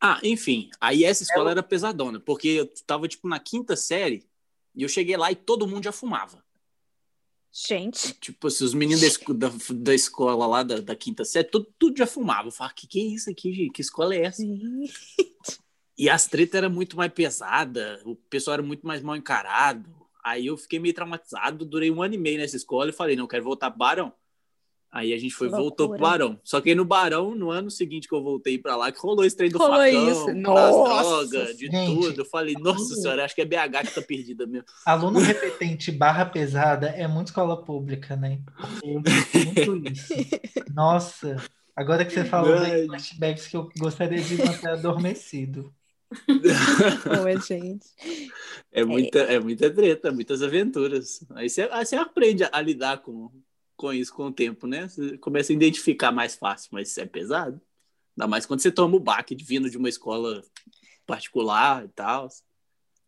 [0.00, 0.70] Ah, enfim.
[0.80, 4.26] Aí essa escola era pesadona, porque eu tava, tipo, na quinta série
[4.74, 6.44] e eu cheguei lá e todo mundo já fumava.
[7.52, 8.12] gente.
[8.14, 12.06] Tipo, assim, os meninos da, da escola lá, da, da quinta série, tudo, tudo já
[12.06, 12.48] fumava.
[12.48, 13.72] Eu falava, que que é isso aqui, gente?
[13.72, 14.42] Que escola é essa?
[15.98, 19.88] E as tretas eram muito mais pesadas, o pessoal era muito mais mal encarado.
[20.22, 23.26] Aí eu fiquei meio traumatizado, durei um ano e meio nessa escola e falei, não,
[23.26, 24.12] quero voltar pro Barão.
[24.96, 25.98] Aí a gente foi, voltou pro.
[25.98, 26.40] Barão.
[26.42, 29.24] Só que aí no Barão, no ano seguinte que eu voltei pra lá, que rolou
[29.24, 30.26] esse trem do Rolou facão, isso.
[30.26, 31.94] das Nossa, drogas, de gente.
[31.94, 32.20] tudo.
[32.22, 34.66] Eu falei, nossa senhora, acho que é BH que tá perdida mesmo.
[34.86, 38.40] Aluno repetente barra pesada é muito escola pública, né?
[38.82, 40.14] Muito isso.
[40.74, 41.36] Nossa,
[41.74, 45.74] agora que você falou, veio flashbacks que eu gostaria de manter adormecido.
[47.46, 47.86] Gente.
[48.72, 51.24] É muita, é muita treta, muitas aventuras.
[51.30, 53.30] Aí você, aí você aprende a, a lidar com,
[53.76, 54.88] com isso com o tempo, né?
[54.88, 57.60] Você começa a identificar mais fácil, mas é pesado.
[58.16, 60.42] Ainda mais quando você toma o baque de vindo de uma escola
[61.06, 62.28] particular e tal.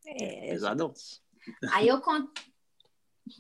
[0.07, 0.93] É, Pesadão.
[1.73, 2.31] Aí eu conto.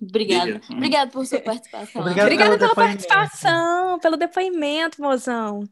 [0.03, 0.61] Obrigada.
[0.71, 2.03] Obrigada por sua participação.
[2.03, 5.65] Obrigado Obrigada pelo pela participação, pelo depoimento, mozão.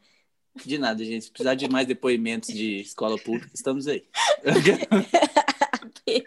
[0.65, 1.25] De nada, gente.
[1.27, 4.07] Se precisar de mais depoimentos de escola pública, estamos aí.
[6.07, 6.27] Beijo.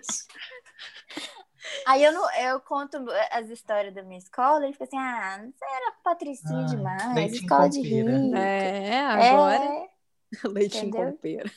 [1.86, 2.98] Aí eu, não, eu conto
[3.32, 7.70] as histórias da minha escola e fica assim, ah, você era patricinha Ah, demais, escola
[7.70, 8.36] de rico.
[8.36, 9.90] É, agora.
[10.32, 11.12] É, Leitinho entendeu?
[11.14, 11.52] com pera.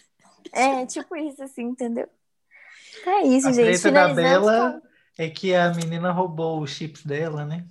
[0.50, 2.08] é, tipo isso, assim, entendeu?
[3.00, 3.80] Então é isso, A gente.
[3.82, 4.88] treta da Bela com-
[5.22, 7.66] é que a menina roubou os chips dela, né?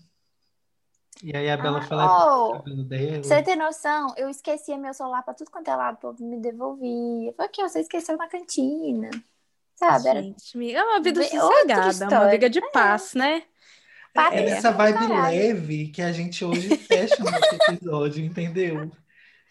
[1.24, 2.88] E aí a Bela Ah, pro oh, cabelo
[3.24, 6.40] você ter noção, eu esquecia meu celular pra tudo quanto é lado, o povo me
[6.40, 7.30] devolvia.
[7.30, 9.10] Eu falei, aqui, ó, você esqueceu na cantina.
[9.76, 10.08] Sabe?
[10.10, 13.44] Era Gente, amiga, é uma vida sossegada, uma vida de paz, né?
[14.14, 15.38] papo É de nessa vibe caralho.
[15.38, 18.92] leve que a gente hoje fecha nosso episódio, entendeu?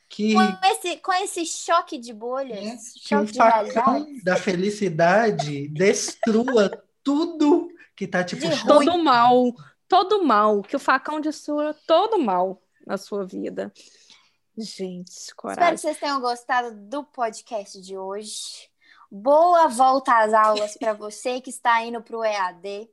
[0.08, 2.76] Que, Com esse, com esse choque de bolhas, né,
[3.06, 3.72] que um choque de realidade.
[3.72, 6.70] facão da felicidade destrua
[7.02, 8.66] tudo que tá te De puxando.
[8.66, 9.52] Todo mal,
[9.90, 13.72] todo mal, que o facão destrua todo mal na sua vida.
[14.56, 15.74] Gente, Espero coragem.
[15.74, 18.70] que vocês tenham gostado do podcast de hoje.
[19.10, 22.88] Boa volta às aulas para você que está indo para o EAD.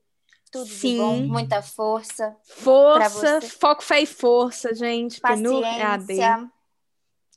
[0.51, 0.97] Tudo de Sim.
[0.97, 5.19] bom, muita força, Força, foco, fé e força, gente.
[5.21, 6.07] porque no EAD.
[6.07, 6.51] paciência.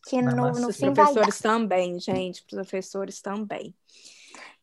[0.08, 1.12] Que no, no Os fim vai dar.
[1.12, 2.42] professores também, gente.
[2.48, 3.74] Professores também.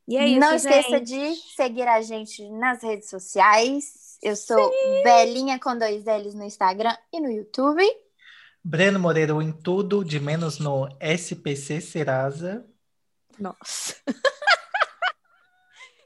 [0.07, 1.05] E é isso, Não esqueça gente.
[1.05, 4.06] de seguir a gente nas redes sociais.
[4.21, 4.71] Eu sou
[5.03, 7.83] Belinha com dois L's no Instagram e no YouTube.
[8.63, 12.65] Breno Moreira em tudo, de menos no SPC Serasa.
[13.39, 13.95] Nossa.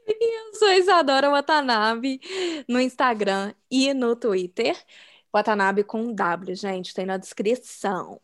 [0.06, 0.12] E
[0.48, 2.20] eu sou Isadora Watanabe
[2.68, 4.76] no Instagram e no Twitter.
[5.32, 8.20] Watanabe com W, gente, tem na descrição.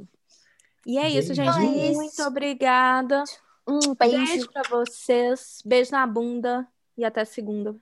[0.86, 1.58] E é isso, gente.
[1.58, 1.96] Beijos.
[1.96, 3.24] Muito obrigada.
[3.66, 4.52] Um Beijo beijo.
[4.52, 5.60] pra vocês.
[5.64, 6.66] Beijo na bunda
[6.96, 7.74] e até segunda.